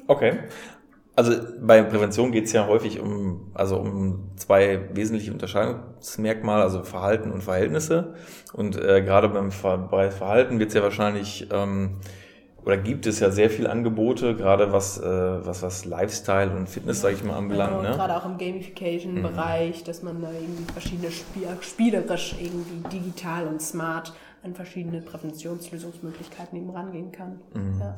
Okay. 0.07 0.39
Also 1.17 1.33
bei 1.61 1.83
Prävention 1.83 2.33
geht 2.33 2.47
es 2.47 2.53
ja 2.53 2.67
häufig 2.67 3.01
um, 3.01 3.51
also 3.53 3.77
um 3.77 4.31
zwei 4.37 4.89
wesentliche 4.95 5.33
Unterscheidungsmerkmale, 5.33 6.63
also 6.63 6.83
Verhalten 6.83 7.31
und 7.31 7.43
Verhältnisse. 7.43 8.15
Und 8.55 8.77
äh, 8.77 9.03
gerade 9.03 9.29
beim 9.29 9.51
Ver 9.51 9.77
bei 9.77 10.11
Verhalten 10.11 10.59
wird 10.59 10.69
es 10.69 10.75
ja 10.75 10.83
wahrscheinlich 10.83 11.49
ähm, 11.53 11.97
oder 12.65 12.77
gibt 12.77 13.07
es 13.07 13.21
ja 13.21 13.31
sehr 13.31 13.51
viele 13.51 13.71
Angebote, 13.71 14.37
gerade 14.37 14.73
was, 14.73 14.99
äh, 14.99 15.05
was, 15.05 15.63
was 15.63 15.85
Lifestyle 15.85 16.51
und 16.51 16.69
Fitness, 16.69 17.01
sage 17.01 17.15
ich 17.15 17.25
mal, 17.25 17.37
anbelangt. 17.37 17.79
Genau, 17.79 17.83
ne? 17.83 17.97
Gerade 17.97 18.17
auch 18.17 18.27
im 18.27 18.39
Gamification-Bereich, 18.39 19.81
mhm. 19.81 19.85
dass 19.85 20.03
man 20.03 20.21
da 20.21 20.31
irgendwie 20.31 20.73
verschiedene 20.73 21.11
Spiel 21.11 21.49
spielerisch 21.61 22.35
irgendwie 22.39 22.89
digital 22.89 23.47
und 23.47 23.63
smart 23.63 24.13
an 24.43 24.55
verschiedene 24.55 25.03
Präventionslösungsmöglichkeiten 25.03 26.59
eben 26.59 26.71
rangehen 26.71 27.13
kann. 27.13 27.41
Mhm. 27.55 27.81
Ja. 27.81 27.97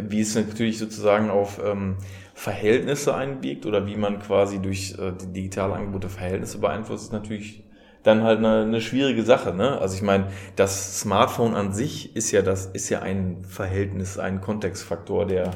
Wie 0.00 0.20
es 0.20 0.34
natürlich 0.34 0.78
sozusagen 0.78 1.30
auf 1.30 1.60
ähm, 1.64 1.96
Verhältnisse 2.34 3.14
einwirkt 3.14 3.66
oder 3.66 3.86
wie 3.86 3.96
man 3.96 4.18
quasi 4.18 4.60
durch 4.60 4.96
äh, 4.98 5.12
die 5.12 5.32
digitale 5.32 5.74
Angebote 5.74 6.08
Verhältnisse 6.08 6.58
beeinflusst, 6.58 7.04
ist 7.04 7.12
natürlich 7.12 7.65
dann 8.06 8.22
halt 8.22 8.38
eine, 8.38 8.62
eine 8.62 8.80
schwierige 8.80 9.22
Sache. 9.22 9.52
Ne? 9.54 9.78
Also 9.80 9.96
ich 9.96 10.02
meine, 10.02 10.28
das 10.54 11.00
Smartphone 11.00 11.54
an 11.54 11.72
sich 11.72 12.14
ist 12.14 12.30
ja 12.30 12.42
das 12.42 12.66
ist 12.66 12.88
ja 12.88 13.00
ein 13.00 13.44
Verhältnis, 13.44 14.18
ein 14.18 14.40
Kontextfaktor, 14.40 15.26
der 15.26 15.48
mhm. 15.48 15.52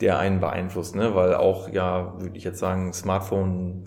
der 0.00 0.18
einen 0.18 0.40
beeinflusst, 0.40 0.96
ne? 0.96 1.14
Weil 1.14 1.34
auch 1.34 1.68
ja, 1.70 2.14
würde 2.18 2.36
ich 2.36 2.44
jetzt 2.44 2.58
sagen, 2.58 2.92
Smartphone 2.92 3.84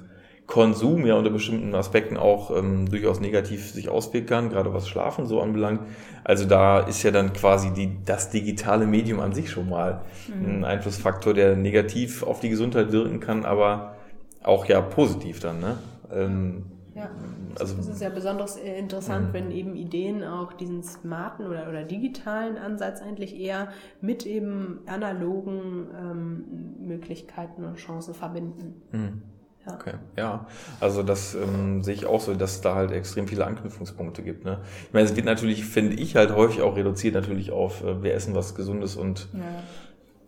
Konsum 0.48 1.06
ja 1.06 1.16
unter 1.16 1.30
bestimmten 1.30 1.76
Aspekten 1.76 2.16
auch 2.16 2.58
ähm, 2.58 2.90
durchaus 2.90 3.20
negativ 3.20 3.70
sich 3.70 3.90
auswirken 3.90 4.28
kann, 4.28 4.50
gerade 4.50 4.74
was 4.74 4.88
Schlafen 4.88 5.26
so 5.26 5.42
anbelangt. 5.42 5.82
Also 6.24 6.46
da 6.46 6.80
ist 6.80 7.04
ja 7.04 7.12
dann 7.12 7.34
quasi 7.34 7.74
die, 7.74 7.98
das 8.06 8.30
digitale 8.30 8.88
Medium 8.88 9.20
an 9.20 9.34
sich 9.34 9.52
schon 9.52 9.68
mal 9.68 10.02
mhm. 10.28 10.60
ein 10.60 10.66
Einflussfaktor, 10.66 11.34
der 11.34 11.58
negativ 11.58 12.24
auf 12.24 12.40
die 12.40 12.50
Gesundheit 12.50 12.94
wirken 12.94 13.20
kann, 13.20 13.44
aber 13.44 13.96
auch 14.42 14.66
ja 14.66 14.80
positiv 14.80 15.42
dann. 15.42 15.60
Ne? 15.60 15.78
Ähm, 16.14 16.66
ja. 16.96 17.10
Also, 17.60 17.76
es 17.80 17.88
ist 17.88 18.02
ja 18.02 18.10
besonders 18.10 18.58
äh, 18.58 18.78
interessant, 18.78 19.34
wenn 19.34 19.52
eben 19.52 19.76
Ideen 19.76 20.24
auch 20.24 20.54
diesen 20.54 20.84
smarten 20.84 21.46
oder, 21.46 21.68
oder 21.70 21.84
digitalen 21.84 22.58
Ansatz 22.58 23.02
eigentlich 23.02 23.40
eher 23.40 23.70
mit 24.02 24.26
eben 24.26 24.80
analogen 24.86 25.88
ähm, 26.00 26.88
Möglichkeiten 26.88 27.64
und 27.64 27.78
Chancen 27.78 28.14
verbinden. 28.14 28.82
Mhm. 28.92 29.22
Ja. 29.66 29.74
Okay, 29.74 29.94
ja. 30.16 30.48
Also 30.80 31.04
das 31.04 31.36
ähm, 31.36 31.84
sehe 31.84 31.94
ich 31.94 32.06
auch 32.06 32.22
so, 32.22 32.34
dass 32.34 32.54
es 32.54 32.62
da 32.62 32.76
halt 32.76 32.92
extrem 32.92 33.28
viele 33.28 33.46
Anknüpfungspunkte 33.46 34.24
gibt. 34.24 34.46
Ne? 34.46 34.60
Ich 34.88 34.94
meine, 34.94 35.06
es 35.06 35.16
wird 35.16 35.26
natürlich, 35.26 35.66
finde 35.66 35.96
ich, 35.98 36.16
halt 36.16 36.34
häufig 36.34 36.62
auch 36.62 36.78
reduziert 36.78 37.16
natürlich 37.16 37.52
auf, 37.52 37.84
äh, 37.84 38.02
wir 38.02 38.14
essen 38.14 38.34
was 38.34 38.56
Gesundes 38.56 38.96
und 38.96 39.28
ja. 39.34 39.42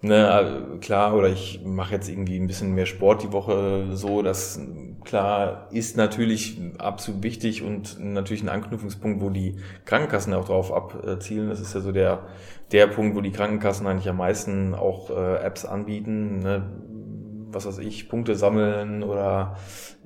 Ne, 0.02 0.78
klar, 0.80 1.14
oder 1.14 1.28
ich 1.28 1.62
mache 1.66 1.94
jetzt 1.96 2.08
irgendwie 2.08 2.40
ein 2.40 2.48
bisschen 2.48 2.74
mehr 2.74 2.86
Sport 2.86 3.22
die 3.22 3.34
Woche 3.34 3.88
so, 3.92 4.22
das 4.22 4.58
klar 5.04 5.68
ist 5.72 5.98
natürlich 5.98 6.58
absolut 6.78 7.22
wichtig 7.22 7.64
und 7.64 8.00
natürlich 8.00 8.42
ein 8.42 8.48
Anknüpfungspunkt, 8.48 9.22
wo 9.22 9.30
die 9.30 9.58
Krankenkassen 9.84 10.34
auch 10.34 10.46
drauf 10.46 10.72
abzielen. 10.72 11.50
Das 11.50 11.60
ist 11.60 11.74
ja 11.74 11.82
so 11.82 11.92
der, 11.92 12.28
der 12.72 12.88
Punkt, 12.88 13.18
wo 13.18 13.20
die 13.20 13.32
Krankenkassen 13.32 13.88
eigentlich 13.88 14.08
am 14.08 14.18
meisten 14.18 14.74
auch 14.74 15.10
äh, 15.10 15.44
Apps 15.44 15.66
anbieten, 15.66 16.40
ne? 16.40 16.72
was 17.52 17.66
weiß 17.66 17.80
ich, 17.80 18.08
Punkte 18.08 18.36
sammeln 18.36 19.04
oder 19.04 19.58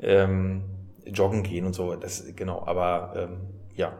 ähm, 0.01 0.63
joggen 1.05 1.43
gehen 1.43 1.67
und 1.67 1.73
so. 1.73 1.95
Das 1.95 2.25
genau, 2.35 2.63
aber 2.65 3.13
ähm, 3.15 3.37
ja, 3.75 3.93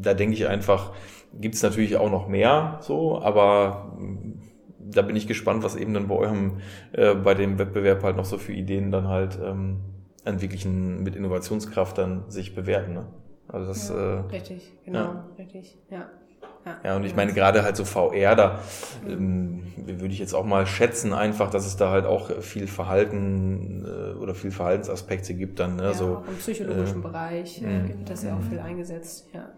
da 0.00 0.14
denke 0.14 0.34
ich 0.34 0.46
einfach, 0.46 0.92
gibt's 1.34 1.62
natürlich 1.62 1.96
auch 1.96 2.10
noch 2.10 2.28
mehr 2.28 2.78
so, 2.82 3.20
aber 3.20 3.96
da 4.90 5.02
bin 5.02 5.16
ich 5.16 5.26
gespannt, 5.26 5.62
was 5.62 5.76
eben 5.76 5.94
dann 5.94 6.08
bei 6.08 6.14
eurem, 6.14 6.58
äh, 6.92 7.14
bei 7.14 7.34
dem 7.34 7.58
Wettbewerb 7.58 8.02
halt 8.02 8.16
noch 8.16 8.24
so 8.24 8.38
für 8.38 8.52
Ideen 8.52 8.90
dann 8.90 9.08
halt 9.08 9.38
ähm, 9.42 9.80
entwickeln 10.24 11.02
mit 11.02 11.16
Innovationskraft 11.16 11.98
dann 11.98 12.30
sich 12.30 12.54
bewerten. 12.54 12.94
Ne? 12.94 13.06
Also 13.48 13.66
das, 13.66 13.88
ja, 13.88 13.96
äh, 13.96 14.20
richtig, 14.30 14.72
genau, 14.84 14.98
ja. 14.98 15.28
richtig, 15.38 15.78
ja. 15.90 16.06
Ja, 16.84 16.96
und 16.96 17.04
ich 17.04 17.16
meine, 17.16 17.32
gerade 17.32 17.62
halt 17.62 17.76
so 17.76 17.84
VR, 17.86 18.36
da 18.36 18.60
ähm, 19.08 19.62
würde 19.76 20.12
ich 20.12 20.18
jetzt 20.18 20.34
auch 20.34 20.44
mal 20.44 20.66
schätzen, 20.66 21.14
einfach, 21.14 21.48
dass 21.48 21.66
es 21.66 21.76
da 21.76 21.90
halt 21.90 22.04
auch 22.04 22.30
viel 22.42 22.66
Verhalten 22.66 23.86
äh, 23.86 24.14
oder 24.18 24.34
viel 24.34 24.50
Verhaltensaspekte 24.50 25.32
gibt 25.32 25.60
dann. 25.60 25.76
Ne? 25.76 25.84
Ja, 25.84 25.94
so, 25.94 26.16
auch 26.18 26.28
im 26.28 26.36
psychologischen 26.36 26.98
äh, 26.98 27.02
Bereich 27.02 27.62
äh, 27.62 27.86
gibt 27.86 28.10
das 28.10 28.22
ja 28.22 28.36
auch 28.36 28.42
viel 28.42 28.58
eingesetzt, 28.58 29.28
ja. 29.32 29.48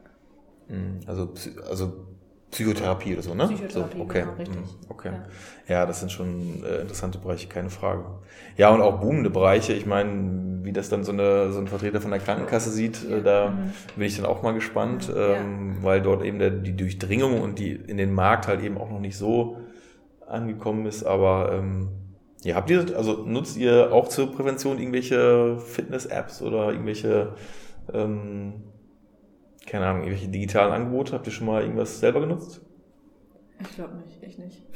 Also, 1.06 1.32
also 1.68 2.06
Psychotherapie 2.50 3.12
oder 3.12 3.22
so, 3.22 3.34
ne? 3.34 3.46
Psychotherapie, 3.46 3.96
so, 3.98 4.02
okay. 4.02 4.20
Genau, 4.22 4.32
richtig. 4.34 4.56
Mhm, 4.56 4.64
okay. 4.88 5.10
Ja. 5.68 5.74
ja. 5.74 5.86
das 5.86 6.00
sind 6.00 6.10
schon 6.10 6.64
äh, 6.64 6.80
interessante 6.80 7.18
Bereiche, 7.18 7.48
keine 7.48 7.70
Frage. 7.70 8.04
Ja, 8.56 8.70
und 8.70 8.80
auch 8.80 9.00
boomende 9.00 9.30
Bereiche. 9.30 9.72
Ich 9.72 9.86
meine, 9.86 10.64
wie 10.64 10.72
das 10.72 10.88
dann 10.88 11.04
so, 11.04 11.12
eine, 11.12 11.52
so 11.52 11.60
ein 11.60 11.68
Vertreter 11.68 12.00
von 12.00 12.10
der 12.10 12.20
Krankenkasse 12.20 12.70
sieht, 12.70 13.08
äh, 13.08 13.22
da 13.22 13.50
mhm. 13.50 13.72
bin 13.96 14.06
ich 14.06 14.16
dann 14.16 14.26
auch 14.26 14.42
mal 14.42 14.52
gespannt, 14.52 15.10
ähm, 15.14 15.76
ja. 15.76 15.82
weil 15.82 16.02
dort 16.02 16.24
eben 16.24 16.38
der, 16.38 16.50
die 16.50 16.76
Durchdringung 16.76 17.40
und 17.40 17.58
die 17.58 17.72
in 17.72 17.96
den 17.96 18.12
Markt 18.12 18.48
halt 18.48 18.62
eben 18.62 18.78
auch 18.78 18.90
noch 18.90 19.00
nicht 19.00 19.16
so 19.16 19.58
angekommen 20.26 20.86
ist. 20.86 21.04
Aber 21.04 21.52
ähm, 21.52 21.88
ja, 22.42 22.56
habt 22.56 22.70
ihr, 22.70 22.96
also 22.96 23.24
nutzt 23.24 23.56
ihr 23.56 23.92
auch 23.92 24.08
zur 24.08 24.32
Prävention 24.32 24.78
irgendwelche 24.78 25.58
Fitness-Apps 25.58 26.42
oder 26.42 26.70
irgendwelche 26.72 27.34
ähm, 27.92 28.54
keine 29.70 29.86
Ahnung, 29.86 30.02
irgendwelche 30.02 30.28
digitalen 30.28 30.72
Angebote? 30.72 31.12
Habt 31.12 31.26
ihr 31.26 31.32
schon 31.32 31.46
mal 31.46 31.62
irgendwas 31.62 32.00
selber 32.00 32.20
genutzt? 32.20 32.60
Ich 33.60 33.74
glaube 33.74 33.96
nicht, 33.96 34.22
ich 34.22 34.38
nicht. 34.38 34.62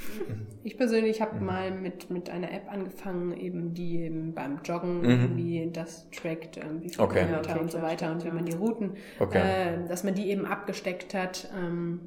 Ich 0.63 0.79
persönlich 0.79 1.21
habe 1.21 1.39
mhm. 1.39 1.45
mal 1.45 1.71
mit, 1.71 2.09
mit 2.11 2.31
einer 2.31 2.51
App 2.51 2.71
angefangen, 2.71 3.37
eben 3.37 3.75
die 3.75 3.99
eben 4.01 4.33
beim 4.35 4.61
Joggen 4.65 5.01
mhm. 5.01 5.11
irgendwie 5.11 5.71
das 5.71 6.09
trackt, 6.11 6.57
ähm, 6.57 6.81
wie 6.81 6.89
viele 6.89 7.03
okay. 7.03 7.25
Kilometer 7.27 7.51
okay, 7.51 7.61
und 7.61 7.71
so 7.71 7.83
weiter 7.83 8.11
und 8.11 8.25
wie 8.25 8.31
man 8.31 8.47
die 8.47 8.55
Routen, 8.55 8.93
okay. 9.19 9.39
äh, 9.39 9.89
dass 9.89 10.05
man 10.05 10.15
die 10.15 10.31
eben 10.31 10.47
abgesteckt 10.47 11.13
hat. 11.13 11.51
Ähm, 11.55 12.01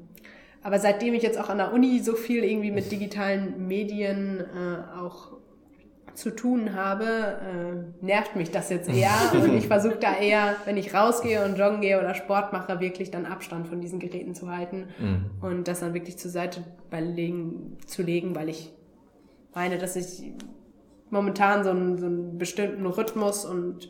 aber 0.62 0.80
seitdem 0.80 1.14
ich 1.14 1.22
jetzt 1.22 1.38
auch 1.38 1.48
an 1.50 1.58
der 1.58 1.72
Uni 1.72 2.00
so 2.00 2.14
viel 2.14 2.42
irgendwie 2.42 2.72
mit 2.72 2.90
digitalen 2.90 3.68
Medien 3.68 4.40
äh, 4.40 4.98
auch 4.98 5.36
zu 6.18 6.34
tun 6.34 6.74
habe, 6.74 7.04
äh, 7.04 8.04
nervt 8.04 8.34
mich 8.34 8.50
das 8.50 8.70
jetzt 8.70 8.88
eher. 8.88 9.10
und 9.32 9.56
ich 9.56 9.68
versuche 9.68 9.96
da 9.96 10.16
eher, 10.16 10.56
wenn 10.64 10.76
ich 10.76 10.92
rausgehe 10.92 11.44
und 11.44 11.56
joggen 11.56 11.80
gehe 11.80 11.98
oder 11.98 12.14
Sport 12.14 12.52
mache, 12.52 12.80
wirklich 12.80 13.10
dann 13.10 13.24
Abstand 13.24 13.68
von 13.68 13.80
diesen 13.80 14.00
Geräten 14.00 14.34
zu 14.34 14.50
halten 14.50 14.88
mhm. 14.98 15.30
und 15.40 15.68
das 15.68 15.80
dann 15.80 15.94
wirklich 15.94 16.18
zur 16.18 16.30
Seite 16.30 16.64
legen, 16.90 17.76
zu 17.86 18.02
legen, 18.02 18.34
weil 18.34 18.48
ich 18.48 18.72
meine, 19.54 19.78
dass 19.78 19.94
ich 19.94 20.32
momentan 21.10 21.62
so 21.62 21.70
einen, 21.70 21.98
so 21.98 22.06
einen 22.06 22.36
bestimmten 22.36 22.84
Rhythmus 22.84 23.44
und 23.44 23.88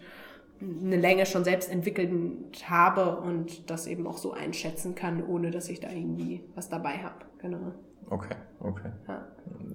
eine 0.61 0.97
Länge 0.97 1.25
schon 1.25 1.45
selbst 1.45 1.71
entwickelt 1.71 2.69
habe 2.69 3.21
und 3.21 3.71
das 3.71 3.87
eben 3.87 4.07
auch 4.07 4.19
so 4.19 4.33
einschätzen 4.33 4.95
kann, 4.95 5.25
ohne 5.25 5.51
dass 5.51 5.69
ich 5.69 5.81
da 5.81 5.89
irgendwie 5.91 6.43
was 6.55 6.69
dabei 6.69 6.99
habe. 6.99 7.25
Genau. 7.39 7.73
Okay, 8.11 8.35
okay. 8.61 8.91
Ja. 9.07 9.27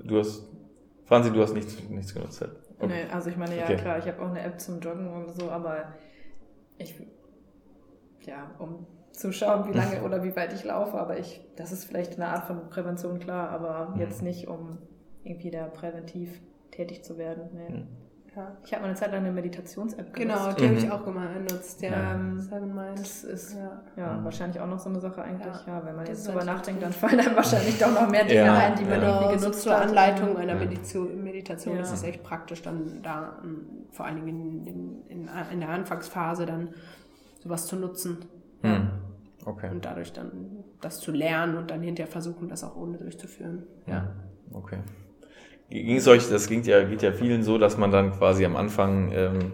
Du 0.03 0.19
hast 0.19 0.43
Franzi, 1.05 1.31
du 1.31 1.41
hast 1.41 1.53
nichts, 1.53 1.77
nichts 1.89 2.13
genutzt. 2.13 2.43
Okay. 2.79 2.87
Nee, 2.87 3.11
also 3.11 3.29
ich 3.29 3.37
meine, 3.37 3.57
ja 3.57 3.65
Okay. 3.65 3.77
klar, 3.77 3.97
ich 3.99 4.07
habe 4.07 4.21
auch 4.21 4.29
eine 4.29 4.41
App 4.41 4.59
zum 4.59 4.79
Joggen 4.79 5.07
und 5.07 5.29
so, 5.31 5.49
aber 5.49 5.93
ich, 6.77 6.95
ja, 8.21 8.55
um 8.59 8.87
zu 9.11 9.31
schauen, 9.31 9.67
wie 9.67 9.77
lange 9.77 10.01
oder 10.03 10.23
wie 10.23 10.35
weit 10.35 10.53
ich 10.53 10.63
laufe, 10.63 10.97
aber 10.97 11.19
ich, 11.19 11.41
das 11.55 11.71
ist 11.71 11.85
vielleicht 11.85 12.15
eine 12.15 12.27
Art 12.27 12.45
von 12.47 12.69
Prävention, 12.69 13.19
klar, 13.19 13.49
aber 13.49 13.89
Mhm. 13.89 13.99
jetzt 13.99 14.21
nicht, 14.21 14.47
um 14.47 14.77
irgendwie 15.23 15.51
da 15.51 15.67
präventiv 15.67 16.41
tätig 16.71 17.03
zu 17.03 17.17
werden. 17.17 17.49
Nee. 17.53 18.02
Mhm. 18.35 18.41
Ja. 18.41 18.51
Ich 18.65 18.71
habe 18.73 18.81
mal 18.81 18.87
eine 18.89 18.95
Zeit 18.97 19.11
lang 19.11 19.21
eine 19.21 19.31
Meditations-App 19.31 20.13
Genau, 20.13 20.33
genutzt. 20.39 20.59
die 20.59 20.63
habe 20.63 20.73
Mhm. 20.73 20.77
ich 20.79 20.91
auch 20.91 21.13
mal 21.13 21.33
genutzt. 21.33 21.81
Ja. 21.81 22.13
Ähm, 22.15 22.39
Seven 22.39 22.73
Mind. 22.75 22.99
Das 22.99 23.23
ist 23.23 23.55
Ja. 23.55 23.81
ja 23.95 24.13
Mhm. 24.13 24.23
wahrscheinlich 24.25 24.59
auch 24.59 24.67
noch 24.67 24.79
so 24.79 24.89
eine 24.89 24.99
Sache 24.99 25.21
eigentlich. 25.21 25.55
Ja. 25.67 25.73
Ja, 25.79 25.85
wenn 25.85 25.95
man 25.95 26.05
Das 26.05 26.09
jetzt 26.17 26.27
drüber 26.27 26.43
natürlich 26.43 26.57
nachdenkt, 26.57 26.83
dann 26.83 26.93
fallen 26.93 27.19
einem 27.19 27.35
wahrscheinlich 27.35 27.79
doch 27.79 27.93
noch 27.93 28.09
mehr 28.09 28.23
Dinge 28.25 28.45
Ja, 28.45 28.53
ein, 28.57 28.75
die 28.75 28.83
man 28.85 29.01
ja. 29.01 29.07
irgendwie 29.07 29.25
Genau, 29.27 29.31
so 29.37 29.39
genutzt 29.45 29.61
zur 29.61 29.73
hat. 29.73 29.87
Anleitung 29.87 30.37
einer 30.37 30.53
Ja. 30.53 30.59
Meditation, 30.59 31.23
Meditation 31.23 31.75
Ja. 31.75 31.81
ist 31.81 31.91
es 31.93 32.03
echt 32.03 32.23
praktisch, 32.23 32.61
dann 32.61 33.01
da 33.03 33.37
ähm, 33.43 33.65
vor 33.91 34.05
allen 34.05 34.15
Dingen 34.25 34.65
in, 34.65 35.03
in, 35.07 35.29
in, 35.51 35.59
der 35.59 35.69
Anfangsphase 35.69 36.45
dann 36.45 36.69
sowas 37.41 37.67
zu 37.67 37.75
nutzen. 37.75 38.17
Hm. 38.61 38.89
Okay. 39.45 39.69
Und 39.69 39.83
dadurch 39.83 40.13
dann 40.13 40.63
das 40.79 40.99
zu 41.01 41.11
lernen 41.11 41.57
und 41.57 41.69
dann 41.69 41.81
hinterher 41.81 42.09
versuchen, 42.09 42.47
das 42.47 42.63
auch 42.63 42.77
ohne 42.77 42.97
durchzuführen. 42.97 43.63
Ja, 43.85 44.07
okay. 44.53 44.77
Ging 45.69 45.95
es 45.97 46.07
euch, 46.07 46.29
das 46.29 46.47
geht 46.47 46.67
ja, 46.67 46.83
geht 46.83 47.01
ja 47.01 47.11
vielen 47.11 47.43
so, 47.43 47.57
dass 47.57 47.77
man 47.77 47.91
dann 47.91 48.11
quasi 48.11 48.45
am 48.45 48.55
Anfang 48.55 49.11
ähm, 49.11 49.53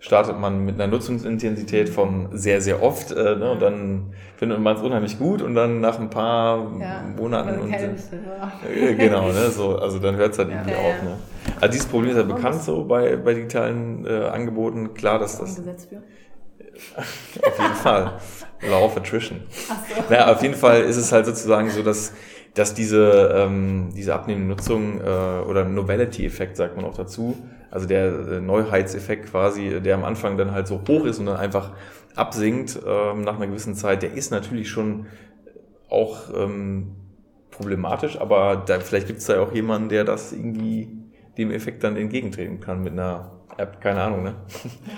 startet 0.00 0.38
man 0.38 0.64
mit 0.64 0.74
einer 0.76 0.86
Nutzungsintensität 0.86 1.88
von 1.88 2.28
sehr, 2.32 2.60
sehr 2.60 2.82
oft 2.82 3.10
äh, 3.12 3.36
ne, 3.36 3.50
und 3.52 3.60
dann 3.62 4.12
findet 4.36 4.60
man 4.60 4.76
es 4.76 4.82
unheimlich 4.82 5.18
gut 5.18 5.42
und 5.42 5.54
dann 5.54 5.80
nach 5.80 5.98
ein 5.98 6.10
paar 6.10 6.58
Monaten 7.16 7.48
also 7.48 7.60
und 7.62 7.72
äh, 7.72 7.90
ja. 8.76 8.88
äh, 8.90 8.94
genau, 8.94 9.28
ne, 9.32 9.50
so, 9.50 9.76
also 9.76 9.98
dann 9.98 10.16
hört 10.16 10.32
es 10.32 10.38
halt 10.38 10.50
Ja. 10.50 10.54
irgendwie 10.56 10.72
Ja, 10.72 10.78
auf. 10.78 10.94
ja. 11.02 11.04
Ne? 11.04 11.16
Also 11.60 11.72
dieses 11.72 11.86
Problem 11.86 12.10
ist 12.12 12.16
ja 12.16 12.22
bekannt 12.22 12.62
so 12.62 12.84
bei, 12.84 13.16
bei 13.16 13.34
digitalen 13.34 14.06
äh, 14.06 14.26
Angeboten. 14.26 14.94
Klar, 14.94 15.18
dass 15.18 15.38
das 15.38 15.60
auf 17.42 17.58
jeden 17.58 17.74
Fall. 17.74 18.18
Law 18.62 18.84
of 18.84 18.96
Attrition. 18.96 19.40
Ach 19.68 19.76
so. 19.88 20.02
Naja, 20.10 20.32
auf 20.32 20.42
jeden 20.42 20.54
Fall 20.54 20.82
ist 20.82 20.96
es 20.96 21.10
halt 21.12 21.26
sozusagen 21.26 21.70
so, 21.70 21.82
dass, 21.82 22.12
dass 22.58 22.74
diese, 22.74 23.32
ähm, 23.36 23.90
diese 23.94 24.14
abnehmende 24.14 24.48
Nutzung 24.48 25.00
äh, 25.00 25.04
oder 25.04 25.64
Novelty-Effekt 25.64 26.56
sagt 26.56 26.74
man 26.74 26.84
auch 26.84 26.96
dazu, 26.96 27.36
also 27.70 27.86
der 27.86 28.06
äh, 28.06 28.40
Neuheitseffekt 28.40 29.30
quasi, 29.30 29.80
der 29.80 29.94
am 29.94 30.04
Anfang 30.04 30.36
dann 30.36 30.50
halt 30.50 30.66
so 30.66 30.82
hoch 30.88 31.04
ist 31.04 31.20
und 31.20 31.26
dann 31.26 31.36
einfach 31.36 31.70
absinkt 32.16 32.80
ähm, 32.84 33.22
nach 33.22 33.36
einer 33.36 33.46
gewissen 33.46 33.76
Zeit, 33.76 34.02
der 34.02 34.12
ist 34.12 34.32
natürlich 34.32 34.68
schon 34.68 35.06
auch 35.88 36.34
ähm, 36.36 36.96
problematisch, 37.52 38.20
aber 38.20 38.56
da, 38.66 38.80
vielleicht 38.80 39.06
gibt 39.06 39.20
es 39.20 39.26
da 39.26 39.34
ja 39.34 39.40
auch 39.40 39.54
jemanden, 39.54 39.88
der 39.88 40.02
das 40.02 40.32
irgendwie 40.32 40.88
dem 41.38 41.52
Effekt 41.52 41.84
dann 41.84 41.96
entgegentreten 41.96 42.58
kann 42.58 42.82
mit 42.82 42.92
einer 42.92 43.37
App, 43.58 43.80
keine 43.80 44.00
Ahnung, 44.02 44.22
ne? 44.22 44.34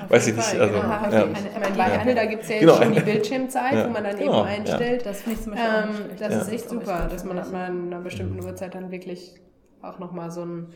Weiß 0.08 0.26
ich 0.28 0.36
nicht. 0.36 0.44
Fall, 0.46 0.60
Also, 0.60 0.74
genau. 0.74 0.88
ja. 0.88 1.06
Ich 1.08 1.60
meine, 1.60 1.76
bei 1.76 1.88
Ja. 1.88 1.94
Apple, 1.96 2.14
da 2.14 2.24
gibt 2.26 2.42
es 2.42 2.48
ja 2.50 2.54
jetzt 2.56 2.60
Genau. 2.62 2.82
schon 2.82 2.92
die 2.92 3.00
Bildschirmzeit, 3.00 3.72
Ja. 3.74 3.86
wo 3.86 3.90
man 3.90 4.04
dann 4.04 4.18
Genau, 4.18 4.40
eben 4.40 4.48
einstellt. 4.48 5.06
Das 5.06 5.22
finde 5.22 5.38
ich 5.38 5.44
zum 5.44 5.52
Beispiel 5.54 5.70
Ähm, 6.10 6.16
das 6.18 6.32
Ja. 6.34 6.40
ist 6.42 6.48
echt 6.52 6.64
Das 6.66 6.70
super, 6.70 7.08
dass 7.10 7.24
man 7.24 7.38
ab 7.38 7.52
einer 7.52 8.00
bestimmten 8.00 8.44
Uhrzeit 8.44 8.74
dann 8.74 8.90
wirklich 8.90 9.34
auch 9.82 9.98
nochmal 9.98 10.30
so 10.30 10.44
ein 10.44 10.66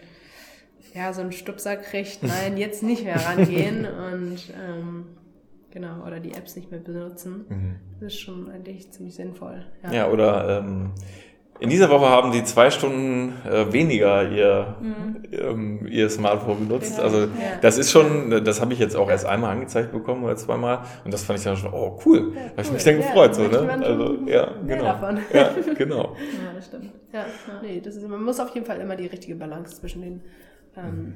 ja, 0.94 1.12
so 1.14 1.22
einen 1.22 1.32
Stupser 1.32 1.76
kriegt, 1.76 2.22
nein, 2.22 2.56
jetzt 2.58 2.82
nicht 2.82 3.04
mehr 3.04 3.16
rangehen 3.16 3.86
und 4.12 4.38
ähm, 4.54 5.06
genau, 5.70 6.06
oder 6.06 6.20
die 6.20 6.32
Apps 6.34 6.56
nicht 6.56 6.70
mehr 6.70 6.78
benutzen. 6.80 7.46
Mhm. 7.48 7.76
Das 8.00 8.12
ist 8.12 8.20
schon 8.20 8.50
eigentlich 8.50 8.92
ziemlich 8.92 9.14
sinnvoll. 9.14 9.64
Ja, 9.90 10.08
oder 10.08 10.58
ähm, 10.58 10.92
in 11.60 11.70
dieser 11.70 11.88
Woche 11.88 12.06
haben 12.06 12.32
sie 12.32 12.42
zwei 12.44 12.70
Stunden 12.70 13.34
äh, 13.48 13.72
weniger 13.72 14.28
ihr, 14.30 14.76
ähm, 15.32 15.86
ihr 15.86 16.10
Smartphone 16.10 16.66
benutzt. 16.68 16.92
Genau. 16.96 17.02
Also 17.04 17.18
Ja. 17.20 17.28
das 17.62 17.78
ist 17.78 17.90
schon, 17.92 18.44
das 18.44 18.60
habe 18.60 18.72
ich 18.72 18.78
jetzt 18.78 18.96
auch 18.96 19.08
erst 19.08 19.24
einmal 19.24 19.52
angezeigt 19.52 19.92
bekommen 19.92 20.24
oder 20.24 20.36
zweimal. 20.36 20.80
Und 21.04 21.14
das 21.14 21.22
fand 21.24 21.38
ich 21.38 21.44
dann 21.44 21.56
schon, 21.56 21.72
oh 21.72 21.98
cool, 22.04 22.32
da 22.34 22.40
habe 22.50 22.62
ich 22.62 22.72
mich 22.72 22.84
dann 22.84 23.00
Ja, 23.00 23.06
gefreut. 23.06 23.34
So, 23.34 23.42
ne? 23.48 23.72
Also 23.82 24.18
ja, 24.26 24.52
genau. 24.66 24.84
Ja, 25.32 25.50
genau. 25.78 26.16
Ja, 26.16 26.52
das 26.54 26.66
stimmt. 26.66 26.90
Ja, 27.12 27.24
nee, 27.62 27.80
das 27.80 27.96
ist, 27.96 28.08
man 28.08 28.22
muss 28.22 28.40
auf 28.40 28.52
jeden 28.54 28.66
Fall 28.66 28.80
immer 28.80 28.96
die 28.96 29.06
richtige 29.06 29.36
Balance 29.36 29.76
zwischen 29.76 30.02
den 30.02 30.20
ähm, 30.76 31.14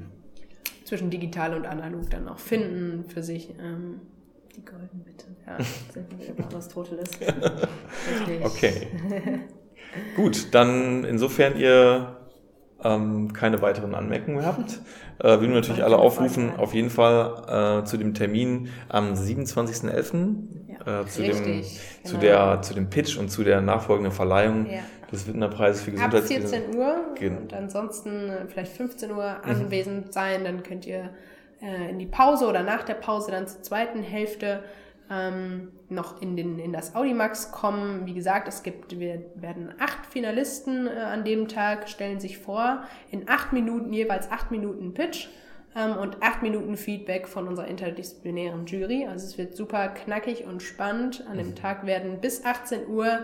zwischen 0.85 1.09
digital 1.09 1.53
und 1.53 1.65
analog 1.67 2.09
dann 2.09 2.27
auch 2.29 2.39
finden 2.39 3.03
für 3.09 3.21
sich. 3.21 3.49
Ähm, 3.59 3.99
Die 4.55 4.63
goldene 4.65 5.03
Mitte. 5.05 5.25
ja. 5.45 5.57
Sind 5.93 6.09
wir 6.11 6.19
wieder 6.27 6.33
bei 6.43 6.55
Aristoteles. 6.55 7.11
Richtig. 7.19 8.45
Okay. 8.45 8.87
Gut, 10.15 10.53
dann 10.53 11.03
insofern 11.03 11.57
ihr 11.57 12.15
ähm, 12.83 13.33
keine 13.33 13.61
weiteren 13.61 13.93
Anmerkungen 13.95 14.45
habt, 14.45 14.79
äh, 15.19 15.23
würden 15.27 15.49
wir 15.49 15.55
natürlich 15.59 15.83
alle 15.83 15.97
aufrufen, 15.97 16.51
auf 16.57 16.73
jeden 16.73 16.89
Fall 16.89 17.81
äh, 17.81 17.85
zu 17.85 17.97
dem 17.97 18.13
Termin 18.13 18.69
am 18.87 19.13
27.11. 19.13 20.35
Äh, 20.85 21.05
zu, 21.07 21.21
dem, 21.21 21.31
Richtig, 21.31 21.79
zu, 22.03 22.17
genau. 22.17 22.21
der, 22.21 22.61
zu 22.61 22.73
dem 22.73 22.89
Pitch 22.89 23.17
und 23.17 23.29
zu 23.29 23.43
der 23.43 23.59
nachfolgenden 23.61 24.13
Verleihung 24.13 24.65
Ja. 24.67 24.79
des 25.11 25.27
Wittner 25.27 25.49
Preises 25.49 25.81
für 25.81 25.91
Ab 26.01 26.11
Gesundheitswesen. 26.11 26.49
14 26.49 26.75
Uhr 26.77 26.95
Gen- 27.15 27.37
und 27.37 27.53
ansonsten 27.53 28.29
äh, 28.29 28.45
vielleicht 28.47 28.71
15 28.77 29.11
Uhr 29.11 29.35
Mhm. 29.43 29.49
anwesend 29.51 30.13
sein. 30.13 30.45
Dann 30.45 30.63
könnt 30.63 30.85
ihr 30.85 31.09
äh, 31.61 31.89
in 31.89 31.99
die 31.99 32.05
Pause 32.05 32.47
oder 32.47 32.63
nach 32.63 32.83
der 32.83 32.93
Pause 32.93 33.31
dann 33.31 33.45
zur 33.47 33.61
zweiten 33.61 34.01
Hälfte 34.03 34.63
ähm, 35.09 35.71
noch 35.89 36.21
in, 36.21 36.35
den, 36.35 36.59
in 36.59 36.71
das 36.71 36.95
Audimax 36.95 37.51
kommen. 37.51 38.05
Wie 38.05 38.13
gesagt, 38.13 38.47
es 38.47 38.63
gibt, 38.63 38.99
wir 38.99 39.25
werden 39.35 39.73
acht 39.79 40.05
Finalisten 40.05 40.87
äh, 40.87 40.91
an 40.91 41.23
dem 41.23 41.47
Tag, 41.47 41.89
stellen 41.89 42.19
sich 42.19 42.37
vor, 42.37 42.83
in 43.11 43.27
acht 43.27 43.51
Minuten, 43.51 43.91
jeweils 43.91 44.31
acht 44.31 44.51
Minuten 44.51 44.93
Pitch 44.93 45.27
ähm, 45.75 45.97
und 45.97 46.21
acht 46.21 46.43
Minuten 46.43 46.77
Feedback 46.77 47.27
von 47.27 47.47
unserer 47.47 47.67
interdisziplinären 47.67 48.65
Jury. 48.67 49.07
Also 49.07 49.25
es 49.25 49.37
wird 49.37 49.55
super 49.55 49.89
knackig 49.89 50.45
und 50.45 50.61
spannend. 50.61 51.25
An 51.29 51.37
dem 51.37 51.55
Tag 51.55 51.85
werden 51.85 52.21
bis 52.21 52.45
18 52.45 52.87
Uhr 52.87 53.21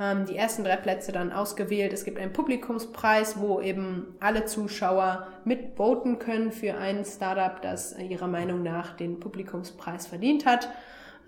ähm, 0.00 0.24
die 0.24 0.36
ersten 0.36 0.64
drei 0.64 0.76
Plätze 0.76 1.12
dann 1.12 1.32
ausgewählt. 1.32 1.92
Es 1.92 2.06
gibt 2.06 2.18
einen 2.18 2.32
Publikumspreis, 2.32 3.38
wo 3.38 3.60
eben 3.60 4.14
alle 4.20 4.46
Zuschauer 4.46 5.26
mitvoten 5.44 6.18
können 6.18 6.50
für 6.50 6.78
ein 6.78 7.04
Startup, 7.04 7.60
das 7.60 7.98
ihrer 7.98 8.28
Meinung 8.28 8.62
nach 8.62 8.96
den 8.96 9.20
Publikumspreis 9.20 10.06
verdient 10.06 10.46
hat. 10.46 10.70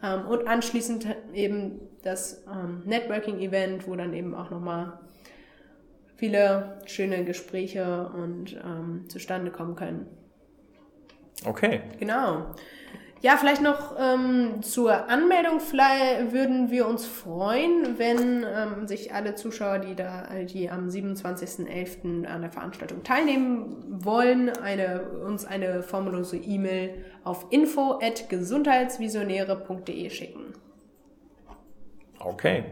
Ähm, 0.02 0.26
und 0.26 0.46
anschließend 0.48 1.06
eben 1.32 1.80
das 2.02 2.44
ähm, 2.50 2.82
Networking-Event, 2.84 3.86
wo 3.86 3.94
dann 3.94 4.12
eben 4.14 4.34
auch 4.34 4.50
nochmal 4.50 4.98
viele 6.16 6.80
schöne 6.86 7.24
Gespräche 7.24 8.10
und 8.14 8.54
ähm, 8.64 9.08
zustande 9.08 9.50
kommen 9.50 9.76
können. 9.76 10.06
Okay. 11.44 11.80
Genau. 11.98 12.54
Ja, 13.22 13.36
vielleicht 13.36 13.62
noch 13.62 13.94
ähm, 13.96 14.62
zur 14.62 15.08
Anmeldung 15.08 15.60
vielleicht 15.60 16.32
würden 16.32 16.72
wir 16.72 16.88
uns 16.88 17.06
freuen, 17.06 17.96
wenn 17.96 18.44
ähm, 18.44 18.88
sich 18.88 19.14
alle 19.14 19.36
Zuschauer, 19.36 19.78
die 19.78 19.94
da, 19.94 20.26
die 20.42 20.68
am 20.68 20.88
27.11. 20.88 22.26
an 22.26 22.40
der 22.40 22.50
Veranstaltung 22.50 23.04
teilnehmen 23.04 23.76
wollen, 24.04 24.50
eine, 24.50 25.02
uns 25.24 25.44
eine 25.44 25.84
formlose 25.84 26.36
E-Mail 26.36 27.04
auf 27.22 27.46
info@gesundheitsvisionäre.de 27.50 30.10
schicken. 30.10 30.54
Okay. 32.18 32.64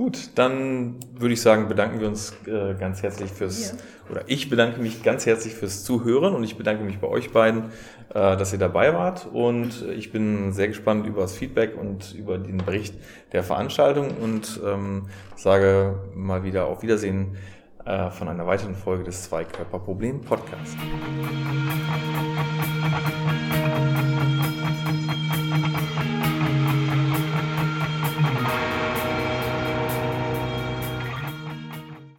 Gut, 0.00 0.30
dann 0.36 0.96
würde 1.12 1.34
ich 1.34 1.42
sagen, 1.42 1.68
bedanken 1.68 2.00
wir 2.00 2.08
uns 2.08 2.32
äh, 2.46 2.72
ganz 2.72 3.02
herzlich 3.02 3.30
fürs, 3.30 3.76
oder 4.10 4.22
ich 4.28 4.48
bedanke 4.48 4.80
mich 4.80 5.02
ganz 5.02 5.26
herzlich 5.26 5.52
fürs 5.52 5.84
Zuhören 5.84 6.34
und 6.34 6.42
ich 6.42 6.56
bedanke 6.56 6.82
mich 6.82 7.00
bei 7.00 7.06
euch 7.06 7.32
beiden, 7.32 7.64
äh, 8.08 8.34
dass 8.34 8.50
ihr 8.54 8.58
dabei 8.58 8.94
wart 8.94 9.28
und 9.30 9.86
ich 9.94 10.10
bin 10.10 10.54
sehr 10.54 10.68
gespannt 10.68 11.06
über 11.06 11.20
das 11.20 11.36
Feedback 11.36 11.76
und 11.78 12.14
über 12.14 12.38
den 12.38 12.56
Bericht 12.56 12.94
der 13.32 13.42
Veranstaltung 13.42 14.08
und 14.22 14.58
ähm, 14.64 15.10
sage 15.36 15.96
mal 16.14 16.44
wieder 16.44 16.64
auf 16.64 16.82
Wiedersehen 16.82 17.36
äh, 17.84 18.10
von 18.10 18.26
einer 18.28 18.46
weiteren 18.46 18.76
Folge 18.76 19.04
des 19.04 19.24
Zweikörperproblem 19.24 20.22
Podcasts. 20.22 20.76